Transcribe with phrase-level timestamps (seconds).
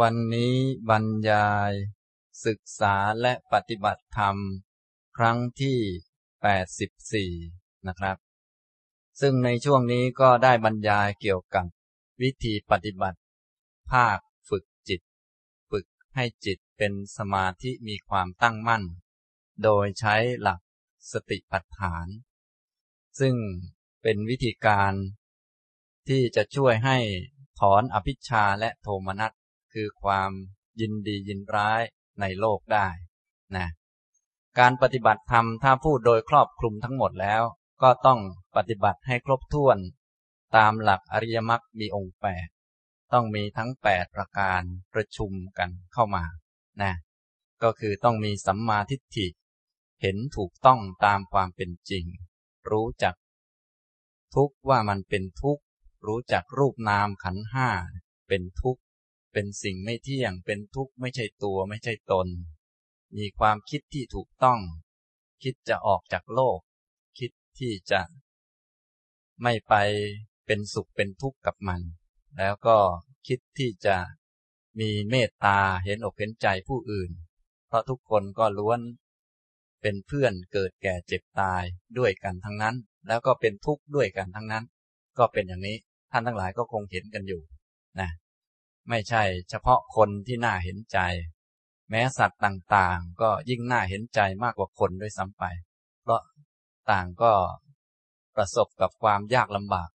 [0.00, 0.54] วันนี้
[0.90, 1.72] บรรยาย
[2.46, 4.36] ศึกษาและปฏิบัติธรรม
[5.16, 8.16] ครั้งที่ 84 นะครับ
[9.20, 11.66] ซึ่งในช่วงนี้ก็ได้บรรยายเกี่ยวกับ
[12.22, 13.18] วิธีปฏิบัติ
[13.90, 14.18] ภาค
[14.48, 15.00] ฝึกจิต
[15.70, 18.82] ฝึกให้จิตเป็นสมาธิมีความตั้งมั่น
[19.62, 20.60] โดยใช้หลัก
[21.12, 22.06] สติปัฏฐาน
[23.20, 23.34] ซึ่ง
[24.02, 24.92] เป็นวิธีการ
[26.08, 26.98] ที่จะช่วยให้
[27.60, 29.32] ถอนอภิชาและโทมนัส
[29.74, 30.30] คือความ
[30.80, 31.82] ยินดียินร้าย
[32.20, 32.88] ในโลกได้
[33.56, 33.66] นะ
[34.58, 37.42] การปฏิบัติธรรมถ้าพูดโดยครอบคลุมทั้งหมดแล้ว
[37.82, 38.20] ก็ต้อง
[38.56, 39.78] ปฏิบัติให้ครบถ้วน
[40.56, 42.48] ตามหลักอริยมรรคมีองค์แปด
[43.12, 44.62] ต้องมีทั้งแปดประการ
[44.94, 46.24] ประชุมกันเข้ามา
[46.82, 46.92] นะ
[47.62, 49.26] ก็คือต้องมีสัมมาทิฏฐิ
[50.00, 52.04] เห็นถูกต้องตามความเป็นจริง
[52.70, 53.14] รู้จัก
[54.34, 55.58] ทุกว่ามันเป็นทุก
[56.06, 57.68] รู้จักรูปนามขันห้า
[58.28, 58.82] เป็นทุกข์
[59.32, 62.28] เป็นสิ่งไม่เที่ยง เป็นทุกข์ไม่ใช่ตัวไม่ใช่ตน
[63.16, 64.60] มีความคิดที่ถูกต้อง
[65.42, 66.58] คิดจะออกจากโลก
[67.18, 68.00] คิดที่จะ
[69.42, 69.74] ไม่ไป
[70.46, 71.80] เป็นสุขเป็นทุกข์กับมัน
[72.38, 72.76] แล้วก็
[73.26, 73.96] คิดที่จะ
[74.80, 77.10] มีเมตตาเห็นอกเห็นใจผู้อื่น
[77.68, 78.80] เพราะทุกคนก็ล้วน
[79.82, 81.62] เป็นเพื่อนเกิดแก่เจ็บตาย
[81.98, 82.76] ด้วยกันทั้งนั้น
[83.08, 84.64] แล้วก็เป็นทุกข์ด้วยกันทั้งนั้น
[85.18, 85.76] ก็เป็นอย่างนี้
[86.10, 87.42] ท่านทั้งหลายก็คงเห็นกันอยู่
[88.00, 88.10] นะ
[88.88, 90.98] ไม่ใช่เฉพาะคนที่น่าเห็นใจ
[91.90, 95.44] แม้สัตว์ต่างๆ ก็ยิ่งน่าเห็นใจมากกว่าคนด้วยซ้ำไป
[96.02, 96.20] เพราะ
[96.90, 97.32] ต่างก็
[98.36, 99.90] ประสบกับความยากลำบาก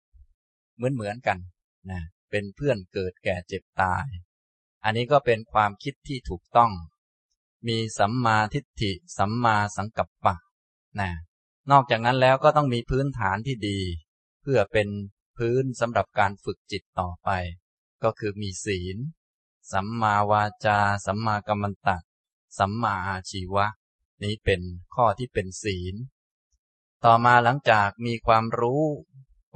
[0.76, 1.38] เหมือนๆกัน
[1.90, 4.06] นะเป็นเพื่อนเกิดแก่เจ็บตาย
[4.84, 6.72] อันนี้ก็เป็นความคิดที่ถูกต้อง
[7.68, 10.36] มีสัมมาทิฏฐิ สัมมาสังกัปปะ
[11.00, 11.10] นะ
[11.70, 13.78] นอกจากนั้นแล้วก็ต้องมีพื้นฐานที่ดี
[14.42, 14.88] เพื่อเป็น
[15.38, 17.30] พื้นสำหรับการฝึกจิตต่อไป
[18.02, 18.96] ก็คือมีศีล
[19.72, 21.96] สัมมาวาจา สัมมากัมมันตะ
[22.58, 23.66] สัมมาอาชีวะ
[24.22, 24.60] นี้เป็น
[24.94, 25.94] ข้อที่เป็นศีล
[27.04, 28.82] ต่อมาหลังจากมีความรู้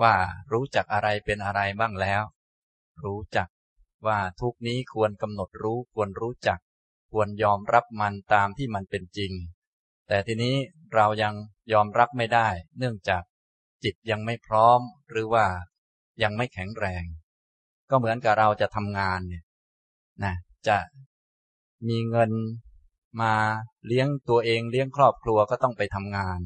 [0.03, 0.15] ว่า
[0.53, 2.23] รู้จักอะไรเป็นอะไรบ้างแล้ว
[3.05, 3.49] รู้จัก
[4.07, 6.59] ว่าทุกนี้ควรกำหนดรู้ควรรู้จัก
[7.11, 9.33] ควรยอมรับมันตามที่มันเป็นจริง
[10.09, 10.57] แต่ทีนี้
[10.95, 11.35] เรายัง
[11.73, 13.23] ยอมรับไม่ได้ เนื่องจาก
[13.85, 15.47] จิตยังไม่พร้อมหรือว่า
[16.23, 17.05] ยังไม่แข็งแรง
[17.91, 19.45] ก็เหมือนกับเราจะทำงานเนี่ย
[20.25, 20.35] นะ
[20.69, 20.79] จะ
[21.89, 22.31] มีเงิน
[23.21, 23.33] มา
[23.87, 26.41] เลี้ยงตัวเองเลี้ยงครอบครัวก็ต้องไปทำงาน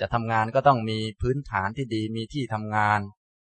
[0.00, 3.00] จะทำงานก็ต้องมีพื้นฐานที่ดีมีที่ทำงาน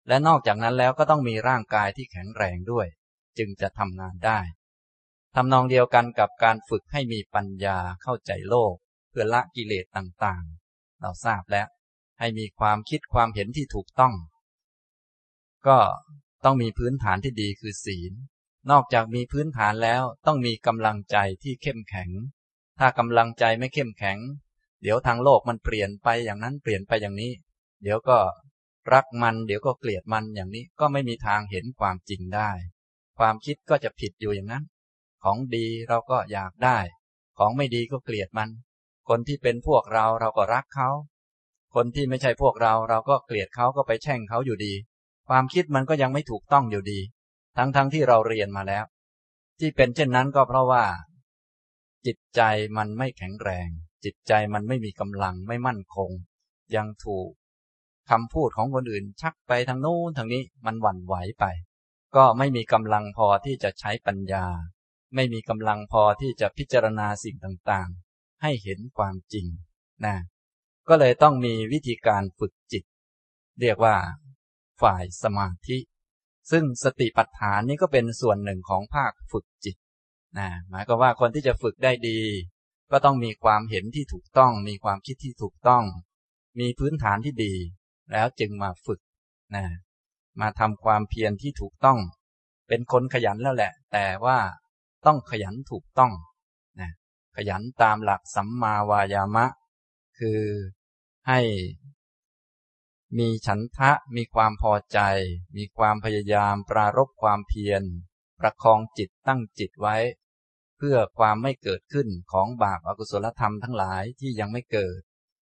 [0.09, 2.86] และนอกจากนั้นแล้วก็ต้องมีร่างกายที่แข็งแรงด้วย
[3.38, 4.38] จึงจะทำงานได้
[5.36, 8.75] ทำนองเดียวกันกับการฝึกให้มีปัญญาเข้าใจโลก
[9.10, 11.66] เพื่อละกิเลสต่างๆ เราทราบแล้ว
[12.19, 14.15] ให้มีความคิดความเห็นที่ถูกต้อง
[15.66, 15.78] ก็
[16.47, 18.12] ต้องมีพื้นฐานที่ดีคือศีล
[18.71, 22.11] นอกจากมีพื้นฐานแล้วต้องมีกำลังใจที่เข้มแข็ง
[22.79, 24.19] ถ้ากำลังใจไม่เข้มแข็ง
[24.83, 27.33] เดี๋ยวทางโลกมันเปลี่ยนไปอย่างนั้นเปลี่ยนไปอย่างนี้
[27.83, 28.19] เดี๋ยวก็
[28.93, 32.51] รักมัน เดี๋ยวก็เกลียดมันอย่างนี้ก็ไม่มีทางเห็นความจริงได้
[33.19, 34.65] ความคิดก็จะผิดอยู่อย่างนั้น
[35.23, 36.78] ของดีเราก็อยากได้
[37.39, 38.51] ของไม่ดีก็เกลียดมัน
[39.09, 40.91] คนที่เป็นพวกเราเราก็รักเขา
[41.75, 44.75] คนที่ไม่ใช่พวกเราเราก็เกลียดเขาก็ไปแช่งเขาอยู่ดี
[45.28, 47.00] ความคิดมันก็ยังไม่ถูกต้องอยู่ดี
[47.56, 48.84] ทั้งๆทที่เราเรียนมาแล้ว
[49.59, 50.84] ที่เป็นเช่นนั้นก็เพราะว่า
[52.06, 52.41] จิตใจ
[52.76, 53.69] มันไม่แข็งแรง
[54.04, 56.10] จิตใจมันไม่มีกำลังไม่มั่นคง
[56.76, 57.31] ยังถูก
[58.10, 61.44] คำพูดของคนอื่น ชักไปทางโน้นทางนี้มันหวั่นไหวไป
[62.16, 64.47] ก็ไม่มีกำลังพอที่จะใช้ปัญญา
[65.15, 69.47] ไม่มีกำลังพอที่จะพิจารณาสิ่งต่างๆ ให้เห็นความจริง
[70.04, 70.16] นะ
[70.88, 72.84] ก็เลยต้องมีวิธีการฝึกจิต
[73.60, 73.97] เรียกว่า
[74.82, 75.78] ฝ่ายสมาธิ
[76.50, 79.76] ซึ่งสติปัฏฐานนี้ก็เป็นส่วนหนึ่งของภาคฝึกจิต
[80.38, 82.20] นะหมายก็ว่าคนที่จะฝึกได้ดี
[82.92, 85.84] ก็ต้องมีความเห็นที่ถูกต้อง มีความคิดที่ถูกต้อง
[86.60, 87.54] มีพื้นฐานที่ดี
[88.12, 89.00] แล้วจึงมาฝึก
[89.56, 89.65] นะ
[90.41, 91.98] มาทำความเพียรที่ถูกต้อง
[92.69, 94.39] เป็นคนขยันแล้วแหละ แต่ว่า
[95.06, 96.12] ต้องขยันถูกต้อง
[96.80, 96.91] นะ
[97.36, 99.47] ขยันตามหลักสัมมาวายามะ
[100.18, 100.41] คือ
[101.28, 101.41] ให้
[103.18, 104.98] มีฉันทะมีความพอใจ
[105.56, 107.82] มีความพยายามปรารบความเพียร
[108.41, 109.97] ประคองจิตตั้งจิตไว้
[110.78, 115.00] เพื่อความไม่เกิดขึ้นของบาปอากุศลธรรมทั้งหลายที่ยังไม่เกิด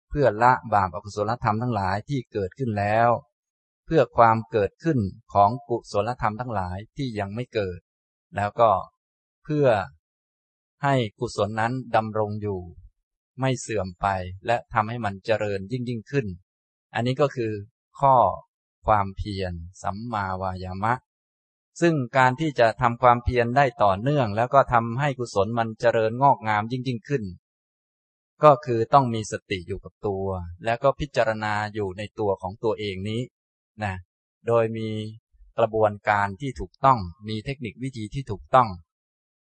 [0.10, 3.10] เพื่อละบาปอากุศลธรรมทั้งหลายที่เกิดขึ้นแล้ว
[3.86, 5.00] เพื่อความเกิดขึ้น
[5.34, 7.80] ของกุศลธรรมทั้งหลายที่ยังไม่เกิด
[8.36, 8.72] แล้วก็
[9.44, 9.68] เพื่อ
[10.84, 12.60] ให้กุศลนั้นดำรงอยู่
[13.40, 14.08] ไม่เสื่อมไป
[14.46, 16.28] และทำให้มันเจริญยิ่งยิ่งขึ้น
[16.98, 17.52] อันนี้ก็คือ
[18.00, 18.16] ข้อ
[18.86, 19.54] ความเพียร
[19.84, 20.94] สัมมาวายามะ
[21.82, 27.24] ซึ่งการที่จะทำความเพียรได้ต่อเนื่อง แล้วก็ทำให้กุศลมันเจริญงอกงามยิ่งยิ่งขึ้น
[28.44, 30.26] ก็คือต้องมีสติอยู่กับตัว
[30.66, 33.22] แล้วก็พิจารณาอยู่ในตัวของตัวเองนี้
[33.84, 33.94] นะ
[34.48, 34.90] โดยมี
[35.58, 38.70] กระบวนการที่ถูกต้องมีเทคนิควิธีที่ถูกต้อง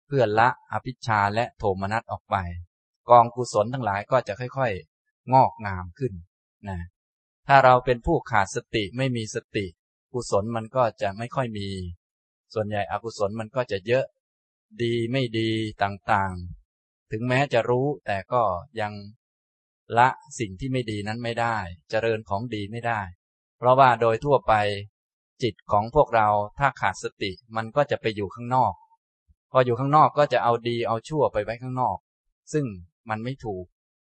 [0.07, 2.36] เพื่อละอภิชาและโทมนัสออกไป
[3.10, 6.13] กองกุศลทั้งหลายก็จะค่อยๆ งอกงามขึ้น
[6.68, 6.80] นะ
[7.51, 9.66] ถ้าเราเป็นผู้ขาดสติไม่มีสติ
[10.13, 11.68] กุศลมันก็จะไม่ค่อยมี
[12.54, 14.06] ส่วนใหญ่อกุศลมันก็จะเยอะ
[14.81, 15.50] ดีไม่ดี
[15.84, 18.44] ต่างๆ ถึงแม้จะรู้แต่ก็
[18.81, 18.94] ยัง
[19.98, 20.10] ละ
[20.40, 21.57] สิ่งที่ไม่ดีนั้นไม่ได้
[21.90, 23.01] เจริญของดีไม่ได้
[23.57, 24.54] เพราะว่าโดยทั่วไป
[25.44, 26.28] จิตของพวกเรา
[26.60, 28.74] ถ้าขาดสติมันก็จะไปอยู่ข้างนอก
[29.52, 31.98] พออยู่ข้างนอกก็จะเอาดีเอาชั่วไปไว้ข้างนอก
[32.54, 32.66] ซึ่ง
[33.10, 33.66] มันไม่ถูก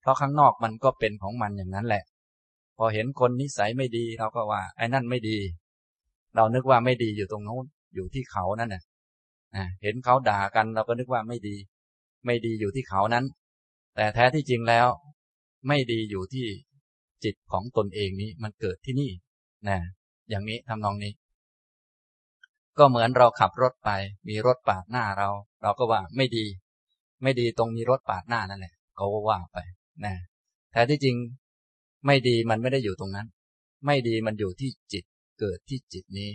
[0.00, 2.04] เพราะข้างนอกมันก็เป็นของมันอย่างนั้นแหละ
[2.76, 5.38] พอเห็นคนนิสัยไม่ดีเราก็ว่า ไอ้นั่นไม่ดี
[6.36, 7.64] เรานึกว่าไม่ดีอยู่ตรงโน้น
[7.94, 8.82] อยู่ที่เขานั่นน่ะ
[9.82, 11.56] เห็นเขาด่ากันเราก็นึกว่าไม่ดี
[12.26, 13.24] ไม่ดีอยู่ที่เขานั้น
[13.94, 14.86] แต่แท้ที่จริงแล้ว
[15.68, 16.46] ไม่ดีอยู่ที่
[17.24, 19.10] จิตของตนเองนี้มันเกิดที่นี่
[19.68, 19.78] นะ
[20.30, 21.12] อย่างนี้ทำนองนี้
[22.78, 23.90] ก็เหมือนเราขับรถไป
[24.28, 25.28] มีรถปาดหน้าเรา
[25.62, 26.46] เราก็ว่าไม่ดี
[27.22, 29.58] ไม่ดีตรงมีรถปาดหน้านั่นแหละเขาก็ว่าไป
[30.04, 30.14] นะ
[30.72, 31.16] แต่ที่จริง
[32.06, 33.28] ไม่ดีมันไม่ได้อยู่ตรงนั้น
[33.86, 35.04] ไม่ดีมันอยู่ที่จิต
[35.40, 36.30] เกิดที่จิตนี้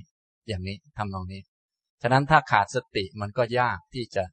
[0.47, 1.41] อย่างนี้ทำนองนี้
[2.01, 4.23] ฉะนั้นถ้าขาดสติมันก็ยากที่จะ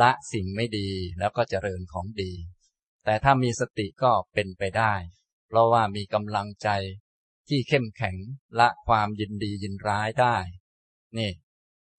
[0.00, 0.88] ละสิ่งไม่ดี
[1.18, 2.32] แล้วก็เจริญของดี
[3.04, 4.94] แต่ถ้ามีสติก็เป็นไปได้
[5.48, 6.68] เพราะว่ามีกำลังใจ
[7.48, 8.16] ที่เข้มแข็ง
[8.60, 10.36] ละความยินดียินร้ายได้
[11.18, 11.30] นี่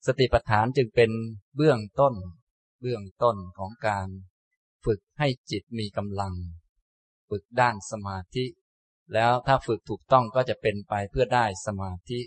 [0.06, 1.12] สติปัฏฐานจึงเป็น
[1.56, 2.16] เบื้องต้น
[2.82, 4.08] เบื้องต้นของการ
[4.86, 6.34] ฝึกให้จิตมีกำลัง
[7.30, 8.46] ฝึกด้านสมาธิ
[9.14, 12.20] แล้วถ้าฝึกถูกต้องก็จะเป็นไปเพื่อได้สมาธิ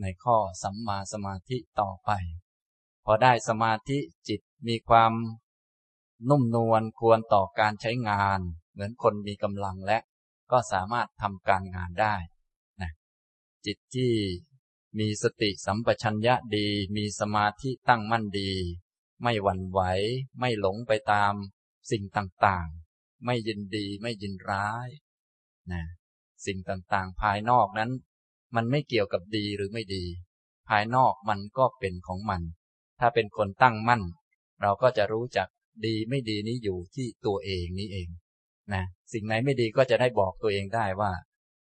[0.00, 2.10] ในข้อสัมมาสมาธิต่อไป
[3.04, 3.98] พอได้สมาธิ
[4.28, 5.12] จิตมีความ
[6.30, 8.40] นุ่มนวลควรต่อการใช้งาน
[8.72, 9.98] เหมือนคนมีกำลังและ
[10.52, 12.14] ก็สามารถทำการงานได้
[13.66, 14.12] จิตที่
[14.98, 18.52] มีสติสัมปชัญญะดี มีสมาธิตั้งมั่นดี
[19.22, 19.80] ไม่หวั่นไหว
[20.38, 21.34] ไม่หลงไปตาม
[21.90, 22.68] สิ่งต่าง
[23.26, 24.88] ไม่ยินดีไม่ยินร้าย
[25.72, 25.82] นะ
[26.46, 27.90] สิ่งต่างๆ ภายนอกนั้น
[28.56, 30.04] มันไม่เกี่ยวกับดีหรือไม่ดี
[30.68, 32.42] ภายนอกมันก็เป็นของมัน
[33.00, 34.02] ถ้าเป็นคนตั้งมั่น
[34.62, 35.48] เราก็จะรู้จัก
[35.86, 38.08] ดีไม่ดีนี้อยู่ที่ตัวเองนี้เอง
[38.74, 41.12] นะสิ่งไหนไม่ดีก็จะได้บอกตัวเองได้ว่า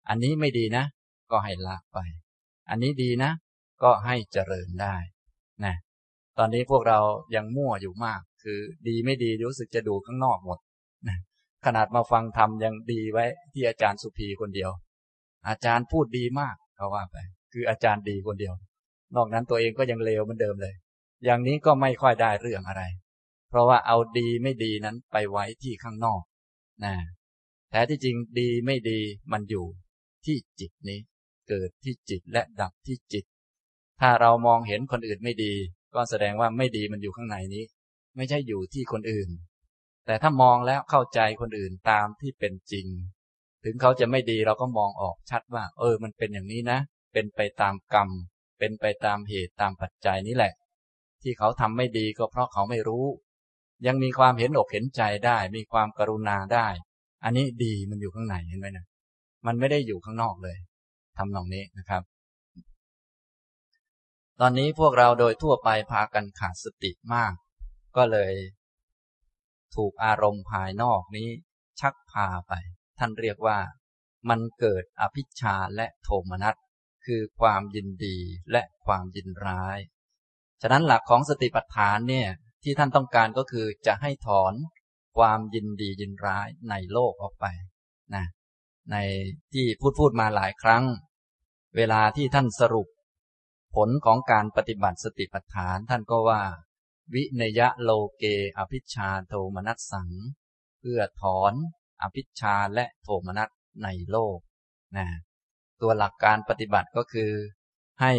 [0.10, 0.86] อันนี้ไม่ดีนะ
[1.32, 1.98] ก็ให้ละไป
[2.70, 3.32] อันนี้ดีนะ
[3.84, 4.96] ก็ให้เจริญได้
[5.66, 5.76] นะ
[6.38, 7.00] ตอนนี้พวกเรา
[7.36, 10.60] ยังมั่วอยู่มาก คือดีไม่ดีรู้สึกจะดูข้างนอกหมด
[11.66, 14.72] ขนาดมาฟังธรรมยังดีไว้ที่อาจารย์สุภีคนเดียว
[15.48, 17.18] อาจารย์พูดดีมากเขาว่าไป
[17.54, 18.54] คืออาจารย์ดีคนเดียว
[19.16, 20.76] นอกนั้นตัวเองก็ยังเลวเหมือนเดิมเลย
[21.26, 22.84] อย่างนี้ก็ไม่ค่อยได้เรื่องอะไร
[23.50, 26.22] เพราะว่าเอาดีไม่ดีนั้นไปไว้ที่ข้างนอก
[26.84, 26.94] นะ
[27.70, 29.00] แท้ที่จริงดีไม่ดี
[29.32, 29.66] มันอยู่
[30.26, 31.00] ที่จิตนี้
[31.50, 33.26] เกิดที่จิตและดับที่จิต
[34.02, 35.54] ถ้าเรามองเห็นคนอื่นไม่ดี
[35.96, 37.64] ก็แสดงว่าไม่ดีมันอยู่ข้างในนี้
[38.16, 39.30] ไม่ใช่อยู่ที่คนอื่น
[40.06, 42.88] แต่ถ้ามองแล้วเข้าใจคนอื่นตามที่เป็นจริง
[43.64, 46.80] ถึงเขาจะไม่ดีเราก็มองออกชัดว่า เออ มันเป็นอย่างนี้นะ
[47.14, 48.10] เป็นไปตามกรรม
[48.60, 50.54] เป็นไปตามเหตุตามปัจจัยนี้แหละ
[51.22, 53.06] ที่เขาทำไม่ดีก็เพราะเขาไม่รู้
[53.88, 56.68] ยังมีความเห็นอกเห็นใจได้ มีความกรุณาได้
[57.24, 58.86] อันนี้ดีมันอยู่ข้างในเห็นไหมนะ
[59.46, 60.58] มันไม่ได้อยู่ข้างนอกเลย
[61.18, 62.02] ทำนองนี้นะครับ
[64.40, 67.34] ตอนนี้พวกเราโดยทั่วไปพากันขาดสติมาก
[67.98, 68.34] ก็เลย
[69.76, 71.30] ถูกอารมณ์ภายนอกนี้
[71.80, 72.54] ชักพาไป
[73.00, 73.60] ท่านเรียกว่า
[74.30, 76.56] มันเกิดอภิชาและโทมนัส
[77.06, 78.18] คือความยินดี
[78.52, 79.78] และความยินร้าย
[80.62, 82.30] ฉะนั้นหลักของสติปัฏฐานเนี่ย
[82.64, 84.54] ที่ท่านต้องการก็คือจะให้ถอน
[85.18, 87.46] ความยินดียินร้ายในโลกออกไป
[88.16, 88.26] นะ
[88.92, 88.96] ใน
[89.54, 90.84] ที่พูดพูดมาหลายครั้ง
[91.76, 92.88] เวลาที่ท่านสรุป
[93.76, 96.42] ผลของการปฏิบัติสติปัฏฐานท่านก็ว่า
[97.14, 98.24] วิเนยะโลเก
[98.58, 100.10] อภิชาโทมนัสสัง
[100.80, 101.54] เพื่อถอน
[102.02, 103.50] อภิชาและโทมนัส
[103.84, 104.40] ในโลก
[104.98, 105.08] นะ
[105.82, 107.32] ตัวหลักการปฏิบัติก็คือ
[108.02, 108.14] ให้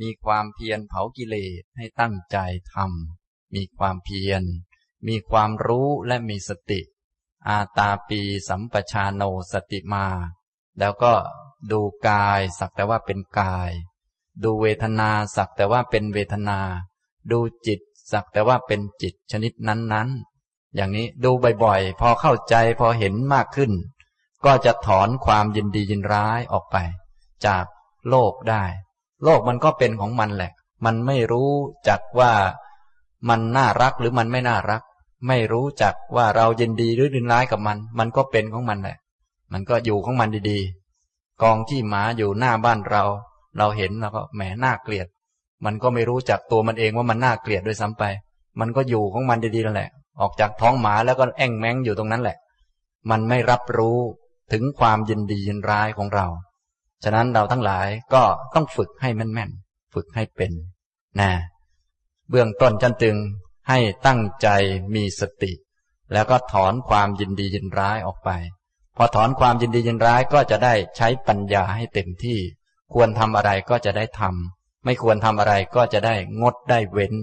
[0.00, 2.38] มีความเพียรเผากิเลสให้ตั้งใจ
[2.72, 4.42] ทำมีความเพียร
[5.08, 6.80] มีความรู้และมีสติ
[7.48, 10.06] อาตาปีสัมปชาโนสติมา
[10.78, 11.14] แล้วก็
[11.70, 13.70] ดูกายสักแต่ว่าเป็นกาย
[14.42, 16.60] ดูเวทนาสักแต่ว่าเป็นเวทนา
[17.30, 17.80] ดูจิต
[18.12, 21.30] สักแต่ว่าเป็นจิตชนิดนั้นๆ อย่างนี้ดู
[21.64, 23.72] บ่อยๆ พอเข้าใจพอเห็นมากขึ้น
[24.44, 26.76] ก็จะถอนความยินดียินร้ายออกไป
[27.46, 27.64] จาก
[28.08, 28.64] โลกได้
[29.24, 30.52] โลกมันก็เป็นของมันแหละ
[30.84, 31.50] มันไม่รู้
[31.88, 32.32] จักว่า
[33.28, 34.82] มันน่ารักหรือมันไม่น่ารัก
[35.28, 38.96] ไม่รู้จักว่าเรายินดีหรือดินร้ายกับมัน มันก็เป็นของมันแหละ
[39.52, 43.04] มันก็อยู่ของมันดีๆ กองที่หมาอยู่หน้าบ้านเรา
[43.58, 45.06] เราเห็นเราก็แหมน่าเกลียด
[45.64, 48.04] มันก็ไม่รู้จักตัวมันเองว่ามันน่าเกลียดด้วยซ้ำไป
[48.60, 52.36] มันก็อยู่ของมันดีๆนั่นแหละ ออกจากท้องหมาแล้วก็แอ่งแมงอยู่ตรงนั้นแหละ
[53.10, 53.98] มันไม่รับรู้
[54.52, 56.26] ถึงความยินดียินร้ายของเรา
[57.04, 58.22] ฉะนั้นเราทั้งหลายก็
[58.54, 60.52] ต้องฝึกให้แม่นๆ ฝึกให้เป็น
[61.20, 61.30] นะ
[62.30, 63.16] เบื้องต้นจันตึง
[63.68, 64.48] ให้ตั้งใจ
[64.94, 65.52] มีสติ
[66.12, 68.30] แล้วก็ถอนความยินดียินร้ายออกไป
[68.96, 72.38] พอถอนความยินดียินร้ายก็จะได้ใช้ปัญญาให้เต็มที่
[72.92, 74.55] ควรทำอะไรก็จะได้ทำ
[74.86, 77.14] ไม่ควรทำอะไรก็จะได้งดได้เว้น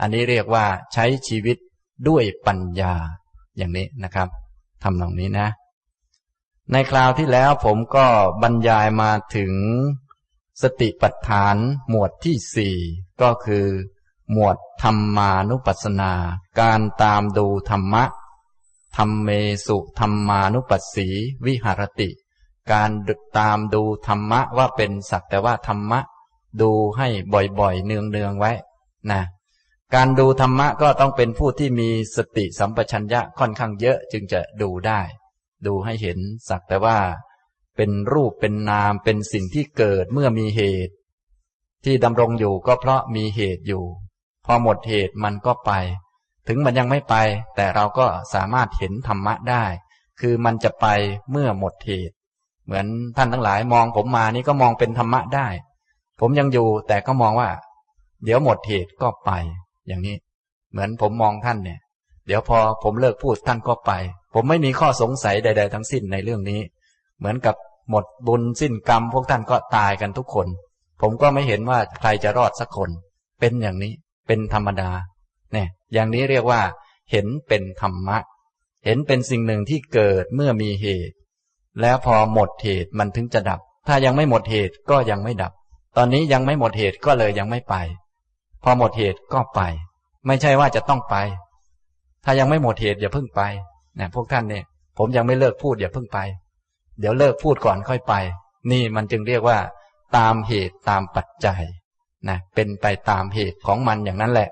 [0.00, 1.56] อันนี้เรียกว่าใช้ชีวิต
[2.08, 2.94] ด้วยปัญญา
[3.56, 4.28] อย่างนี้นะครับ
[4.82, 5.48] ทำตรงนี้นะ
[6.72, 8.06] ในคราวที่แล้วผมก็
[8.42, 9.52] บรรยายมาถึง
[10.62, 11.56] สติปัฏฐาน
[11.88, 12.76] หมวดที่สี่
[13.22, 13.66] ก็คือ
[14.32, 16.12] หมวดธรรมานุปัสสนา
[16.60, 18.04] การตามดูธรรมะ
[18.96, 19.28] ธรรมเม
[19.66, 21.08] สุธรรมานุปัสสี
[21.46, 22.08] วิหารติ
[22.72, 26.00] การดึกตามดูธรรมะว่าเป็นสักแต่ว่าธรรมะ
[26.62, 27.08] ดูให้
[27.60, 28.52] บ่อยๆ เนืองๆไว้
[29.10, 29.22] นะ
[29.94, 35.00] การดูธรรมะก็ต้องเป็นผู้ที่มีสติสัมปชัญญะค่อนข้างเยอะจึงจะดูได้
[35.66, 36.98] ดูให้เห็นสักแต่ว่า
[37.76, 40.94] เป็นรูปเป็นนามเป็นสิ่งที่เกิดเมื่อมีเหตุ
[41.84, 43.84] ที่ดำรงอยู่ก็เพราะมีเหตุอยู่
[44.44, 45.70] พอหมดเหตุมันก็ไป
[46.48, 47.14] ถึงมันยังไม่ไป
[47.56, 49.64] แต่เราก็สามารถเห็นธรรมะได้
[50.20, 50.86] คือมันจะไป
[51.30, 52.14] เมื่อหมดเหตุ
[52.64, 52.86] เหมือน
[53.16, 55.46] ท่านทั้งหลายมองผมมานี่ก็มองเป็นธรรมะได้
[56.20, 57.50] ผมยังอยู่แต่ก็มองว่า
[58.24, 59.30] เดี๋ยวหมดเหตุก็ไป
[59.86, 60.16] อย่างนี้
[60.70, 61.80] เหมือนผมมองท่านเนี่ย
[62.26, 63.92] เดี๋ยวพอผมเลิกพูดท่านก็ไป
[64.34, 66.60] ผมไม่มีข้อสงสัยใด ๆ ทั้งสิ้นในเรื่องนี้
[67.18, 67.56] เหมือนกับ
[67.90, 70.48] หมดบุญสิ้นกรรม พวกท่านก็ตายกันทุกคน
[71.00, 72.90] ผมก็ไม่เห็นว่าใครจะรอดสักคน
[73.40, 73.92] เป็นอย่างนี้
[74.26, 74.90] เป็นธรรมดา
[75.52, 76.60] เนี่ย อย่างนี้เรียกว่า
[77.10, 78.18] เห็นเป็นธรรมะ
[78.84, 81.16] เห็นเป็นสิ่งหนึ่งที่เกิดเมื่อมีเหตุ
[81.80, 85.52] แล้วพอหมดเหตุมันถึงจะดับ ถ้ายังไม่หมดเหตุก็ยังไม่ดับ
[85.96, 87.74] ตอนนี้ยังไม่หมดเหตุก็เลยยังไม่ไป
[88.62, 89.60] พอหมดเหตุก็ไป
[90.26, 91.16] ไม่ใช่ว่าจะต้องไป
[92.24, 93.40] ถ้ายังไม่หมดเหตุอย่าเพิ่งไป
[93.98, 94.64] นะพวกท่านเนี่ย
[94.98, 96.18] ผมยังไม่เลิกพูดอย่าเพิ่งไป
[97.00, 98.14] เดี๋ยวเลิกพูดก่อนค่อยไป
[98.70, 99.58] นี่มันจึงเรียกว่า
[100.16, 101.62] ตามเหตุตามปัจจัย
[102.28, 104.48] นะเป็นไปตามเหตุของมันอย่างนั้นแหละ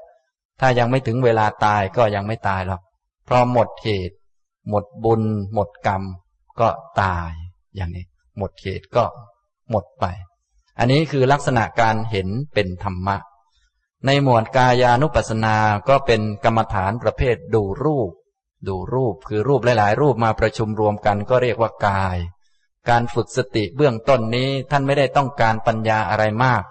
[0.60, 2.80] ถ้ายังไม่ถึงเวลาตายก็ยังไม่ตายหรอก
[3.24, 4.16] เพราะหมดเหตุ
[4.68, 5.22] หมดบุญ
[5.54, 6.02] หมดกรรม
[6.60, 6.68] ก็
[7.02, 7.30] ตาย
[7.76, 8.04] อย่างนี้
[8.38, 9.04] หมดเหตุก็
[9.70, 10.04] หมดไป
[10.78, 13.16] อันนี้คือลักษณะการเห็นเป็นธรรมะ
[14.06, 15.56] ในหมวดกายานุปัสสนา
[15.88, 18.11] ก็เป็นกรรมฐานประเภทดูรูป
[18.68, 22.18] ดูรูปคือรูปหลาย ๆ รูปมาประชุมรวมกันก็เรียกว่ากาย
[22.88, 26.62] การฝึกสติเบื้องต้นนี้ท่านไม่ได้ต้องการปัญญาอะไรมาก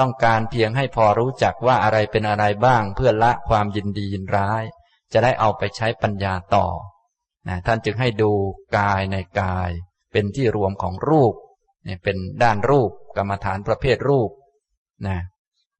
[0.00, 4.64] ต้องการเพียงให้พอรู้จักว่าอะไรเป็นอะไรบ้าง เพื่อละความยินดียินร้าย
[5.12, 6.66] จะได้เอาไปใช้ปัญญาต่อ
[7.48, 8.32] นะท่านจึงให้ดู
[8.78, 9.70] กายในกาย
[10.12, 11.34] เป็นที่รวมของรูป
[11.84, 14.30] เนี่ยเป็นด้านรูป กรรมฐานประเภทรูป
[15.06, 15.18] นะ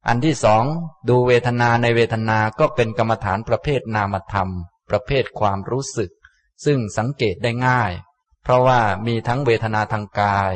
[0.07, 0.63] อันที่สอง
[1.09, 4.49] ดูเวทนาในเวทนาก็เป็นกรรมฐานประเภทนามธรรม
[4.89, 6.11] ประเภทความรู้สึก
[6.65, 7.91] ซึ่งสังเกตได้ง่าย
[8.43, 10.53] เพราะว่ามีทั้งเวทนาทางกาย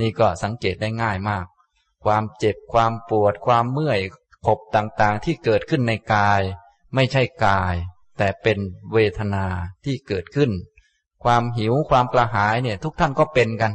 [0.00, 1.46] นี่ก็สังเกตได้ง่ายมาก
[2.04, 4.00] ความเจ็บความปวด ความเมื่อย
[4.46, 6.40] ขบต่างๆที่เกิดขึ้นในกาย
[6.94, 7.74] ไม่ใช่กาย
[8.18, 8.58] แต่เป็น
[8.92, 9.44] เวทนา
[9.84, 10.50] ที่เกิดขึ้น
[11.24, 13.72] ความหิวความกระหายเนี่ยทุกท่านก็เป็นกัน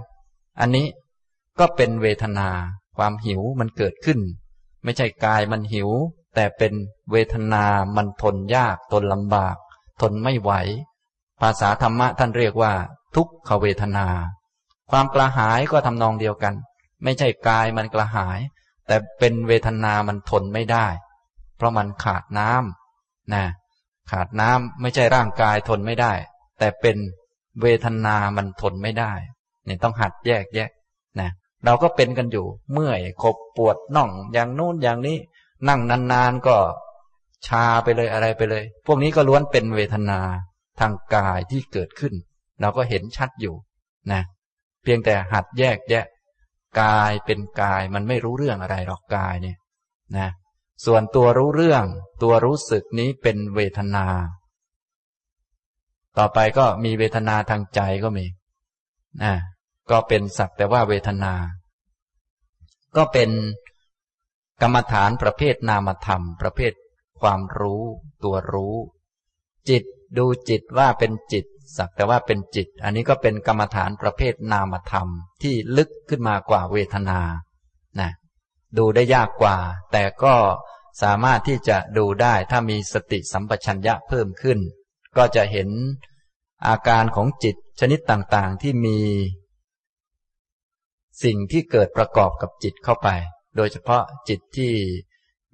[0.59, 0.85] อันนี้
[1.59, 2.49] ก็เป็นเวทนา
[2.97, 4.19] ความหิวมันเกิดขึ้น
[4.83, 5.89] ไม่ใช่กายมันหิว
[6.35, 6.73] แต่เป็น
[7.11, 9.55] เวทนามันทนยากทนลำบาก
[10.01, 10.51] ทนไม่ไหว
[11.41, 12.73] ภาษาธรรมะท่านเรียกว่า
[13.15, 14.07] ทุกขเวทนา
[14.91, 16.53] ความกระหายก็ทำนองเดียวกัน
[17.03, 18.39] ไม่ใช่กายมันกระหาย
[18.87, 20.87] แต่เป็นเวทนามันทนไม่ได้
[21.57, 23.43] เพราะมันขาดน้ำนะ
[24.11, 26.13] ขาดน้ำไม่ใช่ร่างกายทนไม่ได้
[26.59, 26.97] แต่เป็น
[27.61, 29.13] เวทนามันทนไม่ได้
[29.65, 30.81] เนี่ยต้องหัดแยกแยะนะ
[31.65, 35.17] เราก็เป็นกันอยู่ เมื่อยขบปวดน่องอย่างนู้นอย่างนี้
[35.67, 36.57] นั่งนานๆก็
[37.47, 40.19] ชาไปเลยอะไรไปเลย พวกนี้ก็ล้วนเป็นเวทนา
[40.79, 42.13] ทางกายที่เกิดขึ้น
[42.61, 43.55] เราก็เห็นชัดอยู่
[44.11, 44.21] นะ
[44.83, 46.05] เพียงแต่หัดแยกแยะ
[46.81, 49.57] กายเป็นกายมันไม่รู้เรื่องอะไรหรอกกายเนี่ย
[50.17, 50.29] นะ
[50.85, 51.85] ส่วนตัวรู้เรื่อง
[52.23, 54.05] ตัวรู้สึกนี้เป็นเวทนา
[56.17, 58.25] ต่อไปก็มีเวทนาทางใจก็มี
[59.23, 59.33] นะ
[59.91, 61.33] ก็เป็นสักแต่ว่าเวทนา
[62.95, 63.29] ก็เป็น
[64.61, 66.73] กรรมฐานประเภทนามธรรม ประเภท
[67.21, 67.83] ความรู้
[68.23, 68.75] ตัวรู้
[69.69, 69.83] จิต
[70.17, 71.45] ดูจิตว่าเป็นจิต
[71.77, 75.07] สักแต่ว่าเป็นจิต อันนี้ก็เป็นกรรมฐานประเภทนามธรรม
[75.41, 77.19] ที่ลึกขึ้นมากว่าเวทนา
[77.99, 78.11] นะ
[78.77, 79.57] ดูได้ยากกว่า
[79.91, 80.35] แต่ก็
[81.01, 84.59] สามารถที่จะดูได้ถ้ามีสติสัมปชัญญะเพิ่มขึ้น
[85.17, 85.69] ก็จะเห็น
[86.67, 88.99] อาการของจิตชนิดต่างๆที่มี
[91.23, 93.09] สิ่งที่เกิดประกอบกับจิตเข้าไป
[93.55, 94.73] โดยเฉพาะจิตที่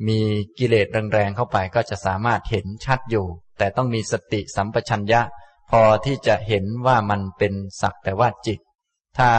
[0.07, 0.19] มี
[0.59, 3.25] กิเลสแรงๆเข้าไปก็จะสามารถเห็นชัดอยู่
[3.57, 5.21] แต่ต้องมีสติสัมปชัญญะ
[5.71, 8.59] พอที่จะเห็นว่ามันเป็นสักแต่ว่าจิต
[9.17, 9.29] ถ้า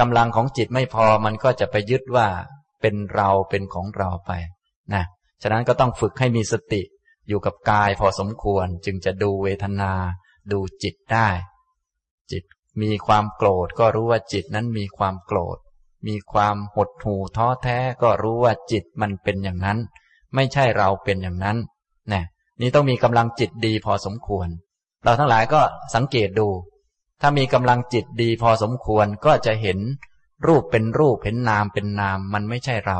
[0.00, 2.28] กำลังของจิตไม่พอมันก็จะไปยึดว่า
[2.80, 4.32] เป็นเราเป็นของเราไป
[4.94, 5.04] นะ
[5.42, 6.82] ฉะนั้นก็ต้องฝึกให้มีสติ
[7.28, 9.92] อยู่กับกายพอสมควรจึงจะดูเวทนา
[10.52, 11.28] ดูจิตได้
[12.32, 12.44] จิต
[12.82, 15.58] มีความโกรธก็รู้ว่าจิตนั้นมีความโกรธ
[16.06, 19.78] มีความหดหู่ท้อแท้ก็รู้ว่าจิตมันเป็นอย่างนั้น
[20.34, 21.56] ไม่ใช่เราเป็นอย่างนั้น
[22.12, 22.22] นะ
[22.60, 24.48] นี่ต้องมีกำลังจิตดีพอสมควร
[25.04, 25.60] เราทั้งหลายก็
[25.94, 26.48] สังเกตดู
[27.20, 29.78] ถ้ามีกำลังจิตดีพอสมควรก็จะเห็น
[30.46, 32.98] รูปเป็นรูปเห็นนามเป็นนาม มันไม่ใช่เรา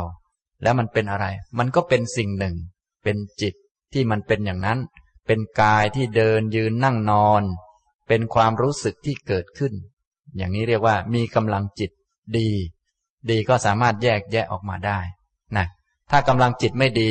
[0.62, 1.26] แล้วมันเป็นอะไร
[1.58, 2.54] มันก็เป็นสิ่งหนึ่ง
[3.04, 3.54] เป็นจิต
[3.92, 4.78] ที่มันเป็นอย่างนั้น
[5.26, 7.42] เป็นกายที่เดินยืนนั่งนอน
[8.08, 9.72] เป็นความรู้สึกที่เกิดขึ้น
[10.36, 11.90] อย่างนี้เรียกว่ามีกำลังจิต
[12.38, 12.48] ดี
[13.30, 14.98] ดีก็สามารถแยกแยะออกมาได้
[15.56, 15.66] นะ
[16.10, 17.10] ถ้ากำลังจิตไม่ดี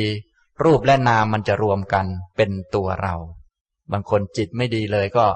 [0.64, 3.14] รูปและนามมันจะรวมกันเป็นตัวเรา
[3.92, 5.26] บางคนจิตไม่ดีเลยก็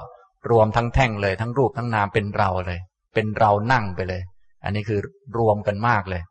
[0.51, 2.79] รวมทั้งแท่งเลย ทั้งรูปทั้งนามเป็นเราเลย
[3.13, 4.21] เป็นเรานั่งไปเลย
[4.63, 4.99] อันนี้คือ
[5.37, 6.23] รวมกันมากเลย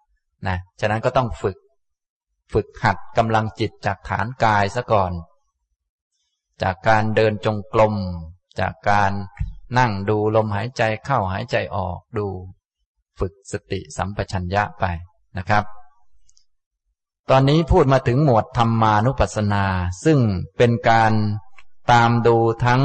[0.48, 1.56] นะฉะนั้นก็ต้องฝึก
[2.52, 5.12] ฝึกหัดกำลังจิตจากฐานกายซะก่อน
[6.62, 7.94] จากการเดินจงกรม
[8.60, 9.12] จากการ
[9.78, 12.26] นั่งดูลมหายใจเข้าหายใจออกดู
[13.18, 14.84] ฝึกสติสัมปชัญญะไป
[15.36, 15.64] นะครับ
[17.30, 19.64] ตอนนี้พูดมาถึงหมวดธรรมานุปัสสนา
[20.04, 20.18] ซึ่ง
[20.56, 21.12] เป็นการ
[21.92, 22.82] ตามดูทั้ง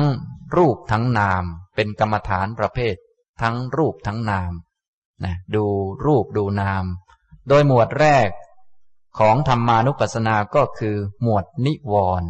[0.58, 1.44] รูปทั้งนาม
[1.76, 2.96] เป็นกรรมฐานประเภท
[3.42, 4.52] ทั้งรูปทั้งนาม
[5.24, 5.66] นะดู
[6.06, 6.86] รูปดูนาม
[7.48, 8.30] โดยหมวดแรก
[9.20, 12.30] ของธรรมานุปัสสนาก็คือหมวดนิวรณ์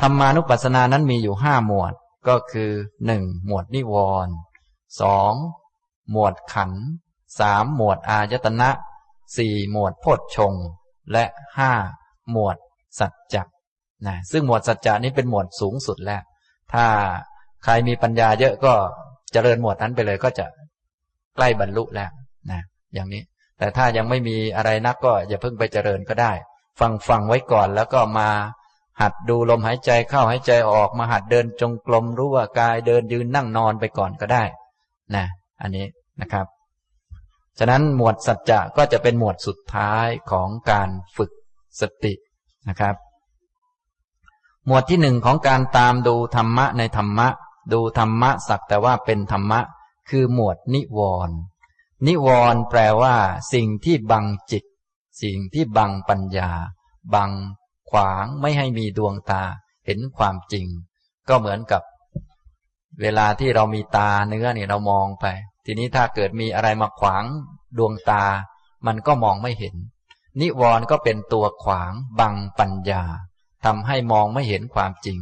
[0.00, 1.94] ธรรมานุปัสสนานั้นมีอยู่ห้าหมวด
[2.28, 2.70] ก็คือ
[3.06, 3.94] หนึ่งหมวดนิว
[4.26, 4.34] รณ์
[5.00, 5.32] สอง
[6.10, 6.72] หมวดขัน
[7.40, 8.70] สามหมวดอายตนะ
[9.36, 10.54] สี่หมวดโพชฌง
[11.12, 11.24] และ
[11.58, 11.72] ห้า
[12.30, 12.56] หมวด
[12.98, 13.42] สัจจะ
[14.06, 16.22] นะซึ่งหมวดสัจจะนี้เป็นหมวดสูงสุดแล้ว
[16.72, 16.86] ถ้า
[17.64, 18.74] ใครมีปัญญาเยอะก็
[19.32, 20.46] เจริญหมวดนั้นไปเลยก็จะ
[21.36, 22.10] ใกล้บรรลุแล้ว
[22.50, 22.60] นะ
[22.94, 23.22] อย่างนี้
[23.58, 26.32] แต่ถ้ายังไม่มีอะไรนักก็อย่าเพิ่งไปเจริญก็ได้
[26.80, 28.28] ฟังฟังไว้ก่อนแล้วก็มา
[29.00, 34.44] หัดดูลมหายใจเข้าหายใจออกมาหัดเดินจงกรมรู้ว่ากายเดินยืนนั่งนอนไปก่อนก็ได้
[35.14, 35.24] นะ
[35.60, 35.86] อันนี้
[36.20, 36.46] นะครับ
[37.58, 41.30] ฉะนั้นหมวดสัจจะก็จะเป็นหมวดสุดท้ายของการฝึก
[41.80, 42.14] สติ
[42.68, 42.94] นะครับ
[44.66, 47.28] หมวดที่หนึ่งของการตามดูธรรมะในธรรมะ
[47.72, 49.60] ดูธรรมะสักแต่ว่าเป็นธรรมะ
[50.08, 51.36] คือหมวดนิวรณ์
[52.06, 53.16] นิวรณ์แปลว่า
[53.52, 54.64] สิ่งที่บังจิต
[55.22, 56.50] สิ่งที่บังปัญญา
[57.14, 57.30] บัง
[57.90, 59.42] ขวางไม่ให้มีดวงตา
[59.86, 60.66] เห็นความจริง
[61.28, 61.82] ก็เหมือนกับ
[63.00, 65.26] เวลาที่เรามีตาเนื้อเนี่ยเรามองไป
[65.64, 67.24] ทีนี้ถ้าเกิดมีอะไรมาขวาง
[67.78, 68.24] ดวงตา
[68.86, 69.74] มันก็มองไม่เห็น
[70.40, 73.02] นิวรณ์ก็เป็นตัวขวางบังปัญญา
[73.64, 75.18] ทำให้มองไม่เห็นความจริง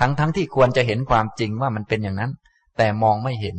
[0.00, 2.32] ทั้งทั้งที่ควรจะเห็นความจริงว่ามันเป็นอย่างนั้น
[2.76, 3.56] แต่มองไม่เห็น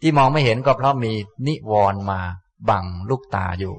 [0.00, 1.12] ที่มองไม่เห็นก็เพราะมี
[1.46, 2.20] นิวรณ์มา
[2.68, 3.74] บังลูกตาอยู่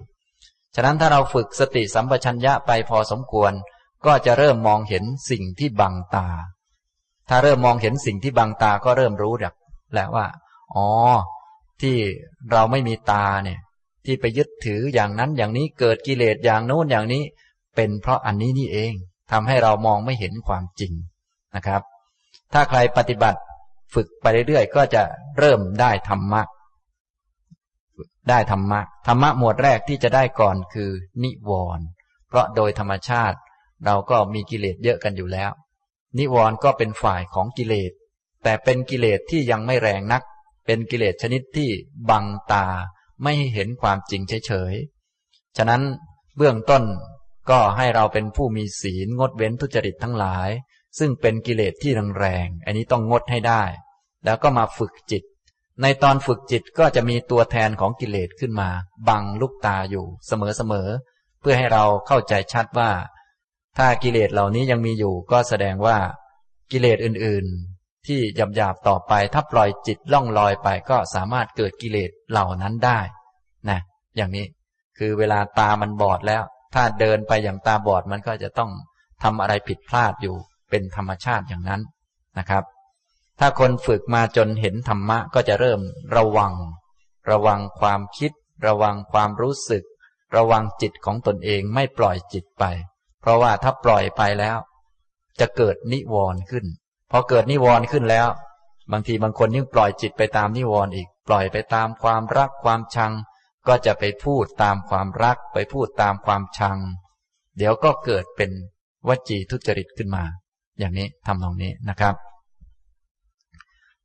[0.75, 3.51] ฉะนั้นถ้าเราฝึกสติสัมปชัญญะไปพอสมควร
[4.05, 6.27] ก็จะเริ่มมองเห็นสิ่งที่บังตา
[7.29, 9.55] ถ้าเริ่มมองเห็นสิ่งที่บังตาก็เริ่มรู้ดัก
[9.93, 10.27] แล้วว่า
[10.75, 10.87] อ๋อ
[11.81, 11.95] ที่
[12.51, 13.59] เราไม่มีตาเนี่ย
[14.05, 17.23] ที่ไปยึดถืออย่างนั้นอย่างนี้เกิดกิเลสอย่างโน้นอย่างนี้
[17.75, 18.93] เป็นเพราะอันนี้นี่เอง
[19.31, 20.93] ทำให้เรามองไม่เห็นความจริง
[21.55, 21.81] นะครับ
[22.53, 23.39] ถ้าใครปฏิบัติ
[23.93, 25.03] ฝึกไปเรื่อยๆ ก็จะ
[25.39, 26.41] เริ่มได้ธรรมะ
[28.29, 30.91] ได้ธรรมะ ธรรมะหมวดแรกที่จะได้ก่อนคือ
[31.23, 31.85] นิวรณ์
[32.27, 33.37] เพราะโดยธรรมชาติ
[33.85, 35.51] เราก็มีกิเลสเยอะกันอยู่แล้ว
[36.17, 37.91] นิวรณ์ก็เป็นฝ่ายของกิเลส
[38.43, 40.23] แต่เป็นกิเลสที่ยังไม่แรงนัก
[40.65, 41.69] เป็นกิเลสชนิดที่
[42.09, 42.65] บังตา
[43.23, 45.81] ไม่เห็นความจริงเฉยๆ ฉะนั้น
[46.37, 46.83] เบื้องต้น
[47.49, 50.49] ก็ให้เราเป็นผู้มีศีลงดเว้นทุจริตทั้งหลาย
[50.99, 53.63] ซึ่งเป็นกิเลสที่แรงๆ อันนี้ต้องงดให้ได้
[54.25, 55.23] แล้วก็มาฝึกจิต
[55.81, 58.69] ในตอนฝึกจิตก็จะมีตัวแทนของกิเลสขึ้นมา
[59.07, 62.91] บังลูกตาอยู่เสมอๆ เพื่อให้เราเข้าใจชัดว่า
[63.77, 65.97] ถ้ากิเลสเหล่านี้ยังมีอยู่ก็แสดงว่า
[66.71, 68.19] กิเลสอื่นๆ ที่
[68.55, 72.99] หยาบๆต่อไป ถ้าปล่อยจิตล่องลอยไปก็สามารถเกิดกิเลสเหล่านั้นได้
[73.69, 73.79] นะ
[74.17, 74.45] อย่างนี้
[74.97, 78.71] คือเวลาตามันบอดแล้ว ถ้าเดินไปอย่างตาบอดมันก็จะต้อง
[79.23, 80.35] ทำอะไรผิดพลาดอยู่
[80.69, 81.81] เป็นธรรมชาติอย่างนั้น
[82.37, 82.63] นะครับ
[83.39, 85.81] ถ้าคนฝึกมาจนเห็นธรรมะก็จะเริ่ม
[86.15, 86.53] ระวัง
[87.29, 88.31] ระวังความคิด
[88.67, 89.83] ระวังความรู้สึก
[90.35, 92.63] ระวังจิตของตนเองไม่ปล่อยจิตไป
[93.21, 94.57] เพราะว่าถ้าปล่อยไปแล้ว
[95.39, 96.65] จะเกิดนิวรณ์ขึ้น
[97.11, 98.27] พอเกิดนิวรณ์ขึ้นแล้ว
[98.91, 103.13] บางทีบางคนยิ่งปล่อยจิตไปตามนิวรณ์อีก ปล่อยไปตามความรักความชัง
[103.67, 106.77] ก็จะไปพูดตามความรัก ไปพูดตามความชัง
[107.57, 108.51] เดี๋ยวก็เกิดเป็น
[109.07, 110.23] วจีทุจริตขึ้นมา
[110.79, 112.15] อย่างนี้ทำตรงนี้นะครับ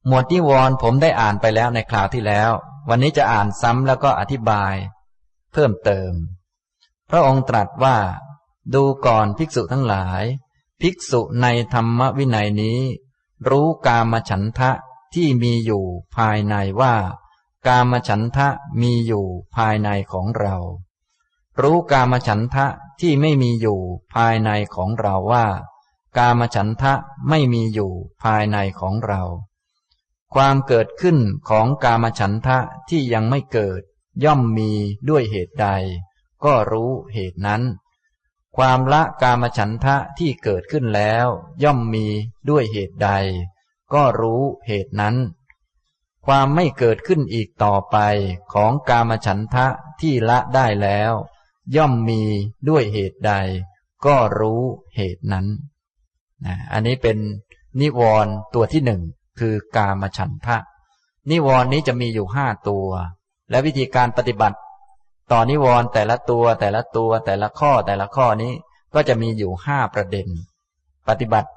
[0.07, 2.51] หมวดนิวรณ์ผมได้อ่านไปแล้วในคราวที่แล้ว
[2.91, 4.75] วันนี้จะอ่านซ้ำแล้วก็อธิบาย
[5.53, 6.13] เพิ่มเติม
[7.11, 7.97] พระองค์ตรัสว่า
[8.75, 10.25] ดูก่อนภิกษุทั้งหลาย
[10.81, 12.81] ภิกษุในธรรมวินัยนี้
[13.49, 14.71] รู้กามฉันทะ
[15.15, 15.85] ที่มีอยู่
[16.17, 16.95] ภายในว่า
[17.67, 18.49] กามฉันทะ
[18.81, 19.27] มีอยู่
[19.57, 20.57] ภายในของเรา
[21.61, 22.67] รู้กามฉันทะ
[23.01, 23.81] ที่ไม่มีอยู่
[24.15, 25.47] ภายในของเราว่า
[26.19, 26.93] กามฉันทะ
[27.29, 29.23] ไม่มีอยู่ภายในของเรา
[30.35, 33.81] ความเกิดขึ้นของกามฉันทะที่ยังไม่เกิด
[34.25, 34.71] ย่อมมี
[35.09, 35.69] ด้วยเหตุใด
[36.45, 37.63] ก็รู้เหตุนั้น
[38.57, 41.27] ความละกามฉันทะที่เกิดขึ้นแล้ว
[41.63, 42.07] ย่อมมี
[42.49, 43.11] ด้วยเหตุใด
[43.95, 45.17] ก็รู้เหตุนั้น
[46.27, 47.97] ความไม่เกิดขึ้นอีกต่อไป
[48.53, 49.67] ของกามฉันทะ
[50.01, 51.13] ที่ละได้แล้ว
[51.77, 52.23] ย่อมมี
[52.69, 53.33] ด้วยเหตุใด
[54.07, 54.63] ก็รู้
[54.97, 55.47] เหตุนั้น
[56.45, 57.19] นะอันนี้เป็น
[57.81, 59.03] นิวรณ์ตัวที่หนึ่ง
[59.39, 60.57] คือกามฉันทะ
[61.31, 62.89] นิวรณ์นี้จะมีอยู่ห้าตัว
[63.51, 64.59] และวิธีการปฏิบัติ
[65.33, 68.53] ต่อนิวรณ์แต่ละตัวแต่ละตัวแต่ละข้อแต่ละข้อนี้
[68.95, 70.27] ก็จะมีอยู่ห้าประเด็น
[71.09, 71.51] ปฏิบัติ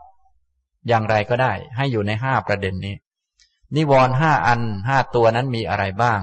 [0.87, 2.95] อย่างไรก็ได้ ให้อยู่ในห้าประเด็นนี้
[3.75, 6.21] นิวรณ์ห้าอันห้าตัวนั้นมีอะไรบ้าง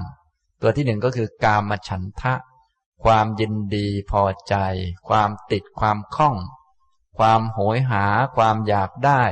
[0.61, 2.33] ตัวที่หนึ่งก็คือกามฉันทะ
[3.03, 4.55] ความยินดีพอใจ
[5.09, 6.35] ความติดความคล่อง
[7.17, 8.05] ความโหยหา
[8.35, 9.23] ความอยากได้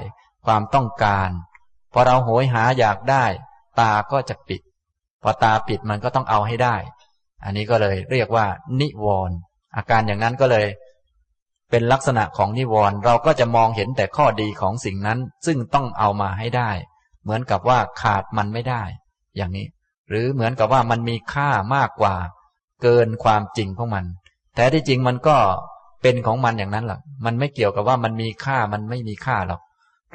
[0.45, 1.29] ความต้องการ
[1.93, 3.25] พอเราโหยหาอยากได้
[3.79, 4.61] ตาก็จะปิด
[5.21, 6.75] พอตาปิดมันก็ต้องเอาให้ได้
[7.45, 8.45] อันนี้ก็เลยเรียกว่า
[8.81, 9.37] นิวรณ์
[9.75, 10.65] อาการอย่างนั้นก็เลย
[11.71, 16.71] เป็นลักษณะของนิวรณ์เราก็จะมองเห็นแต่ข้อดีของสิ่งนั้น ซึ่งต้องเอามาให้ได้
[17.23, 18.83] เหมือนกับว่าขาดมันไม่ได้
[19.35, 19.67] อย่างนี้
[20.09, 22.15] หรือเหมือนกับว่ามันมีค่ามากกว่า
[22.81, 24.05] เกินความจริงของมัน
[24.55, 25.37] แต่ที่จริงมันก็
[26.01, 29.61] เป็นของมันอย่างนั้นหรอกมันไม่เกี่ยวกับว่ามันมีค่ามันไม่มีค่าหรอก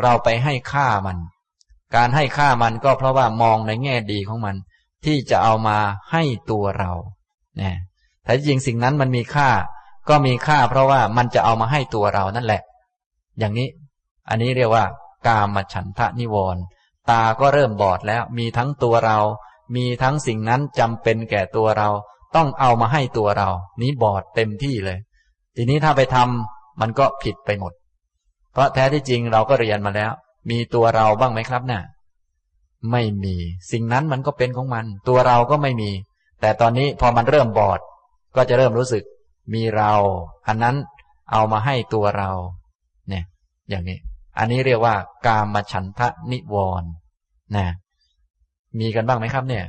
[0.03, 1.19] เราไปให้ค่ามัน
[1.97, 4.57] การให้ค่ามันก็เพราะว่ามองในแง่ดีของมัน
[5.05, 5.79] ที่จะเอามา
[6.13, 6.93] ให้ตัวเรา
[7.63, 7.75] นะ
[8.25, 9.49] แต่จริงสิ่งนั้นมันมีค่า
[10.09, 12.63] ก็มีค่า เพราะว่ามันจะเอามาให้ตัวเรานั่นแหละ
[13.39, 13.69] อย่างนี้
[14.29, 14.85] อันนี้เรียกว่า
[15.27, 16.63] กามฉันทะนิวรณ์
[17.11, 19.19] ตาก็เริ่มบอดแล้ว มีทั้งตัวเรา
[19.77, 21.89] มีทั้งสิ่งนั้นจำเป็นแก่ตัวเรา
[22.37, 23.49] ต้องเอามาให้ตัวเรา
[23.81, 24.99] นี้บอดเต็มที่เลย
[25.57, 27.73] ทีนี้ถ้าไปทำมันก็ผิดไปหมด
[28.53, 30.13] เพราะแท้ที่จริงเราก็เรียนมาแล้ว
[30.51, 31.83] มีตัวเราบ้างไหมครับเนะ่ย
[32.91, 33.37] ไม่มี
[33.73, 35.91] สิ่งนั้นมันก็เป็นของมัน ตัวเราก็ไม่มี
[36.41, 37.81] แต่ตอนนี้พอมันเริ่มบอด
[38.37, 39.05] ก็จะเริ่มรู้สึก
[39.55, 39.93] มีเรา
[40.49, 40.77] อันนั้น
[41.33, 42.31] เอามาให้ตัวเรา
[43.09, 43.25] เนี่ย
[43.69, 43.99] อย่างนี้
[44.39, 44.95] อันนี้เรียกว่า
[45.27, 46.91] กามฉันทะนิวรณ์
[47.57, 47.67] นะ
[48.79, 49.65] มีกันบ้างไหมครับ เนี่ย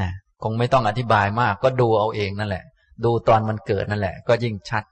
[0.00, 0.10] นะ
[0.42, 2.64] คงไม่ต้องอธิบายมาก ก็ดูเอาเองนั่นแหละ
[3.04, 4.84] ดูตอนมันเกิดนั่นแหละ ก็ยิ่งชัด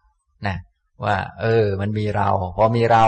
[0.46, 0.56] นะ
[1.04, 3.04] ว่า เออ มันมีเรา พอมีเรา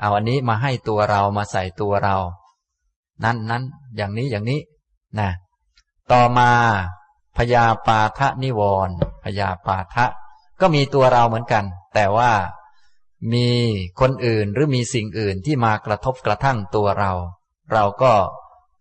[0.00, 2.16] เอาอันนี้มาให้ตัวเรามาใส่ตัวเรา
[3.24, 3.62] นั้นนั้น
[3.96, 4.60] อย่างนี้อย่างนี้
[5.20, 5.28] นะ
[6.12, 6.50] ต่อมา
[7.36, 10.06] พยาปาทะนิวรณ์พยาปาทะ
[10.60, 11.64] ก็มีตัวเราเหมือนกัน
[11.94, 12.32] แต่ว่า
[13.32, 13.48] มี
[14.00, 17.12] คนอื่นหรือมีสิ่งอื่นที่มากระทบกระทั่งตัวเรา
[17.72, 18.12] เราก็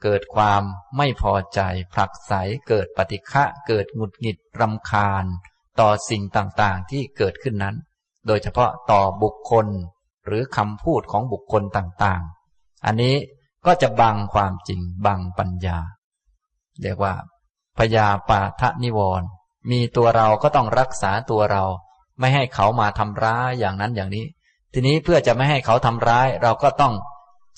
[0.03, 0.61] เกิดความ
[0.97, 1.59] ไม่พอใจ
[1.93, 2.33] ผลักไส
[2.67, 5.25] เกิดปฏิฆะเกิดหงุดหงิดรำคาญ
[5.79, 7.75] ต่อสิ่งต่างๆที่เกิดขึ้นนั้น
[8.27, 9.67] โดยเฉพาะต่อบุคคล
[10.25, 13.15] หรือคำพูดของบุคคลต่างๆ อันนี้
[13.65, 15.77] ก็จะบังความจริงบังปัญญา
[16.81, 17.13] เรียกว่า
[17.77, 19.27] พยาปาทะนิวรณ์
[19.71, 21.63] มีตัวเราก็ต้องรักษาตัวเรา
[22.19, 24.25] ไม่ให้เขามาทำร้ายอย่างนั้นอย่างนี้
[24.73, 26.93] ทีนี้เพื่อจะไม่ให้เขาทำร้าย เราก็ต้อง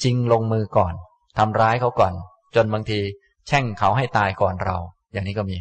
[0.04, 0.94] จริงลงมือก่อน
[1.38, 2.14] ทำร้ายเขาก่อน
[2.56, 3.00] จนบางที
[3.48, 4.78] แช่งเขาให้ตายก่อนเรา
[5.14, 5.58] อย่างนี้ก็มี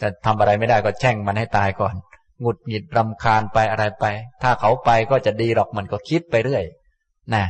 [0.00, 1.94] จะทำอะไรไม่ได้ก็แช่งมันให้ตายก่อน
[2.40, 4.04] หงุดหงิดรำคาญไปอะไรไป
[4.42, 6.64] ถ้าเขาไปก็จะดีหรอกมันก็คิดไปเรื่อย
[7.34, 7.44] นะ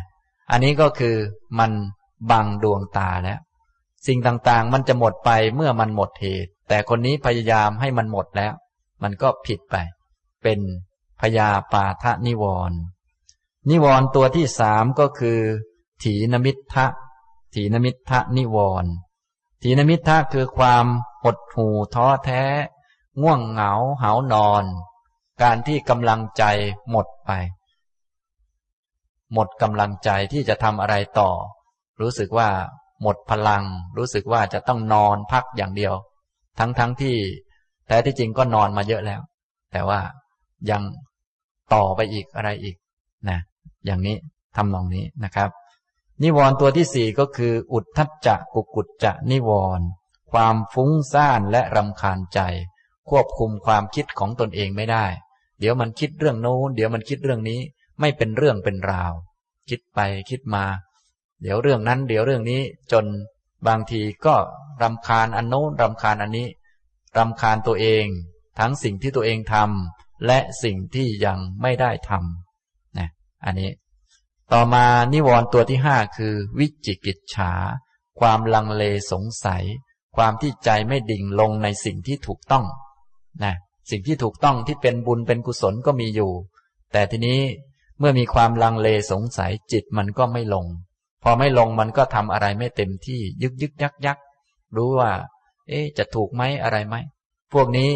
[0.50, 1.16] อันนี้ก็คือ
[1.58, 1.70] มัน
[2.30, 3.38] บังดวงตาแล้ว
[4.06, 8.52] สิ่งต่างๆ มันจะหมดไปเมื่อมันหมดเหตุ แต่คนนี้พยายามให้มันหมดแล้ว
[9.02, 9.76] มันก็ผิดไป
[10.42, 10.60] เป็น
[11.20, 12.78] พยาปาทะนิวรณ์
[13.70, 15.38] นิวรณ์ตัวที่สามก็คือ
[16.02, 16.86] ถีนมิทะ
[17.54, 18.92] ถีนมิทะนิวรณ์
[19.62, 20.86] ถีนมิทะคือความ
[21.22, 22.42] หดหู่ท้อแท้
[23.20, 24.64] ง่วงเหงาเหานอน
[25.42, 26.44] การที่กำลังใจ
[26.90, 27.30] หมดไป
[29.32, 31.30] หมดกำลังใจที่จะทำอะไรต่อ
[32.00, 32.50] รู้สึกว่า
[33.02, 33.64] หมดพลัง
[33.96, 35.94] รู้สึกว่าจะต้องนอนพักอย่างเดียว
[36.58, 37.16] ทั้งๆทที่
[37.88, 39.20] แต่ที่จริงก็นอนมาเยอะแล้ว
[39.72, 40.00] แต่ว่า
[40.70, 40.82] ยัง
[41.74, 42.76] ต่อไปอีกอะไรอีก
[43.28, 43.38] นะ
[43.86, 44.16] อย่างนี้
[44.56, 45.50] ทำนองนี้นะครับ
[46.22, 49.86] นิวรณ์ตัวที่สี่ก็คือ อุทธัจจะกุกุจจะนิวรณ์
[50.32, 52.40] ความฟุ้งซ่านและรำคาญใจ
[53.10, 55.06] ควบคุมความคิดของตนเองไม่ได้
[55.58, 57.60] เดี๋ยวมันคิดเรื่องโน้นเดี๋ยวมันคิดเรื่องนี้
[58.00, 59.12] ไม่เป็นเรื่องเป็นราว
[59.68, 60.64] คิดไปคิดมา
[61.42, 63.04] เดี๋ยวเรื่องนั้น เดี๋ยวเรื่องนี้จน
[63.66, 64.34] บางทีก็
[64.82, 66.48] รำคาญอันโน้นรำคาญอันนี้
[67.18, 68.04] รำคาญตัวเอง
[68.58, 73.08] ทั้งสิ่งที่ตัวเองทำและสิ่งที่ยังไม่ได้ทำนะ
[73.44, 73.70] อันนี้
[74.52, 77.52] ต่อมานิวรณ์ตัวที่ห้าคือวิจิกิจฉา
[78.20, 79.64] ความลังเลสงสัย
[80.16, 82.64] ความที่ใจไม่ดิ่งลงในสิ่งที่ถูกต้อง
[83.44, 83.54] นะ
[83.90, 86.32] สิ่งที่ถูกต้องที่เป็นบุญเป็นกุศลก็มีอยู่
[86.92, 87.40] แต่ทีนี้
[87.98, 90.66] เมื่อมีความลังเลสงสัยจิตมันก็ไม่ลง
[91.22, 94.18] พอไม่ลงมันก็ทำอะไรไม่เต็มที่ยึกยึกยักยัก
[94.76, 95.12] รู้ว่า
[95.68, 96.96] เอ๊จะถูกไหมอะไรไหม
[97.52, 97.90] พวกนี้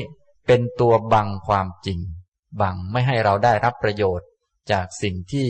[0.47, 1.99] เป็นตัวบังความจริง
[2.61, 4.29] บังไม่ให้เราได้รับประโยชน์
[4.71, 5.49] จากสิ่งที่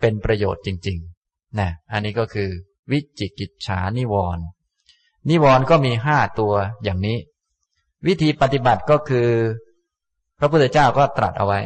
[0.00, 2.50] เป็นประโยชน์จริงๆนะอันนี้ก็คือ
[2.90, 4.44] วิจิกิจฉานิวรณ์
[5.30, 6.52] นิวรณ์ก็มีห้าตัว
[6.84, 7.18] อย่างนี้
[8.06, 9.28] วิธีปฏิบัติก็คือ
[10.38, 11.60] พระพุทธเจ้าก็ตรัสเอาไว้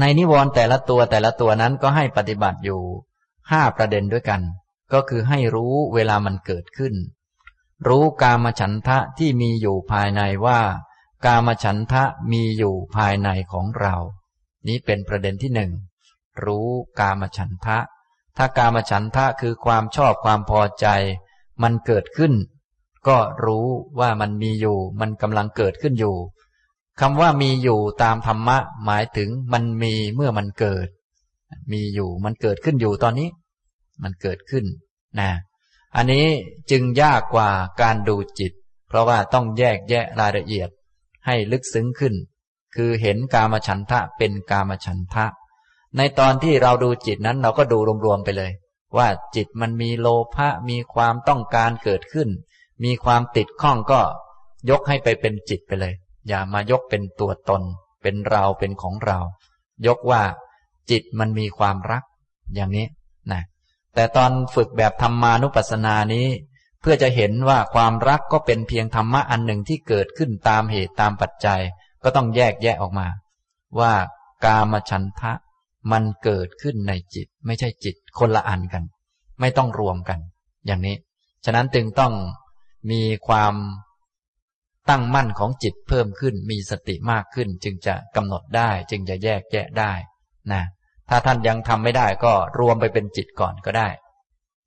[0.00, 2.80] ในนิวรณ์แต่ละตัวแต่ละตัวนั้นก็ให้ปฏิบัติอยู่
[3.50, 4.42] ห้าประเด็นด้วยกัน
[4.92, 6.94] ก็คือให้รู้เวลามันเกิดขึ้น
[7.88, 10.60] รู้กามฉันทะที่มีอยู่ภายในว่า
[11.24, 12.02] กามฉันทะ
[12.32, 13.96] มีอยู่ภายในของเรา
[14.66, 15.72] นี้เป็นประเด็นที่หนึ่ง
[16.44, 16.68] รู้
[17.00, 17.78] กามฉันทะ
[18.36, 20.86] ถ้ากามฉันทะคือความชอบความพอใจ
[21.62, 22.32] มันเกิดขึ้น
[23.08, 23.66] ก็รู้
[24.00, 26.16] ว่ามันมีอยู่ มันกำลังเกิดขึ้นอยู่
[27.00, 30.86] คำว่ามีอยู่ตามธรรมะ หมายถึงมันมีเมื่อมันเกิด
[31.72, 33.28] มีอยู่มันเกิดขึ้นอยู่ตอนนี้
[34.02, 34.64] มันเกิดขึ้น
[35.20, 35.30] นะ
[35.96, 36.26] อันนี้
[36.70, 37.50] จึงยากกว่า
[37.82, 38.52] การดูจิต
[38.88, 40.68] เพราะว่าต้องแยกแยะรายละเอียด
[41.26, 42.14] ให้ลึกซึ้งขึ้น
[42.76, 45.26] คือเห็นกามฉันทะเป็นกามฉันทะ
[45.96, 48.52] ในตอนที่เราดูจิตนั้นเราก็ดูรวมๆไปเลย
[48.96, 52.28] ว่าจิตมันมีโลภะมีความต้องการเกิดขึ้น
[52.84, 54.00] มีความติดข้องก็
[54.70, 55.94] ยกให้ไปเป็นจิตไปเลย
[56.28, 57.62] อย่ามายกเป็นตัวตน
[58.02, 59.18] เป็นเราเป็นของเรา
[59.86, 60.22] ยกว่า
[60.90, 62.02] จิตมันมีความรัก
[62.54, 62.86] อย่างนี้
[63.32, 63.42] นะ
[63.94, 66.26] แต่ตอนฝึกแบบธรรมานุปัสสนานี้
[66.80, 71.60] เพื่อจะเห็นว่าความรักก็เป็นเพียงธรรมะอันหนึ่งที่เกิดขึ้นตามเหตุตามปัจจัย
[72.02, 73.06] ก็ต้องแยกแยะออกมา
[73.78, 73.92] ว่า
[74.44, 75.32] กามฉันทะ
[75.92, 78.84] มันเกิดขึ้นในจิต ไม่ใช่จิตคนละอันกัน
[79.40, 80.18] ไม่ต้องรวมกัน
[80.66, 80.96] อย่างนี้
[81.44, 82.12] ฉะนั้นจึงต้อง
[82.90, 83.54] มีความ
[84.90, 89.92] ตั้งมั่นของจิตเพิ่มขึ้น มีสติมากขึ้น จึงจะกำหนดได้ จึงจะแยกแยะได้
[90.52, 90.62] นะ
[91.08, 93.88] ถ้าท่านยังทำไม่ได้ก็รวมไปเป็นจิตก่อนก็ได้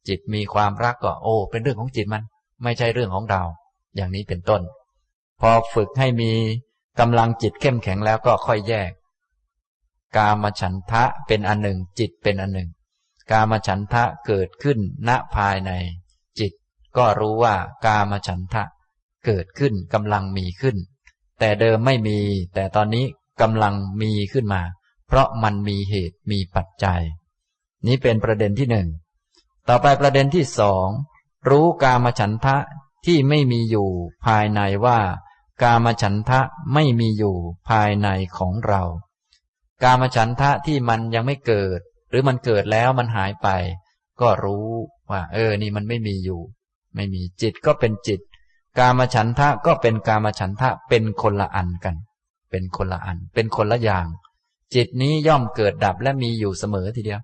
[0.07, 2.23] จิตมีความรักก็โอ้ เป็นเรื่องของจิตมัน
[2.63, 3.41] ไม่ใช่เรื่องของเรา
[3.95, 4.61] อย่างนี้เป็นต้น
[5.41, 6.31] พอฝึกให้มี
[6.99, 8.91] กำลังจิตเข้มแข็งแล้วก็ค่อยแยก
[10.17, 12.69] กามฉันทะเป็นอันหนึ่ง จิตเป็นอันหนึ่ง
[13.31, 15.71] กามฉันทะเกิดขึ้นณภายใน
[16.39, 16.51] จิต
[16.97, 18.63] ก็รู้ว่ากามฉันทะ
[19.25, 20.75] เกิดขึ้นกำลังมีขึ้น
[21.39, 22.19] แต่เดิมไม่มี
[22.55, 23.05] แต่ตอนนี้
[23.41, 24.61] กำลังมีขึ้นมา
[25.07, 27.01] เพราะมันมีเหตุมีปัจจัย
[27.85, 28.87] นี้เป็นประเด็นที่หนึ่ง
[29.67, 30.87] ต่อไปประเด็นที่สอง
[31.49, 32.57] รู้กามฉันทะ
[33.05, 33.89] ที่ไม่มีอยู่
[34.25, 34.99] ภายในว่า
[35.63, 36.39] กามฉันทะ
[36.73, 37.35] ไม่มีอยู่
[37.69, 38.83] ภายในของเรา
[39.83, 43.47] กามฉันทะที่มันยังไม่เกิด หรือมันเกิดแล้วมันหายไป
[44.21, 44.67] ก็รู้
[45.11, 46.41] ว่า เออ นี่มันไม่มีอยู่
[46.95, 48.19] ไม่มีจิตก็เป็นจิต
[48.79, 51.95] กามฉันทะก็เป็นกามฉันทะเป็นคนละอันกัน
[52.51, 54.07] เป็นคนละอัน เป็นคนละอย่าง
[54.73, 57.21] จิตนี้ย่อมเกิดดับและมีอยู่เสมอทีเดียว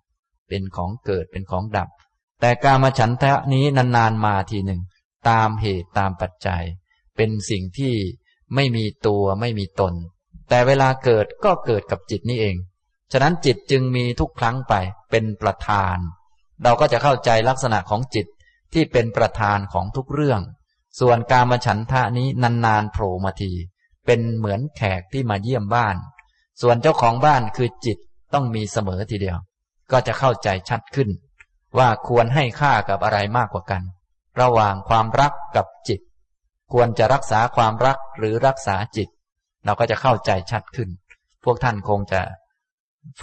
[0.47, 1.89] เป็นของเกิดเป็นของดับ
[2.41, 4.81] แต่การมาฉันทะนี้นานๆมาทีหนึ่ง
[5.29, 6.63] ตามเหตุตามปัจจัย
[7.15, 7.93] เป็นสิ่งที่
[8.55, 9.93] ไม่มีตัวไม่มีตน
[10.49, 12.55] แต่เวลาเกิดก็เกิดกับจิตนี้เอง
[13.11, 14.73] ฉะนั้นจิตจึงมีทุกครั้งไป
[15.11, 15.97] เป็นประธาน
[16.63, 18.27] เราก็จะเข้าใจลักษณะของจิต
[18.73, 20.41] ที่เป็นประธานของทุกเรื่อง
[20.99, 22.27] ส่วนการมาฉันทะนี้
[22.65, 23.51] นานๆโผล่มาที
[24.05, 25.95] เป็นเหมือนแขกที่มาเยี่ยมบ้าน
[26.61, 27.97] ส่วนเจ้าของบ้านคือจิต
[28.33, 29.37] ต้องมีเสมอทีเดียว
[29.91, 31.09] ก็จะเข้าใจชัดขึ้น
[31.77, 33.81] ว่าควรให้ค่ากับอะไรมากกว่ากัน
[34.41, 35.99] ระหว่างความรักกับจิต
[36.73, 39.09] ควรจะรักษาความรักหรือรักษาจิต
[39.65, 40.89] เราก็จะเข้าใจชัดขึ้น
[41.43, 42.21] พวกท่านคงจะ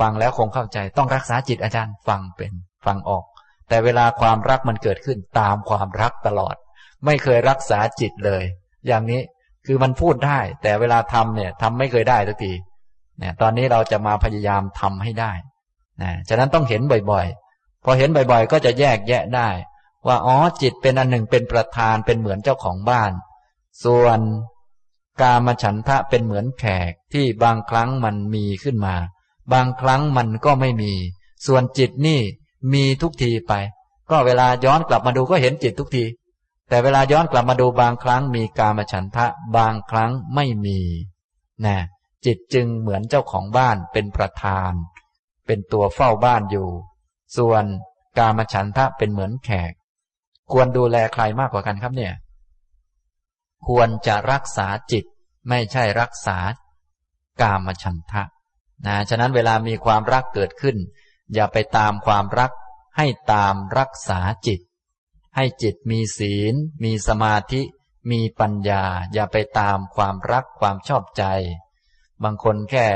[0.01, 2.53] ฟังแล้วคงเข้าใจต้องรักษาจิตอาจารย์ฟังเป็น
[2.87, 3.25] ฟังออก
[3.69, 6.57] แต่เวลาความรักมันเกิดขึ้นตามความรักตลอด
[7.05, 8.45] ไม่เคยรักษาจิตเลย
[8.87, 9.21] อย่างนี้
[9.67, 12.53] คือมันพูดได้ แต่เวลาทำเนี่ยทำไม่เคยได้สักที
[13.23, 15.33] นี่ยตอนนี้เราจะมาพยายามทำให้ได้
[16.03, 19.49] นะฉะนั้นต้องเห็นบ่อยๆ พอเห็นบ่อยๆ ก็จะแยกแยะได้
[20.07, 23.13] ว่าอ๋อจิตเป็นอันหนึ่งเป็นประธานเป็นเหมือนเจ้าของบ้าน
[23.85, 24.21] ส่วน
[25.21, 28.95] กามฉันทะเป็นเหมือนแขกที่บางครั้งมันมีขึ้นมา
[29.53, 30.93] บางครั้งมันก็ไม่มี
[31.47, 32.21] ส่วนจิตนี่
[32.73, 33.53] มีทุกทีไป
[34.11, 36.05] ก็เวลาย้อนกลับมาดูก็เห็นจิตทุกที
[36.69, 39.27] แต่เวลาย้อนกลับมาดูบางครั้งมีกามฉันทะ
[39.57, 40.81] บางครั้งไม่มี
[41.67, 41.79] นะ
[42.27, 44.73] จิตจึงเหมือนเจ้าของบ้านเป็นประธาน
[45.47, 46.69] เป็นตัวเฝ้าบ้านอยู่
[47.37, 47.65] ส่วน
[48.19, 49.73] กามฉันทะเป็นเหมือนแขก
[50.53, 52.15] ควรดูแลใครมากกว่ากันครับเนี่ย
[53.67, 55.05] ควรจะรักษาจิต
[55.49, 56.39] ไม่ใช่รักษา
[57.43, 58.23] กามฉันทะ
[58.87, 60.77] นะฉะนั้นเวลามีความรักเกิดขึ้น
[61.35, 62.53] อย่าไปตามความรัก
[62.97, 64.61] ให้ตามรักษาจิต
[65.37, 66.55] ให้จิตมีศีล
[66.85, 67.63] มีสมาธิ
[68.11, 71.25] มีปัญญา อย่าไปตามความรักความชอบใจ
[72.25, 72.87] บางคนแค่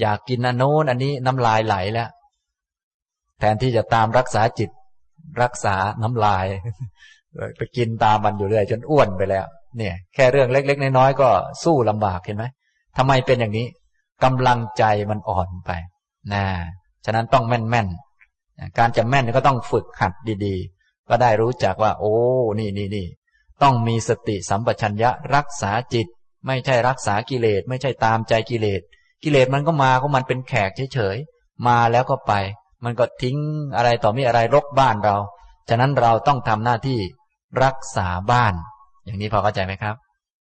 [0.00, 2.08] อยากกินอันโน้นอันนี้น้ำลายไหลแล้ว
[3.38, 4.70] แทนที่จะตามรักษาจิต
[5.42, 6.46] รักษาน้ำลาย
[7.56, 9.46] ไปกินตามมันอยู่เรื่อยจนอ้วนไปแล้ว
[9.78, 11.28] เนี่ย แค่เรื่องเล็ก ๆ น้อยๆก็
[11.64, 12.44] สู้ลำบากเห็นไหม
[12.96, 13.66] ทำไมเป็นอย่างนี้
[14.24, 15.70] กำลังใจมันอ่อนไป
[16.32, 16.44] นะ
[17.04, 20.12] ฉะนั้นต้องแม่นๆการจะแม่นก็ต้องฝึกหัด
[20.44, 22.14] ดี ๆ ก็ได้รู้จักว่า โอ้
[22.58, 23.06] นี่นี่นี่
[23.62, 26.06] ต้องมีสติสัมปชัญญะรักษาจิต
[26.46, 28.80] ไม่ใช่รักษากิเลส ไม่ใช่ตามใจกิเลส
[29.24, 32.32] กิเลสมันก็มาก็มันเป็นแขกเฉยๆ มาแล้วก็ไป
[32.84, 33.36] มันก็ทิ้ง
[33.76, 35.16] อะไรต่อมีอะไรรกบ้านเรา
[35.68, 37.00] ฉะนั้นเราต้องทำหน้าที่
[37.64, 38.54] รักษาบ้าน
[39.04, 39.94] อย่างนี้พอเข้าใจไหมครับ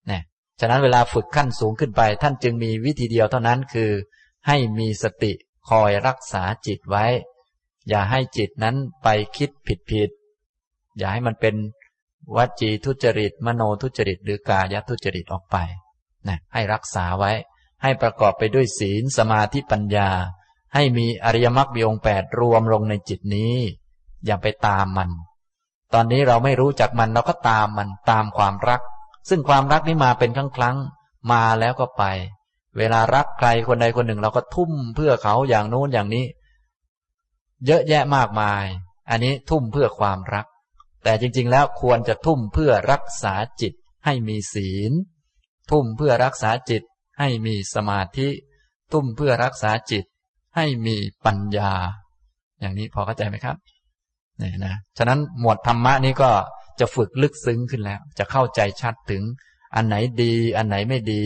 [0.06, 0.22] เนี่ย
[0.60, 3.90] ฉะนั้นเวลาฝึกขั้นสูงขึ้นไป ท่านจึงมีวิธีเดียวเท่านั้นคือ
[4.46, 5.32] ให้มีสติ
[5.70, 7.04] คอยรักษาจิตไว้
[7.88, 10.10] อย่าให้จิตนั้นไปคิดผิดผิด
[10.98, 11.54] อย่าให้มันเป็น
[12.36, 15.56] วัจีทุจริต มโนทุจริต หรือกายทุจริตออกไป
[16.28, 17.32] นะให้รักษาไว้
[17.82, 20.10] ให้ประกอบไปด้วยศีลสมาธิปัญญา
[20.74, 23.54] ให้มีอริยมรรคมีองค์แปดรวมลงในจิตนี้
[24.24, 25.10] อย่าไปตามมัน
[25.94, 28.80] ตอนนี้เราไม่รู้จักมันเราก็ตามมันตามความรัก
[29.28, 30.76] ซึ่งความรักนี้มาเป็นครั้งครั้ง
[31.32, 32.04] มาแล้วก็ไป
[32.78, 36.26] เวลารักใครคนใดคนหนึ่งเราก็ทุ่มเพื่อเขาอย่างโน้นอย่างนี้
[37.66, 38.64] เยอะแยะมากมาย
[39.10, 40.46] อันนี้ทุ่มเพื่อความรัก
[41.04, 43.72] แต่จริง ๆ แล้วควรจะทุ่มเพื่อรักษาจิต
[44.04, 44.92] ให้มีศีล
[45.70, 46.82] ทุ่มเพื่อรักษาจิต
[47.18, 48.28] ให้มีสมาธิ
[48.92, 50.04] ทุ่มเพื่อรักษาจิต
[50.56, 51.72] ให้มีปัญญา
[52.60, 53.56] อย่างนี้พอเข้าใจไหมครับ
[54.40, 56.30] นี่นะฉะนั้นหมวดธรรมะนี้ก็
[56.80, 59.22] จะฝึกลึกซึ้งขึ้นแล้ว จะเข้าใจชัดถึง
[59.74, 61.24] อันไหนดี อันไหนไม่ดี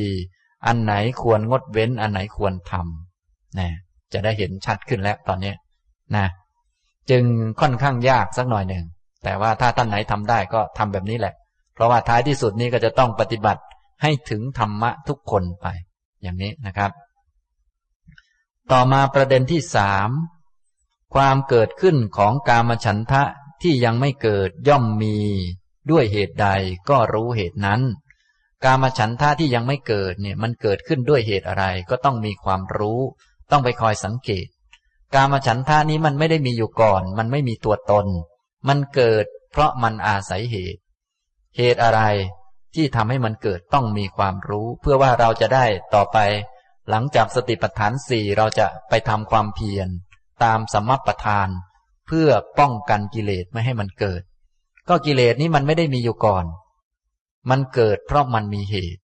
[0.67, 3.69] อันไหนควรงดเว้น อันไหนควรทำนะ
[4.13, 5.53] จะได้เห็นชัดขึ้นแล้วตอนนี้
[6.17, 6.27] นะ
[7.11, 7.25] จึง
[7.61, 8.85] ค่อนข้างยากสักหน่อยหนึ่ง
[9.25, 11.35] แต่ว่าถ้าท่านไหนทำได้ก็ทำแบบนี้แหละ
[11.75, 13.61] เพราะว่าท้ายที่สุดนี้ก็จะต้องปฏิบัติ
[14.03, 15.67] ให้ถึงธรรมะทุกคนไป
[16.23, 16.93] อย่างนี้นะครับ
[18.73, 20.11] ต่อมาประเด็นที่สาม
[21.15, 23.23] ความเกิดขึ้นของกามฉันทะ
[23.63, 25.17] ที่ยังไม่เกิดย่อมมี
[25.91, 26.49] ด้วยเหตุใด
[26.89, 27.81] ก็รู้เหตุนั้น
[28.65, 33.01] กามฉันทะที่ยังไม่เกิดเนี่ยมันเกิดขึ้นด้วยเหตุอะไรก็ต้องมีความรู้
[33.51, 34.47] ต้องไปคอยสังเกต
[35.15, 38.07] กามฉันทะนี้มันไม่ได้มีอยู่ก่อน มันไม่มีตัวตน
[38.69, 40.81] มันเกิด เพราะมันอาศัยเหตุ
[41.57, 42.01] เหตุอะไร
[42.81, 46.19] ที่ทำให้มันเกิดต้องมีความรู้ เพื่อว่าเราจะได้ต่อไป
[46.91, 49.89] หลังจากสติปัฏฐานสี่เราจะไปทำความเพียร
[50.45, 51.49] ตามสมัปปทาน
[52.07, 54.23] เพื่อป้องกันกิเลสไม่ให้มันเกิด
[54.89, 56.45] ก็กิเลสนี้มันไม่ได้มีอยู่ก่อน
[57.51, 59.03] มันเกิดเพราะมันมีเหตุ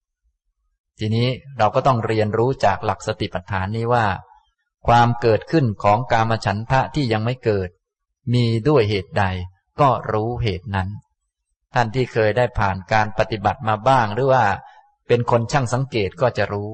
[0.99, 4.07] ทีนี้เราก็ต้องเรียนรู้จากหลักสติปัฏฐานนี้ว่า
[4.87, 7.69] ความเกิดขึ้นของกามฉันทะที่ยังไม่เกิด
[8.35, 9.25] มีด้วยเหตุใด
[9.81, 10.89] ก็รู้เหตุนั้น
[11.75, 14.45] ท่านที่เคยได้ผ่านการปฏิบัติมาบ้าง หรือว่า
[15.09, 16.71] เป็นคนช่างสังเกตก็จะรู้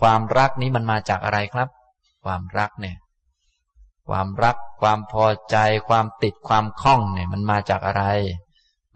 [0.00, 1.68] ความรักนี้มันมาจากอะไรครับ
[2.24, 2.96] ความรักเนี่ย
[4.08, 5.56] ความรัก ความพอใจ
[5.88, 8.04] ความติดความคล้องเนี่ย มันมาจากอะไร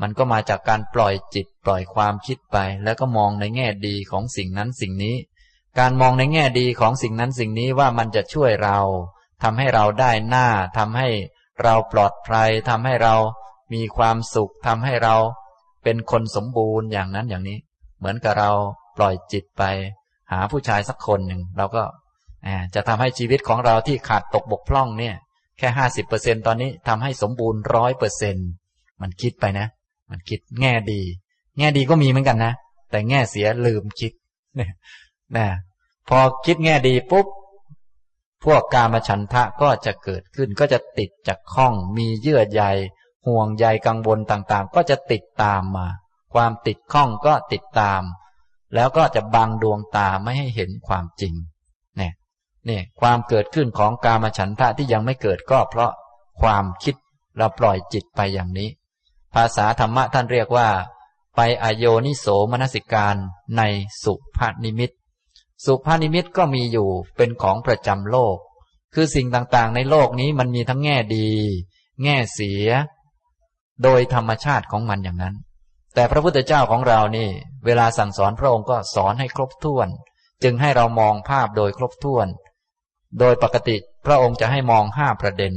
[0.00, 5.16] มันก็มาจากการปล่อยจิต ปล่อยความคิดไป แล้วก็มองในแง่ดีของสิ่งนั้นสิ่งนี้
[5.78, 8.78] การมองในแง่ดีของสิ่งนั้นสิ่งนี้ว่ามันจะช่วยเรา
[9.42, 11.08] ทำให้เราได้หน้าทำให้
[11.62, 13.14] เราปลอดภัยทำให้เรา
[13.72, 15.14] มีความสุขทำให้เรา
[15.84, 17.58] เป็นคนสมบูรณ์อย่างนั้นอย่างนี้
[17.98, 18.50] เหมือนกับเรา
[18.96, 19.62] ปล่อยจิตไป
[20.32, 21.82] หาผู้ชายสักคนหนึ่งเราก็
[22.74, 25.14] จะทำให้ชีวิตของเราที่ขาดตกบกพร่องเนี่ย
[25.58, 28.36] แค่ห้าสิบเปอร์เซ็นตอนนี้ทำให้สมบูรณ์ร้อยเปอร์เซ็น
[29.02, 29.66] มันคิดไปนะ
[30.10, 31.00] มันคิดแง่ดี
[31.58, 32.52] แง่ดีก็มีเหมือนกันนะ
[32.90, 34.12] แต่แง่เสียลืมคิด
[34.56, 34.70] เนี่ย
[35.36, 35.46] นะ
[36.08, 37.26] พอคิดแง่ดีปุ๊บ
[38.44, 42.62] พวกกามฉันทะก็จะเกิดขึ้นก็จะติดจากข้องมีเยื่อใย
[43.26, 45.86] ห่วงใยกังวลต่างๆ ก็จะติดตามมา
[46.34, 48.02] ความติดข้องก็ติดตาม
[48.74, 51.34] แล้วก็จะบังดวงตาไม่ให้เห็นความจริง
[51.96, 52.12] เนี่ย
[52.68, 55.92] นี่ความเกิดขึ้นของกามฉันทะที่ยังไม่เกิดก็เพราะ
[56.40, 56.94] ความคิด
[57.36, 58.68] เราปล่อยจิตไปอย่างนี้
[59.34, 60.68] ภาษาธรรมะท่านเรียกว่า
[61.36, 63.16] ไปอโยนิโสมนสิการ
[63.56, 63.62] ใน
[64.02, 64.90] สุภานิมิต
[65.64, 68.36] สุภานิมิตก็มีอยู่เป็นของประจำโลก
[68.94, 71.28] คือสิ่งต่างๆ ในโลกนี้มันมีทั้งแง่ดี
[72.02, 72.68] แง่เสีย
[73.82, 75.34] โดยธรรมชาติของมันอย่างนั้น
[75.94, 77.28] แต่พระพุทธเจ้าของเรานี่
[77.64, 79.88] เวลาสั่งสอนพระองค์ก็สอนให้ครบถ้วน
[80.42, 82.26] จึงให้เรามองภาพโดยครบถ้วน
[83.18, 85.54] โดยปกติพระองค์จะให้มองห้าประเด็น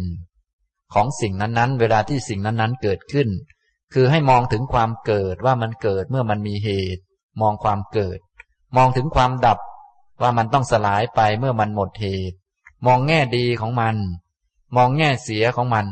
[0.93, 3.30] ของสิ่งนั้นๆ เวลาที่สิ่งนั้นๆเกิดขึ้น
[3.93, 7.01] คือให้มองถึงความเกิดว่ามันเกิดเมื่อมันมีเหตุ
[7.41, 8.20] มองความเกิด
[8.78, 9.59] มองถึงความดับ
[10.22, 12.38] ว่ามันต้องสลายไปเมื่อมันหมดเหตุ
[12.86, 13.95] มองแง่ดีของมัน
[14.76, 15.86] มองแง่เสียของมัน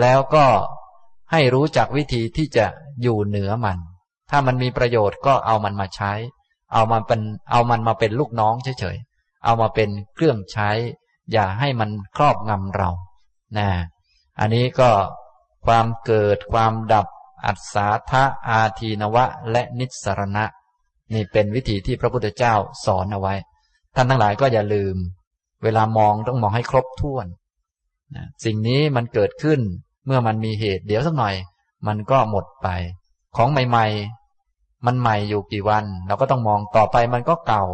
[0.00, 0.46] แล้วก็
[1.32, 2.66] ให้รู้จักวิธีที่จะ
[3.02, 3.78] อยู่เหนือมัน
[4.30, 6.12] ถ้ามันมีประโยชน์ก็เอามันมาใช้
[6.72, 7.20] เอามันเป็น
[7.50, 10.70] เอามันมาเป็นลูกน้องเฉยๆ เอามาเป็นเครื่องใช้
[11.32, 12.90] อย่าให้มันครอบงำเรา
[13.58, 13.68] นะ
[14.40, 14.90] อันนี้ก็
[15.66, 17.06] ความเกิดความดับ
[17.44, 20.44] อัศาทะอาทีนวะ และนิสรณะ
[21.14, 22.54] นี่เป็นวิธีที่พระพุทธเจ้า
[22.84, 23.34] สอนเอาไว้
[23.94, 24.96] ท่านทั้งหลายก็อย่าลืม
[25.62, 27.26] เวลามองต้องมองให้ครบถ้วน
[28.44, 29.60] สิ่งนี้มันเกิดขึ้น
[30.06, 31.34] เมื่อมันมีเหตุเดี๋ยวสักหน่อย
[31.86, 32.68] มันก็หมดไป
[33.36, 33.86] ของใหม่
[34.36, 37.64] ๆ มันใหม่อยู่กี่วัน เราก็ต้องมองต่อไปมันก็เก่า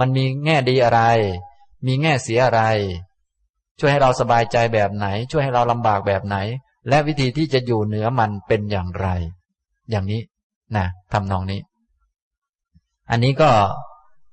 [0.00, 1.00] มันมีแง่ดีอะไร
[1.86, 2.62] มีแง่เสียอะไร
[3.78, 6.36] ช่วยให้เราสบายใจแบบไหน ช่วยให้เราลำบากแบบไหน
[6.88, 9.08] และวิธีที่จะอยู่เหนือมันเป็นอย่างไร
[9.90, 10.20] อย่างนี้
[10.76, 11.60] นะทำนองนี้
[13.10, 13.50] อันนี้ก็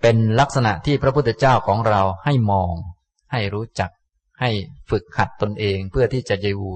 [0.01, 2.73] เป็นลักษณะที่พระพุทธเจ้าของเราให้มอง
[3.31, 3.89] ให้รู้จัก
[4.41, 4.49] ให้
[4.89, 6.71] ฝึกหัดตนเองเพื่อที่จะอยู่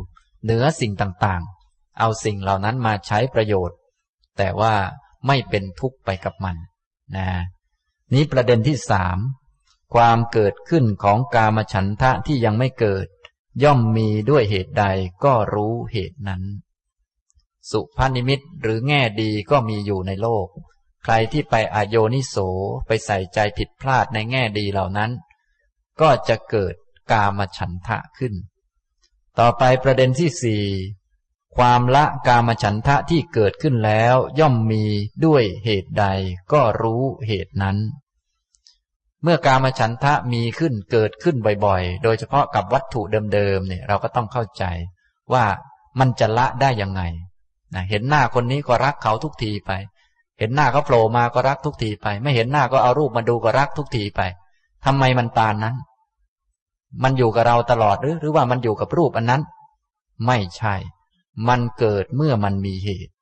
[0.46, 3.78] เหนือสิ่งต่างๆ เอาสิ่งเหล่านั้นมาใช้ประโยชน์
[4.38, 4.76] แต่ว่า
[5.28, 6.58] ไม่เป็นทุกข์ไปกับมัน
[7.16, 7.30] นะ
[8.14, 9.18] นี้ประเด็นที่สาม
[9.94, 13.08] ความเกิดขึ้นของกามฉันทะที่ยังไม่เกิด
[13.64, 14.86] ย่อมมีด้วยเหตุใด
[15.24, 16.44] ก็รู้เหตุนั้น
[17.72, 20.48] สุภานิมิตหรือแง่ดีก็มีอยู่ในโลก
[21.04, 22.36] ใครที่ไปอโยนิโส
[22.88, 25.12] ไปใส่ใจผิดพลาดในแง่ดีเหล่านั้น
[26.02, 26.76] ก็จะเกิด
[27.12, 28.34] กามฉันทะขึ้น
[29.40, 30.64] ต่อไปประเด็นที่สี่
[31.58, 34.84] ความละกามฉันทะที่เกิดขึ้นแล้วย่อมมี
[35.26, 36.06] ด้วยเหตุใด
[36.54, 37.78] ก็รู้เหตุนั้น
[39.24, 43.02] เมื่อกามฉันทะมีขึ้นเกิดขึ้นบ่อยๆ โดยเฉพาะกับวัตถุ
[43.34, 44.64] เดิมๆเนี่ยเราก็ต้องเข้าใจ
[45.34, 45.46] ว่า
[46.00, 47.02] มันจะละได้ยังไง
[47.74, 49.72] นะเห็นหน้าคนนี้ก็รักเขาทุกทีไป
[50.40, 54.22] เห็นหน้าเขาโผล่มาก็รักทุกทีไป ไม่เห็นหน้าก็เอารูปมาดูก็รักทุกทีไป
[54.86, 55.76] ทำไมมันปานนั้น
[57.04, 59.42] มันอยู่กับเราตลอดหรือ หรือว่ามันอยู่กับรูปอันนั้น
[60.26, 60.76] ไม่ใช่
[61.48, 63.14] มันเกิดเมื่อมันมีเหตุ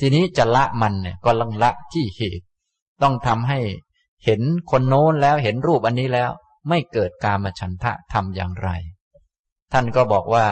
[0.00, 2.44] ทีนี้จะละมันเนี่ยก็ลังละที่เหตุ
[3.02, 3.60] ต้องทำให้
[4.24, 4.40] เห็น
[4.70, 6.30] คนโน้นแล้วเห็นรูปอันนี้แล้ว
[6.68, 8.68] ไม่เกิดการมาฉันทะทำอย่างไร
[9.72, 10.46] ท่านก็บอกว่า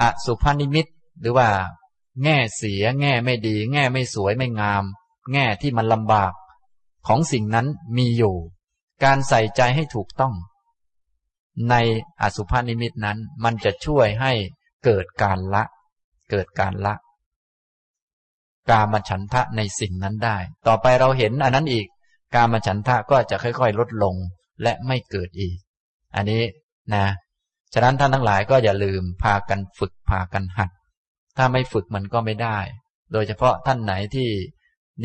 [0.00, 0.86] อสุภนิมิต
[1.20, 1.48] หรือว่า
[2.24, 4.84] แง่เสีย แง่ไม่ดี แง่ไม่สวยไม่งาม
[5.32, 6.32] แง่ที่มันลำบาก
[7.06, 8.36] ของสิ่งนั้นมีอยู่
[9.04, 10.34] การใส่ใจให้ถูกต้อง
[11.70, 11.74] ใน
[12.22, 14.32] อสุภานิมิตนั้น มันจะช่วยให้
[14.84, 15.64] เกิดการละ
[16.30, 16.94] เกิดการละ
[18.70, 20.36] กามฉันทะในสิ่งนั้นได้
[20.66, 21.86] ต่อไปเราเห็นอันนั้นอีก
[22.34, 24.14] กามฉันทะก็จะค่อยๆ ลดลง
[24.62, 25.56] และไม่เกิดอีก
[26.16, 26.42] อันนี้
[26.94, 27.06] นะ
[27.74, 30.70] ฉะนั้นท่านทั้งหลายก็อย่าลืมพากันฝึกพากันหัด
[31.36, 32.58] ถ้าไม่ฝึกมันก็ไม่ได้
[33.12, 34.28] โดยเฉพาะท่านไหนที่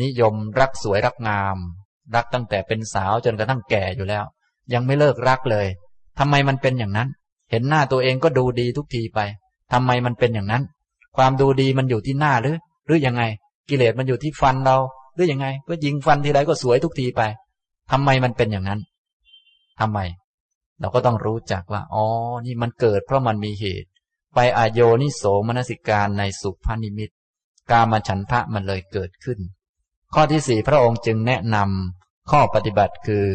[0.02, 1.56] นิยมรักสวยรักงาม
[2.14, 4.24] รักตั้งแต่เป็นสาวจนกระทั่งแก่อยู่แล้ว
[4.74, 5.66] ยังไม่เลิกรักเลย
[6.18, 7.08] ทำไมมันเป็นอย่างนั้น
[7.50, 9.20] เห็นหน้าตัวเองก็ดูดีทุกทีไป
[9.72, 10.62] ทำไมมันเป็นอย่างนั้น
[11.16, 12.56] ความดูดีมันอยู่ที่หน้าหรือ
[12.86, 13.22] หรือยังไง
[13.68, 14.76] กิเลสมันอยู่ที่ฟันเรา
[15.14, 17.22] หรือยังไง ก็ยิงฟันทีไรก็สวยทุกทีไป
[17.90, 18.80] ทำไมมันเป็นอย่างนั้น
[19.80, 19.98] ทำไม
[20.80, 22.04] เราก็ต้องรู้จักว่า อ๋อ
[22.46, 23.88] นี่มันเกิดเพราะมันมีเหตุ
[24.34, 27.10] ไปอายโยนิโสมนสิการในสุภานิมิต
[27.70, 29.38] กามฉันทะมันเลยเกิดขึ้น
[30.14, 33.26] ข้อที่สี่พระองค์จึงแนะนำข้อปฏิบัติคือ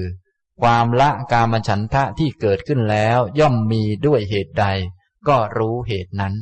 [0.61, 4.65] ความละกามฉันทะที่เกิดขึ้นแล้ว ย่อมมีด้วยเหตุใด
[5.27, 6.33] ก็รู้เหตุนั้น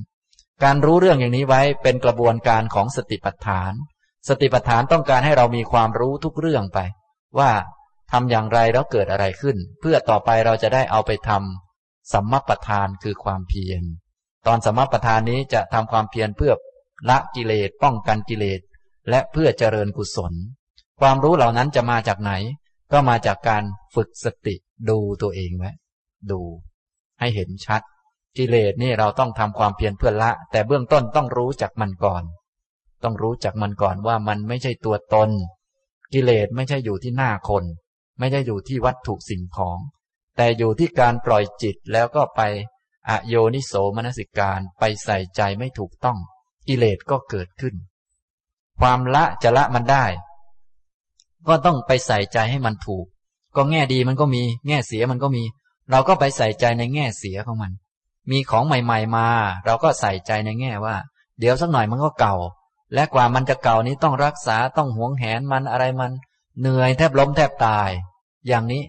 [0.64, 3.72] การรู้เรื่องอย่างนี้ไว้เป็นกระบวนการของสติปัฏฐาน
[4.28, 6.80] สติปัฏฐานต้องการให้เรามีความรู้ทุกเรื่องไป
[7.40, 7.52] ว่า
[8.12, 13.84] ทำอย่างไรแล้วเกิดอะไรขึ้น เพื่อต่อไปเราจะได้เอาไปทำสัมมาประธานคือความเพียร
[14.48, 16.54] ตอนสัมมาประธานนี้จะทำความเพียรเพื่อ
[17.10, 18.60] ละกิเลสป้องกันกิเลส
[19.10, 20.34] และเพื่อเจริญกุศล
[21.00, 22.32] ความรู้เหล่านั้นจะมาจากไหน
[22.92, 23.64] ก็มาจากการ
[23.96, 24.56] ฝึกสติ
[24.90, 25.72] ดูตัวเองไว้
[26.32, 26.42] ดู
[27.20, 27.82] ให้เห็นชัด
[28.38, 32.24] กิเลสนี่เราต้องทำความเพียรเพื่อละ แต่เบื้องต้นต้องรู้จักมันก่อน
[33.04, 35.30] ต้องรู้จักมันก่อนว่ามันไม่ใช่ตัวตน
[36.14, 37.64] กิเลสไม่ใช่อยู่ที่หน้าคน
[38.20, 39.78] ไม่ใช่อยู่ที่วัตถุสิ่งของ
[40.38, 42.42] แต่อยู่ที่การปล่อยจิตแล้วก็ไป
[43.10, 46.18] อโยนิโสมนสิการไปใส่ใจไม่ถูกต้อง
[46.68, 47.76] กิเลสก็เกิดขึ้น
[48.80, 50.06] ความละจะละมันได้
[51.48, 53.06] ก็ต้องไปใส่ใจให้มันถูก
[53.56, 55.44] ก็แง่ดีมันก็มี แง่เสียมันก็มี
[55.92, 57.72] เราก็ไปใส่ใจในแง่เสียของมัน
[58.32, 59.28] มีของใหม่ ๆ มา
[59.66, 60.96] เราก็ใส่ใจในแง่ว่า
[61.40, 62.36] เดี๋ยวสักหน่อยมันก็เก่า
[62.94, 66.12] และกว่ามันจะเก่านี้ต้องรักษาต้องหวงแหนมันอะไรมัน
[66.60, 67.90] เหนื่อยแทบล้มแทบตาย
[68.48, 68.84] อย่างนี้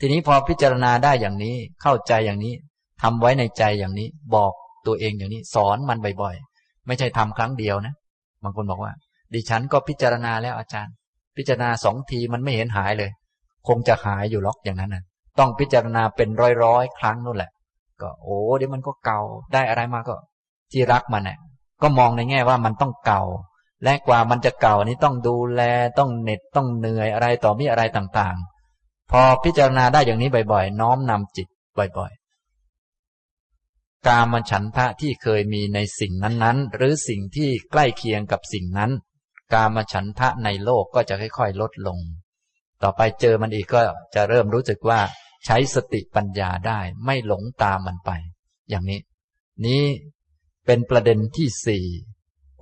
[0.00, 2.54] ทีนี้พอพิจารณาได้อย่างนี้เข้าใจอย่างนี้
[3.02, 4.52] ทำไว้ในใจอย่างนี้ บอก
[4.86, 7.94] ตัวเองอย่างนี้ สอนมันบ่อยๆ ไม่ใช่ทำครั้งเดียวนะ
[8.42, 8.92] บางคนบอกว่า
[9.34, 10.94] ดิฉันก็พิจารณาแล้วอาจารย์
[11.36, 13.10] พิจารณาสองทีมันไม่เห็นหายเลย
[13.68, 15.04] คงจะหายอยู่ล็อกอย่างนั้นนะ
[15.38, 16.28] ต้องพิจารณาเป็น
[16.64, 17.50] ร้อยๆ ครั้งนู่นแหละ
[18.00, 19.20] ก็โอ้เดี๋ยวมันก็เก่า
[19.52, 20.16] ได้อะไรมาก็
[20.72, 21.38] ที่รักมันเนี่ย
[21.82, 23.22] ก็มองในแง่ว่ามันต้องเก่า
[23.84, 25.62] และกว่ามันจะเก่านี้ต้องดูแล
[25.98, 38.90] ต้องเหน็ดต้องเหนื่อยอะไรต่อมีอะไรต่างๆ พอพิจารณาได้อย่างนี้บ่อยๆ น้อมนำจิตบ่อยๆ กามฉันทะที่เคยมีในสิ่งนั้นๆ หรือสิ่งที่ใกล้เคียงกับสิ่งนั้น
[39.52, 41.98] กามฉันทะในโลกก็จะค่อยๆ ลดลง
[42.82, 43.80] ต่อไปเจอมันอีกก็
[44.14, 45.00] จะเริ่มรู้สึกว่า
[45.44, 48.10] ใช้สติปัญญาได้ไม่หลงตามมันไป
[48.70, 49.00] อย่างนี้
[49.66, 49.84] นี้
[50.66, 51.86] เป็นประเด็นที่สี่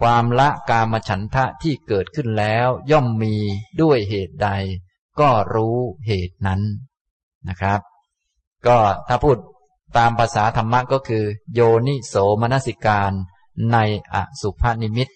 [0.01, 3.35] ความละกามฉันทะที่เกิดขึ้นแล้ว ย่อมมี
[3.83, 4.49] ด้วยเหตุใด
[5.21, 5.77] ก็รู้
[6.07, 6.61] เหตุนั้น
[7.49, 7.81] นะครับ
[8.67, 8.79] ก็
[9.09, 9.37] ถ้าพูด
[9.97, 11.25] ตามภาษาธรรมะก็คือ
[11.55, 13.13] โยนิโสมนสิการ
[13.73, 13.77] ใน
[14.15, 15.09] อสุภานิมิต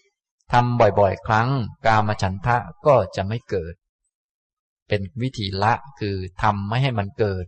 [0.52, 1.48] ทำบ่อยๆ ครั้ง
[1.86, 3.74] กามฉันทะก็จะไม่เกิด
[4.88, 7.46] เป็นวิธีละคือทำไม่ให้มันเกิด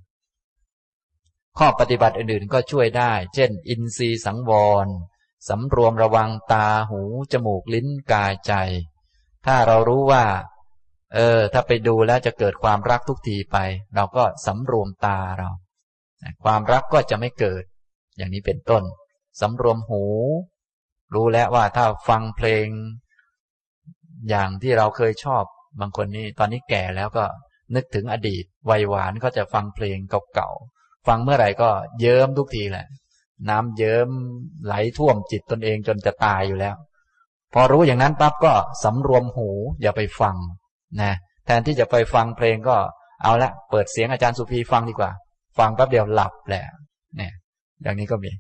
[1.59, 4.53] ข้อปฏิบัติอื่นๆก็ช่วยได้ เช่น อินทรีย์สังว
[4.85, 4.87] ร
[5.49, 7.01] สำรวมระวังตาหู
[7.33, 8.53] จมูกลิ้นกายใจ
[9.47, 10.25] ถ้าเรารู้ว่า
[11.15, 13.57] เออ ถ้าไปดูแล้วจะเกิดความรักทุกทีไป
[13.95, 15.51] เราก็สำรวมตาเรา
[16.45, 17.63] ความรักก็จะไม่เกิด
[18.17, 18.83] อย่างนี้เป็นต้น
[19.41, 20.05] สำรวมหู
[21.15, 22.67] รู้แล้วว่าถ้าฟังเพลง
[24.31, 25.45] อย่างที่เราเคยชอบ
[25.81, 27.25] บางคนนี่ตอนนี้แก่แล้วก็
[27.75, 29.99] นึกถึงอดีต วัยหวานก็จะฟังเพลง
[30.35, 32.87] เก่าๆ ฟังเมื่อไหร่ก็เยิ้มทุกทีแหละ
[33.49, 34.09] น้ำเยิ้ม
[34.65, 36.75] ไหลท่วมจิตตนเองจนจะตายอยู่แล้ว
[37.55, 38.53] พอรู้อย่างนั้นปั๊บก็
[38.85, 39.49] สำรวมหู
[39.83, 40.37] อย่าไปฟัง
[41.03, 41.13] นะ
[41.47, 42.77] แทนที่จะไปฟังเพลงก็
[43.23, 45.11] เอาละ เปิดเสียงอาจารย์สุภีฟังดีกว่า
[45.59, 46.65] ฟังแป๊บเดียวหลับแหละ
[47.17, 47.33] เนี่ย
[47.83, 48.31] อย่างนี้ก็มี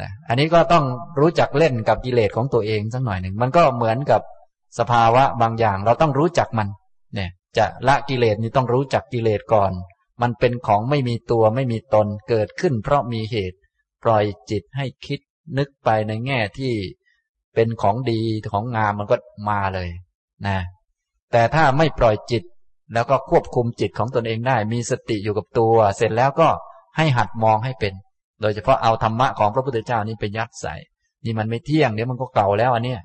[0.00, 0.84] นะอันนี้ก็ต้อง
[1.20, 4.20] รู้จักเล่นกับกิเลสของตัวเองสักหน่อยหนึ่ง มันก็เหมือนกับ
[4.78, 6.68] สภาวะบางอย่าง เราต้องรู้จักมัน
[7.14, 9.72] เนี่ย จะละกิเลสนี่ต้องรู้จักกิเลสก่อน
[10.22, 13.58] มันเป็นของไม่มีตัวไม่มีตนเกิดขึ้น เพราะมีเหตุ
[14.04, 15.20] ปล่อยจิตให้คิด
[15.58, 16.74] นึกไปในแง่ที่
[17.54, 18.20] เป็นของดี
[18.52, 19.16] ของงามมันก็
[19.48, 19.88] มาเลย
[20.46, 20.58] นะ
[21.32, 22.42] แต่ถ้าไม่ปล่อยจิต
[22.94, 26.48] แล้วก็ควบคุมจิตของตนเองได้ มีสติอยู่กับตัว เสร็จแล้วก็
[26.96, 27.94] ให้หัดมองให้เป็น
[28.42, 30.74] โดยเฉพาะเอาธรรมะของพระพุทธเจ้านี้ไปยัดใส่
[31.24, 33.00] นี่มันไม่เที่ยงเดี๋ยวมันก็เก่าแล้วอันเนี้ย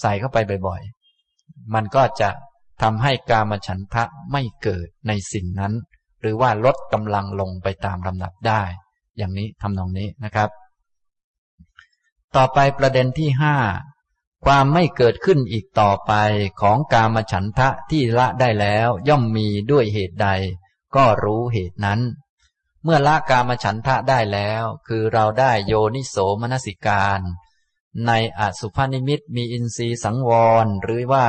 [0.00, 2.30] ใส่เข้าไปบ่อยๆ มันก็จะ
[2.82, 5.72] ทำให้กามฉันทะไม่เกิดในสิ่งนั้น
[6.20, 8.62] หรือว่าลดกำลังลงไปตามลำดับได้
[9.18, 10.48] อย่างนี้ทำนองนี้นะครับ
[12.36, 13.56] ต่อไปประเด็นที่ห้า
[14.44, 16.12] ความไม่เกิดขึ้นอีกต่อไป
[16.60, 20.28] ของกามฉันทะที่ละได้แล้ว ย่อมมีด้วยเหตุใด
[20.96, 22.00] ก็รู้เหตุนั้น
[22.84, 27.20] เมื่อละกามฉันทะได้แล้ว คือเราได้โยนิโสมนสิการ
[28.06, 30.30] ในอสุภานิมิตมีอินทรีย์สังว
[30.64, 31.26] ร หรือว่า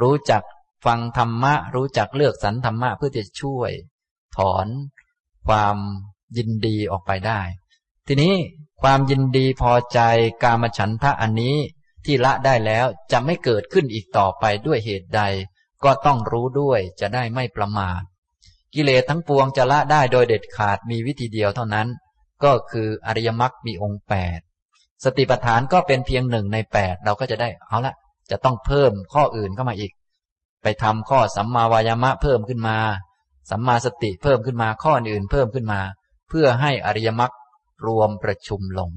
[0.00, 0.42] รู้จัก
[0.84, 3.70] ฟังธรรมะ รู้จักเลือกสรรธรรมะเพื่อจะช่วย
[4.36, 4.66] ถอน
[5.46, 5.76] ความ
[6.36, 7.40] ยินดีออกไปได้
[8.06, 8.34] ทีนี้
[8.82, 10.00] ความยินดีพอใจ
[10.42, 11.56] กามฉันทะอันนี้
[12.04, 15.22] ที่ละได้แล้วจะไม่เกิดขึ้นอีกต่อไปด้วยเหตุใด
[15.84, 18.02] ก็ต้องรู้ด้วยจะได้ไม่ประมาท
[18.74, 21.88] กิเลสทั้งปวงจะละได้โดยเด็ดขาดมีวิธีเดียวเท่านั้น
[22.44, 24.40] ก็คืออริยมรรคมีองค์แปด
[25.04, 27.94] สติปัฏฐานก็เป็นเพียงหนึ่งในแปดเราก็จะได้เอาละ
[28.30, 29.92] จะต้องเพิ่มข้ออื่นเข้ามาอีก
[30.62, 32.76] ไปทำข้อสัมมาวายามะเพิ่มขึ้นมา
[33.50, 35.80] สัมมาสติเพิ่มขึ้นมาข้ออื่นเพิ่มขึ้นมา
[36.28, 37.32] เพื่อให้อริยมรรค
[37.86, 38.90] รวมประชุมลง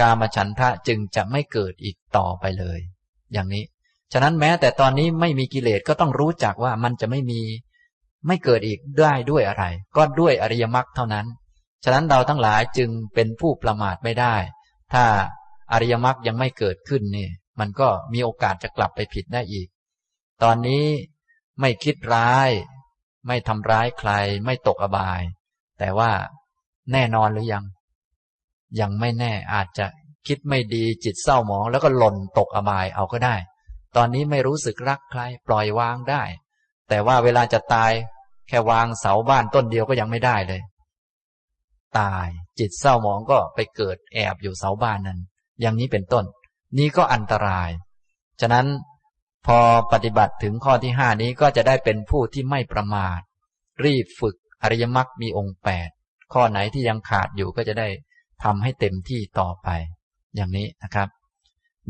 [0.00, 2.78] กามฉันทะจึงจะไม่เกิดอีกต่อไปเลย
[3.32, 3.64] อย่างนี้
[4.12, 7.40] ฉะนั้นแม้แต่ตอนนี้ไม่มีกิเลสก็ต้องรู้จักว่ามันจะไม่มี
[8.26, 9.64] ไม่เกิดอีกได้ด้วยอะไร
[9.96, 11.26] ก็ด้วยอริยมรรคเท่านั้น
[11.84, 14.34] ฉะนั้นเราทั้งหลายจึงเป็นผู้ประมาทไม่ได้
[14.92, 15.04] ถ้า
[15.72, 17.28] อริยมรรคยังไม่เกิดขึ้นนี่
[17.60, 19.68] มันก็มีโอกาสจะกลับไปผิดได้อีก
[20.42, 20.84] ตอนนี้
[21.60, 22.50] ไม่คิดร้าย
[23.26, 24.10] ไม่ทำร้ายใคร
[24.44, 25.20] ไม่ตกอบาย
[25.78, 26.10] แต่ว่า
[26.92, 27.64] แน่นอนหรือยัง
[28.80, 29.86] ยังไม่แน่อาจจะ
[30.26, 33.36] คิดไม่ดีจิตเศร้าหมอง แล้วก็หล่นตกอบายเอาก็ได้
[33.96, 36.22] ตอนนี้ไม่รู้สึกรักใคร ปล่อยวางได้
[36.88, 37.92] แต่ว่าเวลาจะตาย
[38.48, 40.62] แค่วางเสาบ้านต้นเดียวก็ยังไม่ได้เลย
[41.98, 42.28] ตาย
[42.58, 45.20] จิตเศร้าหมองก็ไปเกิดแอบอยู่เสาบ้านนั้น
[45.60, 46.24] อย่างนี้เป็นต้น
[46.78, 47.70] นี้ก็อันตราย
[48.40, 48.66] ฉะนั้น
[49.46, 49.58] พอ
[49.92, 53.20] ปฏิบัติถึงข้อที่ห้านี้ก็จะได้เป็นผู้ที่ไม่ประมาท
[53.84, 55.88] รีบฝึกอริยมรรคมีองค์แปด
[56.32, 57.88] ข้อไหนที่ยังขาดอยู่ก็จะได้
[58.42, 59.68] ทำให้เต็มที่ต่อไป
[60.36, 61.08] อย่างนี้นะครับ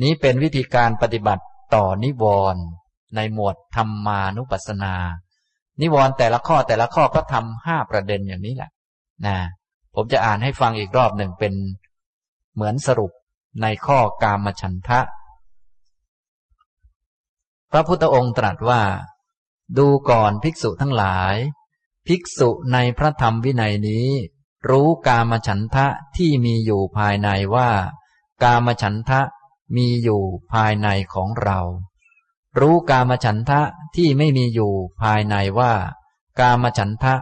[0.03, 1.45] นี้เป็นวิธีการปฏิบัติ
[1.75, 2.63] ต่อนิวรณ์
[3.17, 4.95] ในหมวดธรรมานุปัสสนา
[5.81, 8.71] นิวรณ์แต่ละข้อแต่ละข้อก็ทำห้าประเด็นอย่างนี้แหละ
[9.27, 9.37] นะ
[9.95, 11.55] ผมจะอ่านให้ฟังอีกรอบหนึ่งเป็น
[12.55, 13.13] เหมือนสรุป
[13.63, 15.01] ในข้อกามฉันทะ
[17.71, 18.83] พระพุทธองค์ตรัสว่า
[19.79, 21.35] ดูก่อนภิกษุทั้งหลาย
[22.07, 24.09] ภิกษุในพระธรรมวินัยนี้
[24.69, 27.71] รู้กามฉันทะที่มีอยู่ภายในว่า
[28.43, 29.21] กามฉันทะ
[29.77, 30.23] มีอยู่
[30.53, 31.61] ภายในของเรา
[32.61, 33.61] รู้กามฉันทะ
[33.97, 35.73] ที่ไม่มีอยู่ภายในว่า
[36.41, 37.15] กามฉันทะ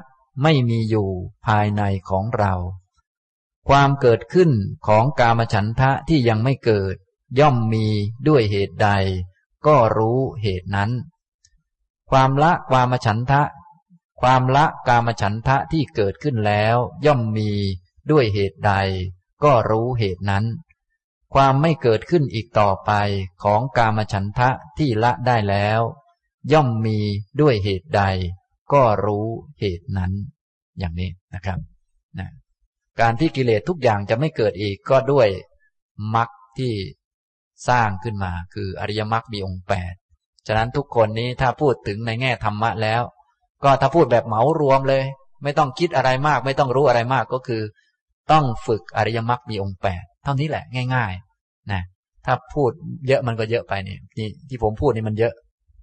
[0.43, 1.09] ไม่มีอยู่
[1.47, 2.55] ภายในของเรา
[3.68, 4.51] ความเกิดขึ้น
[4.87, 6.95] ของกามฉันทะที่ยังไม่เกิด
[7.39, 7.87] ย่อมมี
[8.28, 8.91] ด้วยเหตุใด
[9.66, 10.91] ก็รู้เหตุนั้น
[12.11, 13.43] ความละกามฉันทะ
[14.20, 16.76] ความละกามฉันทะที่เกิดขึ้นแล้ว
[17.07, 17.51] ย่อมมี
[18.11, 18.72] ด้วยเหตุใด
[19.45, 20.45] ก็รู้เหตุนั้น
[21.35, 22.93] ความไม่เกิดขึ้นอีกต่อไป
[23.45, 25.80] ของกามฉันทะที่ละได้แล้ว
[26.53, 26.99] ย่อมมี
[27.41, 28.03] ด้วยเหตุใด
[28.72, 29.26] ก็รู้
[29.61, 30.12] เหตุนั้น
[30.78, 31.59] อย่างนี้นะครับ
[32.18, 32.28] นะ
[33.01, 35.28] การที่กิเลสทุกอย่างจะไม่เกิดอีกก็ด้วย
[36.14, 36.28] มรรค
[36.59, 36.72] ที่
[37.68, 39.95] สร้างขึ้นมา คืออริยมรรคมีองค์แปด
[40.47, 43.03] ฉะนั้นทุกคนนี้ถ้าพูดถึงในแง่ธรรมะแล้ว
[43.64, 45.05] ก็ถ้าพูดแบบเหมารวมเลย
[45.43, 47.62] ไม่ต้องคิดอะไรมาก ไม่ต้องรู้อะไรมากก็คือ
[48.32, 50.64] ต้องฝึกอริยมรรคมีองค์แปด เท่านี้แหละ
[50.95, 51.83] ง่ายๆนะ
[52.25, 52.70] ถ้าพูด
[53.09, 55.33] เยอะมันก็เยอะไปนี่ที่ผมพูดนี่มันเยอะ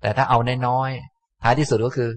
[0.02, 0.38] แต่ถ้าเอา
[0.68, 2.10] น้อยๆท้ายที่สุดก็คือ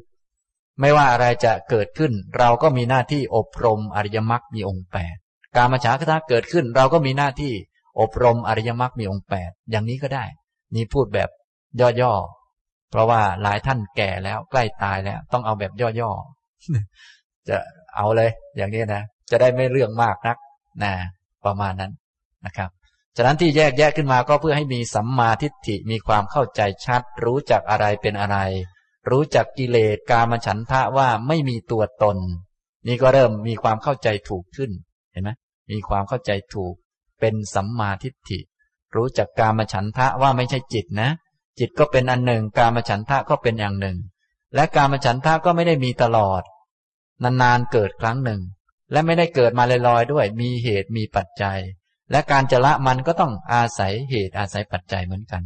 [0.80, 5.16] ไม่ว่าอะไรจะเกิดขึ้น เราก็มีหน้าที่อบรมอริยมรรคมีองค์แปด
[5.56, 7.52] การมาฉาคตาเกิดขึ้น เราก็มีหน้าที่
[8.00, 10.24] อบรมอริยมรรคมีองค์แปดอย่างนี้ก็ได้
[10.74, 11.28] นี่พูดแบบ
[12.00, 17.56] ย่อๆเพราะว่าหลายท่านแก่แล้วใกล้ตายแล้ว ต้องเอาแบบย่อๆจะ
[17.96, 20.36] เอาเลย อย่างนี้นะจะได้ไม่เรื่องมากนัก
[20.84, 20.92] นะ
[21.46, 21.92] ประมาณนั้น
[22.46, 22.70] นะครับ
[23.16, 28.38] ฉะนั้นที่แยกแยกขึ้นมาก็เพื่อให้มีสัมมาทิฏฐิมีความเข้าใจชัด รู้จักอะไรเป็นอะไร
[29.10, 32.18] รู้จักกิเลสกามฉันทะว่าไม่มีตัวตน
[32.86, 34.70] นี่ก็เริ่มมีความเข้าใจถูกขึ้น
[35.12, 35.30] เห็นไหม
[35.70, 36.74] มีความเข้าใจถูก
[37.20, 38.38] เป็นสัมมาทิฏฐิ
[38.96, 41.10] รู้จักกามฉันทะว่าไม่ใช่จิตนะ
[41.58, 43.96] จิตก็เป็นอันหนึ่ง กามฉันทะก็เป็นอย่างหนึ่ง
[44.54, 46.42] และกามฉันทะก็ไม่ได้มีตลอด
[47.22, 48.40] นานๆเกิดครั้งหนึ่ง
[48.92, 51.58] และไม่ได้เกิดมาลอยๆด้วย มีเหตุมีปัจจัย
[52.10, 55.42] และการจะละมันก็ต้องอาศัยเหตุอาศัยปัจจัยเหมือนกัน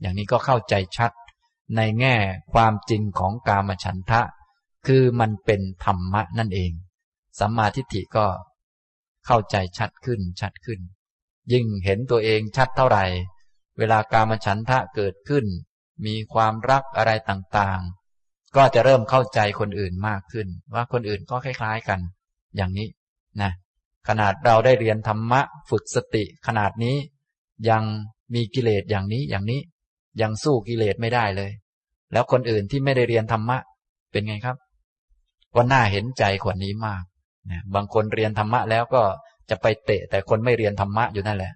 [0.00, 1.12] อย่างนี้ก็เข้าใจชัด
[1.76, 2.16] ในแง่
[2.52, 4.20] ความจริงของกามฉันทะ
[4.86, 6.72] คือมันเป็นธรรมะนั่นเอง
[7.38, 8.26] สัมมาทิฏฐิก็
[9.26, 10.80] เข้าใจชัดขึ้นชัดขึ้น
[11.52, 13.04] ยิ่งเห็นตัวเองชัดเท่าไหร่
[13.78, 15.44] เวลากามฉันทะเกิดขึ้น
[16.06, 22.00] มีความรักอะไรต่างๆ ก็จะเริ่มเข้าใจคนอื่นมากขึ้น ว่าคนอื่นก็คล้าย ๆกัน
[22.56, 22.88] อย่างนี้
[23.42, 23.52] นะ
[24.08, 25.40] ขนาดเราได้เรียนธรรมะ
[25.70, 26.96] ฝึกสติขนาดนี้
[27.70, 27.82] ยัง
[28.34, 29.60] มีกิเลสอย่างนี้อย่างนี้
[30.22, 31.50] ยังสู้กิเลสไม่ได้เลย
[32.12, 33.58] แล้วคนอื่นที่ไม่ได้เรียนธรรมะ
[34.12, 34.56] เป็นไงครับ
[35.54, 37.02] ก็น่าเห็นใจคนนี้มาก
[37.50, 39.02] นะบางคนเรียนธรรมะแล้วก็
[39.50, 41.52] จะไปเตะ แต่คนไม่เรียนธรรมะอยู่นั่นแหละ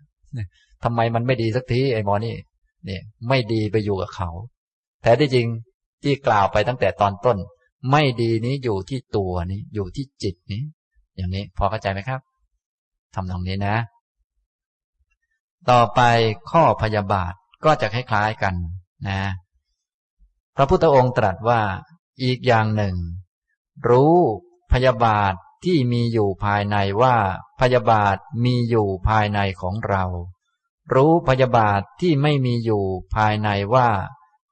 [0.84, 2.34] ทำไมมันไม่ดีสักทีไอ้หมอนี่
[2.86, 4.30] เนี่ยไม่ดีไปอยู่กับเขา
[5.02, 5.46] แท้ที่จริง
[6.02, 7.38] ที่กล่าวไปตั้งแต่ตอนต้น
[7.90, 10.62] ไม่ดีนี้อยู่ที่ตัวนี้ อยู่ที่จิตนี้
[11.16, 12.20] อย่างนี้พอเข้าใจไหมครับ
[13.14, 13.76] ทำตรงนี้นะ
[15.70, 16.00] ต่อไป
[16.50, 17.32] ข้อพยาบาท
[17.64, 18.54] ก็จะคล้ายๆกัน
[19.08, 19.22] นะ
[20.56, 21.62] พระพุทธองค์ตรัสว่า
[22.22, 22.96] อีกอย่างหนึ่ง
[23.88, 24.16] รู้
[24.72, 25.32] พยาบาท
[25.64, 27.16] ที่มีอยู่ภายในว่า
[27.60, 30.04] พยาบาทมีอยู่ภายในของเรา
[30.94, 32.84] รู้พยาบาทที่ไม่มีอยู่
[33.14, 33.88] ภายในว่า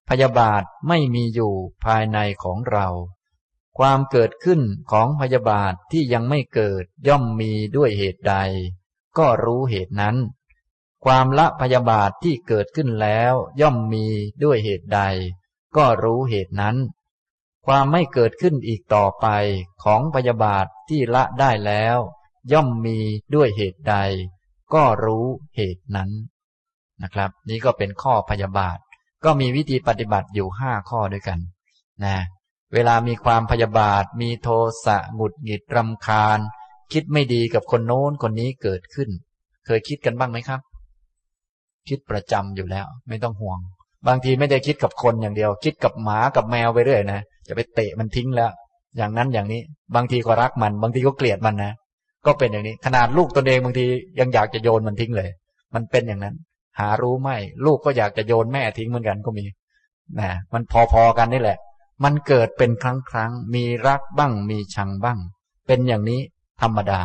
[0.09, 1.55] พยาบาทไม่มีอยู่
[1.85, 2.87] ภายในของเรา
[3.83, 4.61] ความเกิดขึ้น
[4.91, 8.37] ของพยาบาทที่ยังไม่เกิดย่อมมีด้วยเหตุใด
[9.19, 10.17] ก็รู้เหตุนั้น
[11.05, 14.07] ความละพยาบาทที่เกิดขึ้นแล้วย่อมมี
[14.45, 15.01] ด้วยเหตุใด
[15.77, 16.77] ก็รู้เหตุนั้น
[17.67, 19.27] ความไม่เกิดขึ้นอีกต่อไป
[19.85, 21.97] ของพยาบาทที่ละได้แล้ว
[22.53, 22.99] ย่อมมี
[23.35, 23.97] ด้วยเหตุใด
[24.75, 25.27] ก็รู้
[25.57, 26.11] เหตุนั้น
[27.03, 28.79] นะครับ นี่ก็เป็นข้อพยาบาท
[29.25, 31.39] ก็มีวิธีปฏิบัติอยู่ห้าข้อด้วยกัน
[32.05, 32.17] นะ
[32.75, 34.49] เวลามีความพยาบาท มีโท
[34.85, 36.39] สะหงุดหงิดรำคาญ
[36.93, 39.09] คิดไม่ดีกับคนโน้นคนนี้เกิดขึ้น
[39.67, 40.61] เคยคิดกันบ้างไหมครับ
[41.89, 43.59] คิดประจำอยู่แล้ว ไม่ต้องห่วง
[44.09, 48.51] บางทีไม่ได้คิดกับคนอย่างเดียว คิดกับหมากับแมวไปเรื่อยนะจะไปเตะมันทิ้งแล้ว
[48.97, 49.61] อย่างนั้นอย่างนี้
[49.97, 51.73] บางทีก็รักมัน บางทีก็เกลียดมันนะ
[52.27, 53.87] ก็เป็นอย่างนี้ ขนาดลูกตนเองบางที
[54.21, 55.31] ยังอยากจะโยนมันทิ้งเลย
[55.75, 56.35] มันเป็นอย่างนั้น
[56.81, 57.31] หารู้ไหม
[57.67, 59.45] ลูกก็อยากจะโยนแม่ทิ้งเหมือนกันก็มี
[60.21, 60.63] นะมัน
[60.93, 61.59] พอๆกันนี่แหละ
[62.05, 65.19] มันเกิดเป็นครั้งครั้งมีรักบ้างมีชังบ้าง
[65.67, 66.21] เป็นอย่างนี้
[66.61, 67.03] ธรรมดา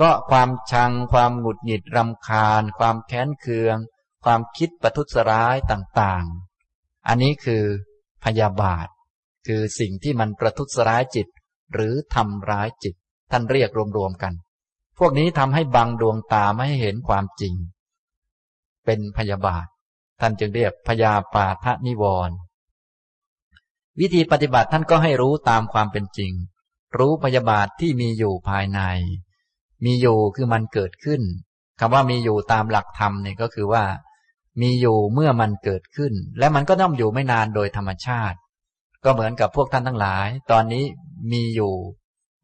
[0.00, 3.76] ก็ความชังความหงุดหงิดรำคาญ ความแค้นเคือง
[4.24, 7.64] ความคิดประทุษร้ายต่างๆ อันนี้คือ
[8.24, 8.88] พยาบาท
[9.46, 11.26] คือสิ่งที่มันประทุษร้ายจิต
[11.72, 12.94] หรือทำร้ายจิต
[13.30, 14.32] ท่านเรียกรวมๆกัน
[14.98, 17.54] พวกนี้ทำให้บังดวงตาไม่ให้เห็นความจริง
[18.84, 19.66] เป็นพยาบาท
[20.20, 22.36] ท่านจึงเรียกพยาปาทะนิวรณ์
[24.00, 26.32] วิธีปฏิบัติท่านก็ให้รู้ตามความเป็นจริง
[26.98, 28.80] รู้พยาบาทที่มีอยู่ภายใน
[29.84, 31.22] มีอยู่คือมันเกิดขึ้น
[31.80, 33.84] คำว่ามีอยู่ตามหลักธรรมเนี่ยก็คือว่า
[34.60, 38.38] มีอยู่เมื่อมันเกิดขึ้น และมันก็ต้องอยู่ไม่นานโดยธรรมชาติ
[39.04, 40.84] ก็เหมือนกับพวกท่านทั้งหลาย ตอนนี้
[41.32, 41.74] มีอยู่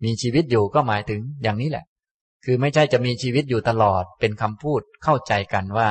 [0.05, 1.84] มีชีวิตอยู่ก็หมายถึงอย่างนี้แหละ
[2.44, 5.90] คือไม่ใช่จะมีชีวิตอยู่ตลอดเป็นคำพูดเข้าใจกันว่า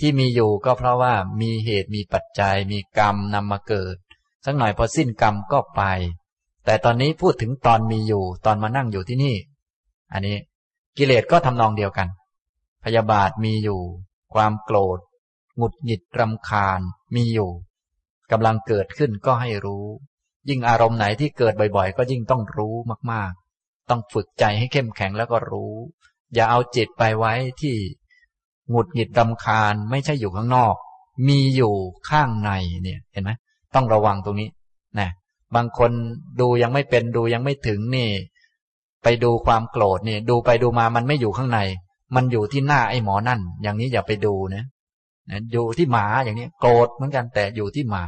[0.00, 3.96] ที่มีอยู่ก็เพราะว่ามีเหตุมีปัจจัย มีกรรมนำมาเกิด
[4.44, 5.82] สักหน่อยพอสิ้นกรรมก็ไป
[6.64, 9.36] แต่ตอนนี้พูดถึงตอนมีอยู่ ตอนมานั่งอยู่ที่นี่
[10.12, 10.36] อันนี้
[10.96, 12.08] กิเลสก็ทำนองเดียวกัน
[12.84, 13.80] พยาบาทมีอยู่
[14.34, 14.98] ความโกรธ
[15.56, 16.80] หงุดหงิดรำคาญ
[17.14, 17.50] มีอยู่
[18.30, 19.86] กำลังเกิดขึ้นก็ให้รู้
[20.48, 22.74] ยิ่งอารมณ์ไหนที่เกิดบ่อยๆ ก็ยิ่งต้องรู้
[23.12, 25.74] มากๆ ต้องฝึกใจให้เข้มแข็งแล้วก็รู้
[26.34, 27.74] อย่าเอาจิตไปไว้ที่
[28.70, 30.74] หงุดหงิดรำคาญไม่ใช่อยู่ข้างนอก
[31.28, 31.74] มีอยู่
[32.08, 32.50] ข้างใน
[32.82, 33.30] เนี่ย เห็นไหม
[33.74, 34.48] ต้องระวังตรงนี้
[35.00, 35.08] นะ
[35.56, 35.90] บางคน
[36.40, 38.08] ดูยังไม่เป็นดูยังไม่ถึงนี่
[39.02, 41.60] ไปดูความโกรธนี่ ดูไปดูมามันไม่อยู่ข้างใน
[42.14, 44.64] มันอยู่ที่หน้าไอ้หมอนั่น อย่างนี้อย่าไปดูนะ
[45.30, 48.04] นะอยู่ที่หมาอย่างนี้โกรธเหมือนกันแต่อยู่ที่หมา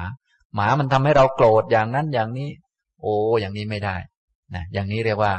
[0.54, 2.48] หมามันทำให้เราโกรธอย่างนั้นอย่างนี้
[3.02, 3.96] โอ้อย่างนี้ไม่ได้
[4.54, 5.32] นะอย่างนี้เรียกว่า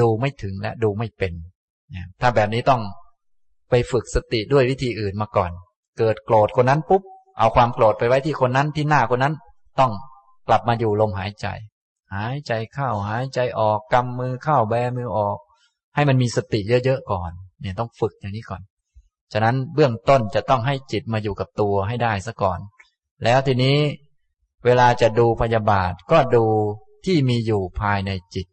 [0.00, 1.32] ดูไม่ถึงและดูไม่เป็น
[1.94, 2.82] นะถ้าแบบนี้ต้อง
[3.70, 5.50] ไปฝึกสติด้วยวิธีอื่นมาก่อน
[5.98, 7.02] เกิดโกรธคนนั้นปุ๊บ
[7.38, 9.34] เอาความโกรธไปไว้ที่คนนั้นที่หน้าคนนั้น
[9.80, 9.92] ต้อง
[10.48, 11.46] กลับมาอยู่ลมหายใจ
[12.14, 15.38] หายใจเข้าหายใจออกกำมือเข้าแบมือออก
[15.94, 17.30] ให้มันมีสติเยอะๆก่อน
[17.60, 18.62] เนี่ยต้องฝึกอย่างนี้ก่อน
[19.32, 22.58] ฉะนั้นเบื้องต้นจะต้องให้จิตมาอยู่กับตัวให้ได้ซะก่อน
[23.24, 23.78] แล้วทีนี้
[24.64, 26.44] เวลาจะดูพยาบาทก็ดู
[27.04, 28.46] ที่มีอยู่ภายในจิต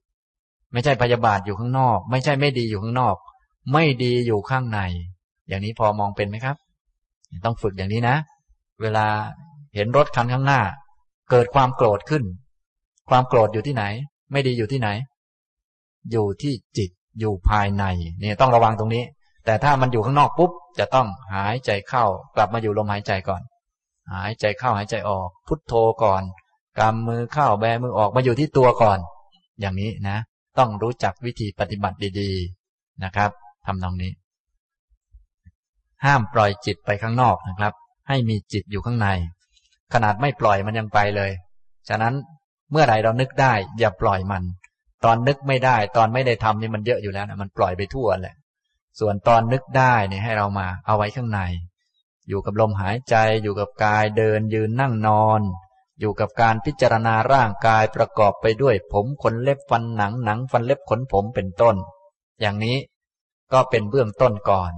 [0.72, 3.16] ไม่ใช่พยาบาทอยู่ข้างนอก ไม่ใช่ไม่ดีอยู่ข้างนอก
[3.74, 4.80] ไม่ดีอยู่ข้างใน
[5.48, 6.56] อย่างนี้พอมองเป็นไหมครับ
[7.46, 8.16] ต้องฝึกอย่างนี้นะ
[8.82, 9.08] เวลา
[9.76, 10.62] เห็นรถคันข้างหน้า
[11.32, 12.24] เกิดความโกรธขึ้น
[13.10, 13.84] ความโกรธอยู่ที่ไหน
[14.32, 14.90] ไม่ดีอยู่ที่ไหน
[16.12, 17.84] อยู่ที่จิตอยู่ภายใน
[18.20, 19.04] เนี่ยต้องระวังตรงนี้
[19.46, 22.06] แต่ถ้ามันอยู่ข้างนอกปุ๊บจะต้องหายใจเข้า
[22.36, 23.42] กลับมาอยู่ลมหายใจก่อน
[24.14, 25.74] หายใจเข้าหายใจออก พุทโธ
[26.04, 26.24] ก่อน
[26.80, 29.00] กำมือเข้าแบมือออกมาอยู่ที่ตัวก่อน
[29.60, 30.18] อย่างนี้นะ
[30.58, 33.30] ต้องรู้จักวิธีปฏิบัติดีๆนะครับ
[33.66, 34.12] ทำตรงนี้
[36.06, 37.74] ห้ามปล่อยจิตไปข้างนอกนะครับ
[38.12, 39.07] ให้มีจิตอยู่ข้างใน
[39.93, 41.32] ขนาดไม่ปล่อยมันยังไปเลย
[41.89, 42.14] ฉะนั้น
[42.72, 44.43] เมื่อไหร่เรานึกได้ อย่าปล่อยมัน
[45.05, 48.36] ตอนนึกไม่ได้ ตอนไม่ได้ทำนี่มันเยอะอยู่แล้วนะมันปล่อยไปทั่วแหละ
[48.99, 51.39] ส่วนตอนนึกได้เนี่ยให้เรามาเอาไว้ข้างใน
[52.30, 55.41] อยู่กับลมหายใจ อยู่กับกายเดินยืนนั่งนอน
[55.99, 61.76] อยู่กับการพิจารณาร่างกายประกอบไปด้วยผมขนเล็บฟันหนังหนังฟันเล็บขนผมเป็นต้น
[62.41, 62.78] อย่างนี้
[63.53, 64.72] ก็เป็นเบื้องต้นก่อน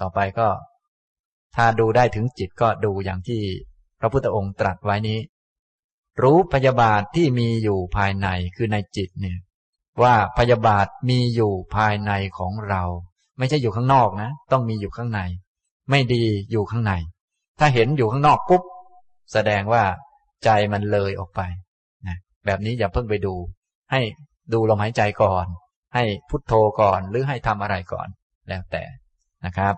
[0.00, 0.48] ต่อไปก็
[1.60, 3.42] ถ้าดูได้ถึงจิตก็ดูอย่างที่
[4.00, 5.18] พระพุทธองค์ตรัสไว้นี้
[6.22, 9.38] รู้พยาบาทที่มีอยู่ภายในคือในจิตเนี่ย
[10.02, 12.82] ว่าพยาบาทมีอยู่ภายในของเรา
[13.38, 15.20] ไม่ใช่อยู่ข้างนอกนะ ต้องมีอยู่ข้างใน
[15.90, 16.92] ไม่ดีอยู่ข้างใน
[17.58, 18.62] ถ้าเห็นอยู่ข้างนอกปุ๊บ
[19.32, 19.82] แสดงว่า
[20.44, 21.40] ใจมันเลยออกไป
[22.06, 23.34] นะแบบนี้อย่าเพิ่งไปดู
[23.90, 24.00] ให้
[24.52, 25.46] ดูลมหายใจก่อน
[25.94, 28.08] ให้พุทโธก่อนหรือให้ทำอะไรก่อน
[28.48, 28.82] แล้วแต่
[29.46, 29.74] นะครับ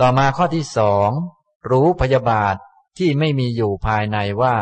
[0.00, 1.10] ต่อมาข้อที่สอง
[1.70, 2.56] รู้พยาบาท
[2.98, 4.56] ที่ไม่มีอยู่ภายในว่า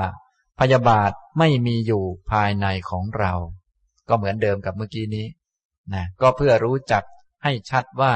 [0.61, 3.33] พยาบาทไม่มีอยู่ภายในของเรา
[4.09, 5.27] ก็เหมือนเดิมกับเมื่อกี้นี้
[5.95, 7.03] นะก็เพื่อรู้จัก
[7.43, 8.15] ให้ชัดว่า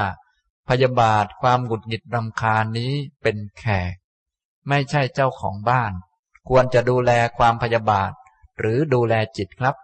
[0.69, 3.93] พยาบาทความหงุดหงิดรำคาญนี้เป็นแขก
[4.69, 5.91] ไม่ใช่เจ้าของบ้าน
[6.49, 8.11] ควรจะดูแลความพยาบาท
[8.59, 9.75] หรือดูแลจิตครับ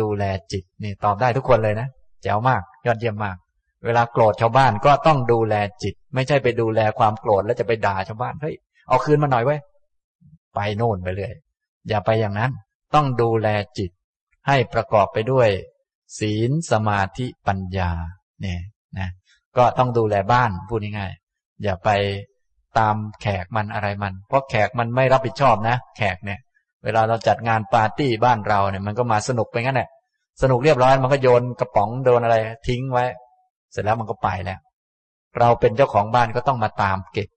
[0.00, 1.88] ดูแลจิตนี่ตอบได้ทุกคนเลยนะ
[2.22, 3.36] แจ๋วมาก ยอดเยี่ยมมาก
[3.84, 8.56] เวลาโกรธชาวบ้านก็ต้องดูแลจิต ไม่ใช่ไปดูแลความโกรธแล้วจะไปด่าชาวบ้านเฮ้ย
[8.88, 9.56] เอาคืนมาหน่อยไว้
[10.54, 11.32] ไปโน่นไปเลย
[11.88, 12.50] อย่าไปอย่างนั้น
[12.94, 13.90] ต้องดูแลจิต
[14.48, 15.48] ให้ประกอบไปด้วย
[16.18, 17.90] ศีลสมาธิปัญญา
[18.40, 18.60] เนี่ย
[18.98, 19.08] นะ
[19.56, 21.90] ก็ต้องดูแลบ้านพูดง่ายๆอย่าไป
[22.78, 26.40] ตามแขกมันอะไรมัน เพราะแขกมันไม่รับผิดชอบนะ แขกเนี่ย
[26.84, 29.90] เวลาเราจัดงานปาร์ตี้บ้านเราเนี่ยมันก็มาสนุกไปงั้นแหละ
[30.42, 32.36] สนุกเรียบร้อยมันก็โยนกระป๋องโดนอะไร
[32.68, 33.04] ทิ้งไว้
[33.72, 34.60] เสร็จแล้วมันก็ไปแล้ว
[35.38, 37.28] เราเป็นเจ้าของบ้านก็ต้องมาตามเก็บ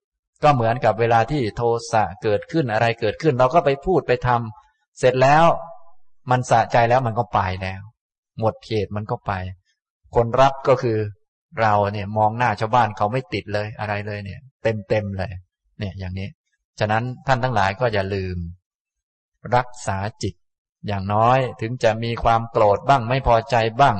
[0.42, 1.62] ก็เหมือนกับเวลาที่โท
[1.92, 5.44] สะเกิดขึ้นอะไรเกิดขึ้น เราก็ไปพูดไปทำเสร็จแล้ว
[6.30, 7.80] มันสะใจแล้วมันก็ไปแล้ว
[8.40, 9.32] หมดเหตุมันก็ไป
[10.14, 10.98] คนรับก็คือ
[11.60, 15.32] เราเนี่ยมองหน้าชาวบ้านเขาไม่ติดเลยอะไรเลยเนี่ย เต็มเต็มเลย
[15.78, 16.28] เนี่ยอย่างนี้
[16.78, 18.36] ฉะนั้นท่านทั้งหลายก็อย่าลืม
[19.56, 20.34] รักษาจิต
[20.86, 23.96] อย่างน้อยถึงจะมีความโกรธบ้างไม่พอใจบ้าง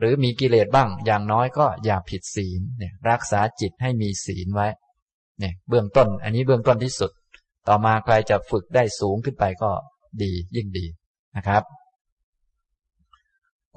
[0.00, 4.68] หรือมีกิเลสบ้าง อย่างน้อยก็อย่าผิดศีลเนี่ยรักษาจิตให้มีศีลไว้
[5.38, 7.10] เนี่ยเบื้องต้น อันนี้เบื้องต้นที่สุด
[7.68, 9.72] ต่อมาใครจะฝึกได้สูงขึ้นไปก็
[10.22, 10.86] ดียิ่งดี
[11.36, 11.62] นะครับ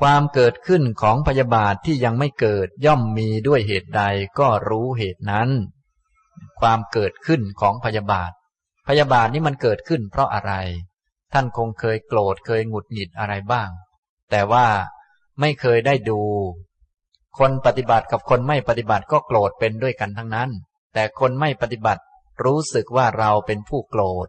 [0.01, 4.03] ความเกิดขึ้นของพยาบาทที่ยังไม่เกิดย่อมมีด้วยเหตุใด
[4.39, 5.49] ก็รู้เหตุนั้น
[6.59, 8.31] ความเกิดขึ้นของพยาบาท
[8.87, 10.53] พยาบาทนี้มันเกิดขึ้นเพราะอะไร
[11.33, 13.69] ท่านคงเคยโกรธเคยหงุดหงิดอะไรบ้าง
[14.31, 14.65] แต่ว่า
[15.39, 16.19] ไม่เคยได้ดู
[17.39, 20.49] คนปฏิบัติกับคนไม่ปฏิบัติก็โกรธเป็นด้วยกันทั้งนั้น
[20.93, 22.01] แต่คนไม่ปฏิบัติ
[22.45, 24.27] รู้สึกว่าเราเป็นผู้โกรธ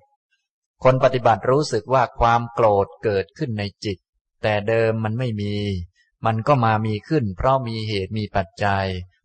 [0.84, 3.98] คนปฏิบัติรู้สึกว่าความโกรธเกิดขึ้นในจิต
[4.42, 5.54] แต่เดิมมันไม่มี
[6.26, 8.84] มันก็มามีขึ้น เพราะมีเหตุมีปัจจัย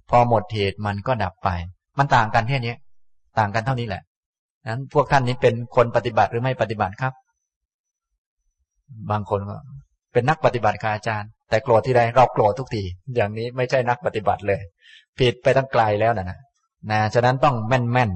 [0.10, 1.50] พอหมดเหตุมันก็ดับไป
[1.98, 2.76] มันต่างกันแค่นี้
[3.40, 4.02] ต่างกันเท่านี้แหละ
[4.68, 7.14] นั้นพวกท่านนี้เป็นคนปฏิบัติหรือไม่ปฏิบัติครับ
[9.12, 9.56] บางคนก็
[10.14, 12.84] เป็นนักปฏิบัติค่ะอาจารย์ แต่โกรธที่ใดเราโกรธทุกที
[13.16, 14.62] อย่างนี้ไม่ใช่นักปฏิบัติเลย
[15.20, 16.40] ผิดไปตั้งไกลแล้วนะนะ
[16.92, 18.12] นะฉะนั้นต้องแม่นแม่น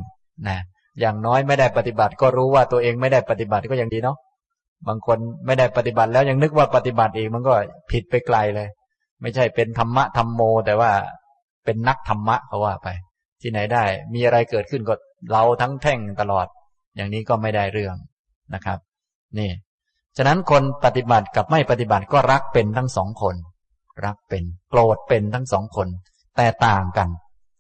[0.48, 0.60] นะ
[1.00, 4.18] อย่างน้อยไม่ได้ปฏิบัติ ก็รู้ว่าตัวเองไม่ได้ปฏิบัติก็ยังดีเนาะ
[4.88, 7.54] บางคนไม่ได้ปฏิบัติแล้วยังนึกว่าปฏิบัติเองมันก็
[7.92, 8.68] ผิดไปไกลเลย
[9.22, 10.92] ไม่ใช่เป็นธรรมะธรรมโม แต่ว่า
[11.66, 12.88] เป็นนักธรรมะเขาว่าไป
[13.42, 14.96] ที่ไหนได้ มีอะไรเกิดขึ้นก็
[15.32, 16.48] เราทั้งแท่งตลอด
[16.96, 17.96] อย่างนี้ก็ไม่ได้เรื่อง
[18.54, 18.80] นะครับ
[19.38, 19.50] นี่
[20.18, 23.36] ฉะนั้นคนปฏิบัติกับไม่ปฏิบัติก็รักเป็นทั้งสองคน
[24.06, 25.88] รักเป็นโกรธเป็นทั้งสองคน
[26.38, 27.10] แต่ต่างกัน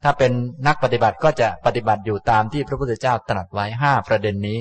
[0.03, 0.31] ถ้าเป็น
[0.67, 4.59] นักปฏิบัติก็จะปฏิบัติอยู่ตามที่พระพุทธเจ้าตรัสไว้ห้าประเด็นนี้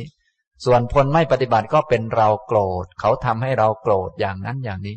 [0.64, 4.96] ส่วนคนไม่ปฏิบัติก็เป็นเราโกรธ เขาทำให้เราโกรธอย่างนั้นอย่างนี้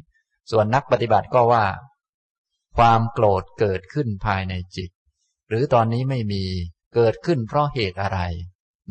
[0.51, 1.65] ส่วนนักปฏิบัติก็ว่า
[2.77, 4.89] ความโกรธเกิดขึ้นภายในจิต
[5.49, 6.43] หรือตอนนี้ไม่มี
[6.95, 8.19] เกิดขึ้นเพราะเหตุอะไร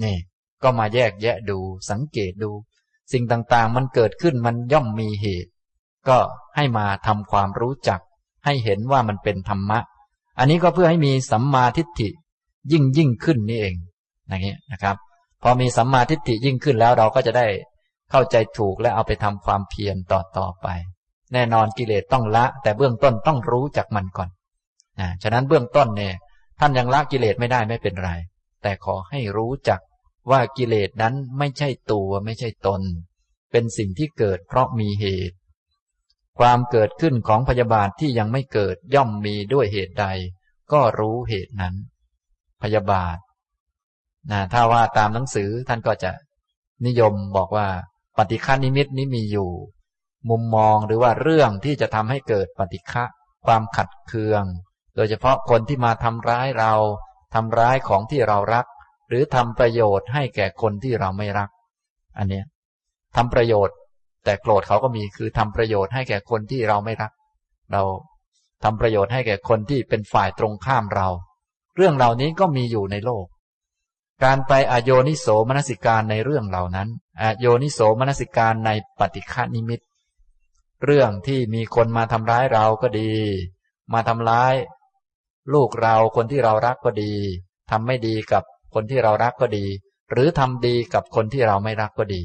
[0.02, 0.16] นี่
[0.62, 1.58] ก็มาแยกแยะดู
[1.90, 2.50] สังเกตดู
[3.12, 5.50] สิ่งต่างๆ มันเกิดขึ้นมันย่อมมีเหตุ
[6.08, 6.18] ก็
[6.56, 8.00] ให้มาทำความรู้จัก
[8.44, 9.78] ให้เห็นว่ามันเป็นธรรมะ
[10.38, 12.08] อันนี้ก็เพื่อให้มีสัมมาทิฏฐิ
[12.72, 13.74] ยิ่งยิ่งขึ้นนี่เอง
[14.28, 14.96] อย่างนี้นะครับ
[15.42, 17.46] พอมีสัมมาทิฏฐิยิ่งขึ้นแล้วเราก็จะได้
[18.10, 20.66] เข้าใจถูกและเอาไปทำความเพียรต่อต่อไป
[21.32, 24.28] แน่นอนกิเลสต้องละ แต่เบื้องต้นต้องรู้จักมันก่อน
[25.00, 26.14] นะฉะนั้นเบื้องต้นเนี่ย
[26.60, 28.10] ท่านยังละกิเลสไม่ได้ไม่เป็นไร
[28.62, 29.80] แต่ขอให้รู้จัก
[30.30, 32.82] ว่ากิเลสนั้นไม่ใช่ตัวไม่ใช่ตน
[33.52, 35.36] เป็นสิ่งที่เกิดเพราะมีเหตุ
[36.38, 40.06] ความเกิดขึ้นของพยาบาทที่ยังไม่เกิดย่อมมีด้วยเหตุใด
[40.72, 41.74] ก็รู้เหตุนั้น
[42.62, 43.16] พยาบาท
[44.30, 46.12] นะถ้าว่าตามหนังสือท่านก็จะ
[46.86, 47.68] นิยมบอกว่า
[48.16, 49.50] ปฏิฆานิมิตนี้มีอยู่
[50.30, 53.04] มุมมองหรือว่าเรื่องที่จะทำให้เกิดปฏิฆะ
[53.46, 54.44] ความขัดเคือง
[54.96, 56.74] โดยเฉพาะคนที่มาทำร้ายเรา
[57.34, 58.66] ทำร้ายของที่เรารัก
[59.08, 61.50] หรือทำประโยชน์ให้แก่คนที่เราไม่รัก
[62.18, 62.44] อันเนี้ย
[63.16, 63.76] ทำประโยชน์
[64.24, 67.12] แต่โกรธเขาก็มีคือทำประโยชน์ให้แก่คนที่เราไม่รัก
[67.72, 67.82] เรา
[68.64, 71.08] ทำประโยชน์ให้แก่คนที่เป็นฝ่ายตรงข้ามเรา
[71.76, 73.26] เรื่องเหล่านี้ก็มีอยู่ในโลก
[74.24, 76.88] การไปอโยนิโสมนสิการในเรื่องเหล่านั้น
[77.22, 79.80] อโยนิโสมนสิการในปฏิฆานิมิต
[80.84, 83.12] เรื่องที่มีคนมาทำร้ายเราก็ดี
[83.92, 84.54] มาทำร้าย
[85.54, 87.12] ลูกเราคนที่เรารักก็ดี
[87.70, 88.44] ทำไม่ดีกับ
[88.74, 89.66] คนที่เรารักก็ดี
[90.10, 92.22] หรือทำดีกับคนที่เราไม่รักก็ดี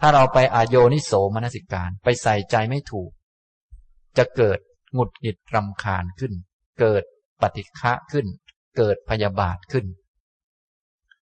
[0.00, 3.10] ถ้าเราไปอโยนิโสมนสิการไปใส่ใจไม่ถูก
[4.18, 4.58] จะเกิด
[4.94, 6.32] หงุดหงิดรำคาญขึ้น
[6.80, 7.02] เกิด
[7.42, 8.26] ปฏิฆะขึ้น
[8.76, 9.86] เกิดพยาบาทขึ้น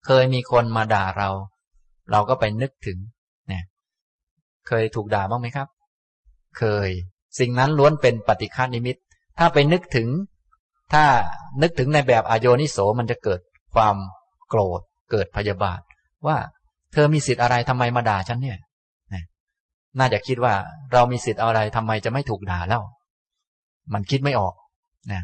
[0.06, 1.30] เคยมีคนมาด่าเรา
[2.10, 2.98] เราก็ไปนึกถึง
[3.48, 3.64] เนี่ย
[4.68, 5.68] เคยถูกด่าบ้างไหมครับ
[6.58, 6.88] เคย
[7.38, 8.96] สิ่งนั้นล้วนเป็นปฏิฆานิมิต
[9.38, 10.08] ถ้าไปนึกถึง
[10.92, 11.04] ถ้า
[11.62, 13.40] นึกถึงในแบบอโยนิโสมันจะเกิด
[13.74, 13.96] ความ
[14.52, 14.80] โกรธ
[15.10, 15.80] เกิดพยาบาท
[16.26, 16.36] ว่า
[16.92, 18.58] เธอมีสิทธิ์อะไรทำไมมาด่าฉันเนี่ย
[19.98, 20.54] น่าจะคิดว่า
[20.92, 22.82] เรามีสิทธิ์อะไรทำไมจะไม่ถูกด่าแล้ว
[23.94, 24.54] มันคิดไม่ออก
[25.12, 25.22] นะ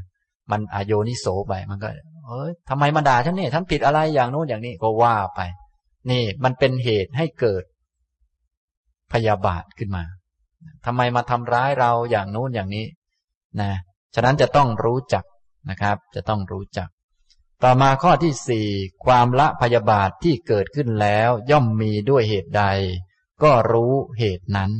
[0.50, 1.88] มันอโยนิโสไป มันก็
[2.26, 5.40] เอ้ยทำไมมาด่าฉันเนี่ยฉันผิดอะไรอย่างโน้นอย่างนี้ก็ว่าไป
[6.10, 7.64] นี่มันเป็นเหตุให้เกิด
[9.12, 10.04] พยาบาทขึ้นมา
[10.86, 12.86] ทำไมมาทำร้ายเราอย่างโน้นอย่างนี้
[13.60, 13.70] นะ
[14.14, 15.24] ฉะนั้นจะต้องรู้จัก
[15.70, 16.88] นะครับ จะต้องรู้จัก
[17.64, 18.68] ต่อมาข้อที่สี่
[19.04, 22.64] ความละพยาบาทที่เกิดขึ้นแล้วย่อมมีด้วยเหตุใด
[23.42, 24.70] ก็รู้เหตุนั้น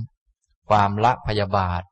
[0.68, 1.82] ความละพยาบาท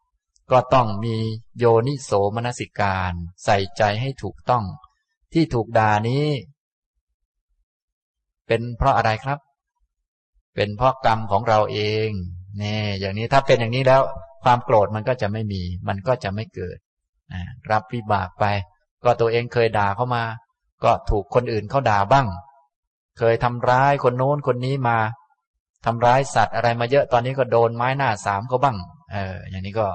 [0.50, 1.16] ก็ต้องมี
[1.58, 3.12] โยนิโสมนสิการ
[3.44, 4.64] ใส่ใจให้ถูกต้อง
[5.32, 6.26] ที่ถูกด่านี้
[8.46, 9.38] เป็นเพราะอะไรครับ
[10.54, 12.08] เป็นเพราะกรรมของเราเอง
[12.62, 14.02] นี่อย่างนี้ถ้าเป็นอย่างนี้แล้ว
[14.44, 16.78] ความโกรธมันก็จะไม่มี มันก็จะไม่เกิด
[17.70, 18.44] รับวิบากไป
[19.04, 20.22] ก็ตัวเองเคยด่าเข้ามา
[20.84, 22.26] ก็ถูกคนอื่นเขาด่าบ้าง
[23.18, 24.98] เคยทำร้ายคนโน้นคนนี้มา
[25.84, 28.76] ทำร้ายสัตว์อะไรมาเยอะตอนนี้ก็โดนไม้หน้าสามเขาบ้าง
[29.12, 29.86] เออ อย่างนี้ก็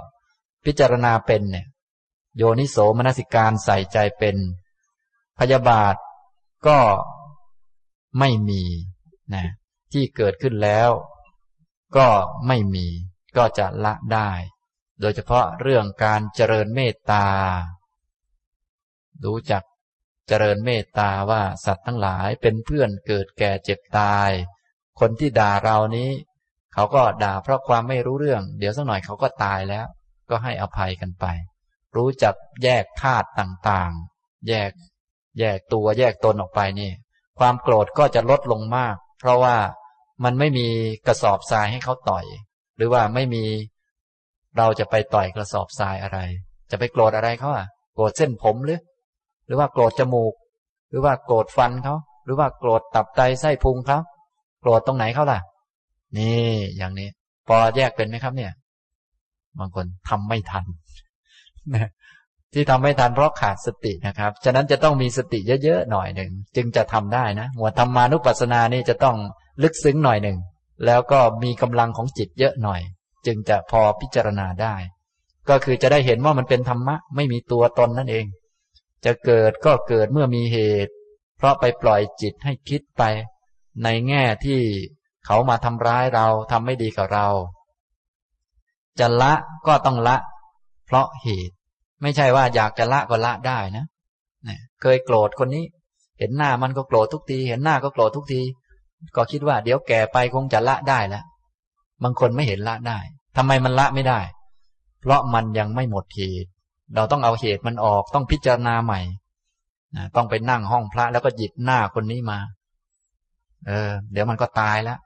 [0.66, 1.66] พิจารณาเป็นเนี่ย
[2.38, 4.36] โยนิโสมนสิการใส่ใจเป็น
[5.40, 5.96] พยาบาท
[6.68, 6.80] ก็
[8.20, 8.64] ไม่มี
[9.34, 9.46] นะ
[9.94, 10.90] ที่เกิดขึ้นแล้ว
[11.98, 12.08] ก็
[12.48, 12.88] ไม่มี
[13.38, 14.30] ก็จะละได้
[15.02, 17.28] โดยเฉพาะเรื่องการเจริญเมตตา
[19.26, 19.64] รู้จัก
[20.34, 24.30] เจริญเมตตาว่าสัตว์ทั้งหลายเป็นเพื่อนเกิดแก่เจ็บตาย
[25.00, 26.10] คนที่ด่าเรานี้
[26.74, 29.86] เขาก็ด่าเพราะความไม่รู้เรื่อง เดี๋ยวสักหน่อยเขาก็ตายแล้ว
[30.30, 31.26] ก็ให้อภัยกันไป
[31.96, 34.72] รู้จักแยกธาตุต่างๆ แยก
[35.40, 36.92] แยกตัวแยกตนออกไปนี่
[37.40, 39.58] ความโกรธก็จะลดลงมาก เพราะว่า
[40.24, 40.68] มันไม่มี
[41.08, 42.26] กระสอบทรายให้เขาต่อย
[42.78, 43.46] หรือว่าไม่มี
[44.58, 46.20] เราจะไปต่อยกระสอบทรายอะไร
[46.72, 48.80] จะไปโกรธอะไรเขาอะโกรธเส้นผมหรือ
[49.52, 50.34] รือว่าโกรธจมูก
[50.90, 51.96] หรือว่าโกรธฟันเขา
[52.26, 54.00] หรือว่าโกรธตับไตไส้พุงเขา
[54.62, 55.40] โกรธตรงไหนเขาล่ะ
[56.18, 57.10] นี่อย่างนี้
[57.48, 58.52] พอแยกเป็นไหมครับ เนี่ย
[59.60, 60.66] บางคนทำไม่ทัน
[62.54, 69.18] ที่ทำไม่ทันเพราะขาดสตินะครับ ฉะนั้นจะต้องมีสติเยอะๆหน่อยหนึ่งจึงจะทำได้นะหมวธรรมานุปัสสนานี่จะต้อง
[69.64, 70.38] ลึกซึ้งหน่อยหนึ่ง
[70.86, 72.82] แล้วก็มีกำลังของจิตเยอะหน่อย
[73.26, 74.76] จึงจะพอพิจารณาได้
[75.50, 78.26] ก็คือจะได้เห็นว่ามันเป็นธรรมะ ไม่มีตัวตนนั่นเอง
[79.06, 80.94] จะเกิดก็เกิดเมื่อมีเหตุ
[81.38, 83.04] เพราะไปปล่อยจิตให้คิดไป
[83.84, 84.60] ในแง่ที่
[85.26, 87.28] เขามาทำร้ายเราทำไม่ดีกับเรา
[89.00, 89.34] จะละ
[89.68, 90.18] ก็ต้องละ
[90.86, 91.56] เพราะเหตุ
[92.02, 93.86] ไม่ใช่ว่าอยากจะละก็ละได้นะ
[94.48, 94.50] น
[94.82, 95.64] เคยโกรธคนนี้
[96.20, 98.42] เห็นหน้ามันก็โกรธทุกที เห็นหน้าก็โกรธทุกที
[99.16, 101.24] ก็คิดว่าเดี๋ยวแก่ไปคงจะละได้แล้ว
[102.04, 103.00] บางคนไม่เห็นละได้
[103.38, 104.20] ทำไมมันละไม่ได้
[105.02, 106.51] เพราะมันยังไม่หมดเหตุ
[106.96, 109.02] เราต้องเอาเหตุมันออกต้องพิจารณาใหม่
[109.96, 112.40] นะต้องไปนั่งห้องพระแล้วก็หยิบหน้าคนนี้มา
[113.68, 115.00] เออ เดี๋ยวมันก็ตายแล้ว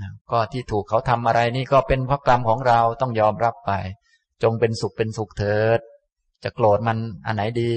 [0.00, 3.70] นะก็ที่ถูกเขาทำอะไรนี่ก็เป็นพระกรรมของเราต้องยอมรับไป
[4.42, 5.80] จงเป็นสุขเป็นสุขเถิด
[6.44, 7.74] จะโกรธมันอันไหนดี